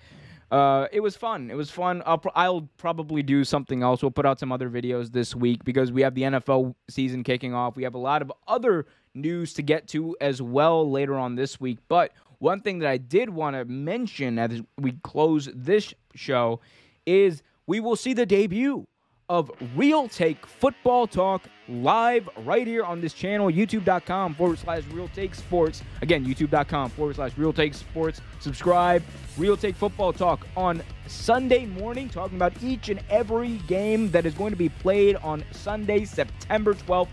uh, 0.51 0.89
it 0.91 0.99
was 0.99 1.15
fun. 1.15 1.53
It 1.53 1.55
was 1.55 1.71
fun. 1.71 2.03
I'll, 2.05 2.21
I'll 2.35 2.69
probably 2.79 3.23
do 3.23 3.45
something 3.45 3.85
else. 3.85 4.03
We'll 4.03 4.11
put 4.11 4.27
out 4.27 4.41
some 4.41 4.51
other 4.51 4.69
videos 4.69 5.13
this 5.13 5.37
week 5.37 5.63
because 5.63 5.93
we 5.93 6.03
have 6.03 6.17
the 6.17 6.23
NFL 6.23 6.75
season 6.91 7.23
kicking 7.23 7.55
off. 7.55 7.77
We 7.77 7.85
have 7.85 7.95
a 7.95 7.99
lot 7.99 8.23
of 8.23 8.33
other 8.49 8.87
news 9.15 9.55
to 9.55 9.63
get 9.63 9.87
to 9.91 10.17
as 10.21 10.43
well 10.43 10.91
later 10.91 11.15
on 11.15 11.37
this 11.37 11.61
week. 11.61 11.79
But 11.87 12.11
one 12.45 12.61
thing 12.61 12.81
that 12.81 12.91
I 12.91 12.99
did 12.99 13.31
want 13.31 13.57
to 13.57 13.65
mention 13.65 14.39
as 14.39 14.61
we 14.79 14.93
close 15.03 15.49
this 15.55 15.95
show 16.15 16.61
is 17.07 17.43
we 17.67 17.81
will 17.81 17.97
see 17.97 18.13
the 18.13 18.27
debut 18.27 18.87
of 19.31 19.51
Real 19.75 20.09
Take 20.09 20.47
Football 20.47 21.07
Talk 21.07 21.45
live 21.71 22.29
right 22.45 22.67
here 22.67 22.85
on 22.85 23.01
this 23.01 23.15
channel, 23.15 23.51
youtube.com 23.51 24.35
forward 24.35 24.59
slash 24.59 24.85
Real 24.93 25.09
Take 25.09 25.35
Sports. 25.35 25.83
Again, 26.03 26.27
youtube.com 26.27 26.91
forward 26.91 27.17
slash 27.17 27.33
Real 27.39 27.55
Take 27.55 27.73
Sports. 27.73 28.21
Subscribe. 28.41 29.03
Real 29.39 29.57
Take 29.57 29.75
Football 29.75 30.13
Talk 30.13 30.47
on 30.55 30.83
Sunday 31.07 31.65
morning, 31.65 32.11
talking 32.11 32.37
about 32.37 32.53
each 32.63 32.91
and 32.91 33.01
every 33.09 33.57
game 33.67 34.11
that 34.11 34.27
is 34.27 34.35
going 34.35 34.51
to 34.51 34.59
be 34.59 34.69
played 34.69 35.17
on 35.17 35.43
Sunday, 35.53 36.05
September 36.05 36.75
12th 36.75 37.09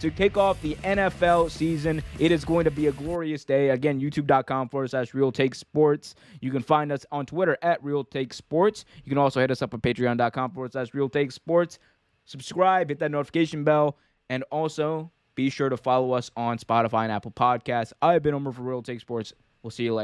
to 0.00 0.10
kick 0.10 0.36
off 0.36 0.60
the 0.62 0.74
NFL 0.76 1.50
season. 1.50 2.02
It 2.18 2.32
is 2.32 2.44
going 2.44 2.64
to 2.64 2.70
be 2.70 2.86
a 2.86 2.92
glorious 2.92 3.44
day. 3.44 3.70
Again, 3.70 4.00
youtube.com 4.00 4.68
forward 4.68 4.90
slash 4.90 5.14
Real 5.14 5.32
Take 5.32 5.54
Sports. 5.54 6.14
You 6.40 6.50
can 6.50 6.62
find 6.62 6.92
us 6.92 7.04
on 7.12 7.26
Twitter 7.26 7.56
at 7.62 7.82
Real 7.82 8.04
Take 8.04 8.32
Sports. 8.34 8.84
You 9.04 9.10
can 9.10 9.18
also 9.18 9.40
hit 9.40 9.50
us 9.50 9.62
up 9.62 9.74
at 9.74 9.82
patreon.com 9.82 10.52
forward 10.52 10.72
slash 10.72 10.94
Real 10.94 11.08
Take 11.08 11.32
Sports. 11.32 11.78
Subscribe, 12.24 12.88
hit 12.88 12.98
that 13.00 13.10
notification 13.10 13.64
bell, 13.64 13.96
and 14.30 14.42
also 14.50 15.10
be 15.34 15.50
sure 15.50 15.68
to 15.68 15.76
follow 15.76 16.12
us 16.12 16.30
on 16.36 16.58
Spotify 16.58 17.04
and 17.04 17.12
Apple 17.12 17.32
Podcasts. 17.32 17.92
I've 18.00 18.22
been 18.22 18.34
Omer 18.34 18.52
for 18.52 18.62
Real 18.62 18.82
Take 18.82 19.00
Sports. 19.00 19.32
We'll 19.62 19.70
see 19.70 19.84
you 19.84 19.94
later. 19.94 20.02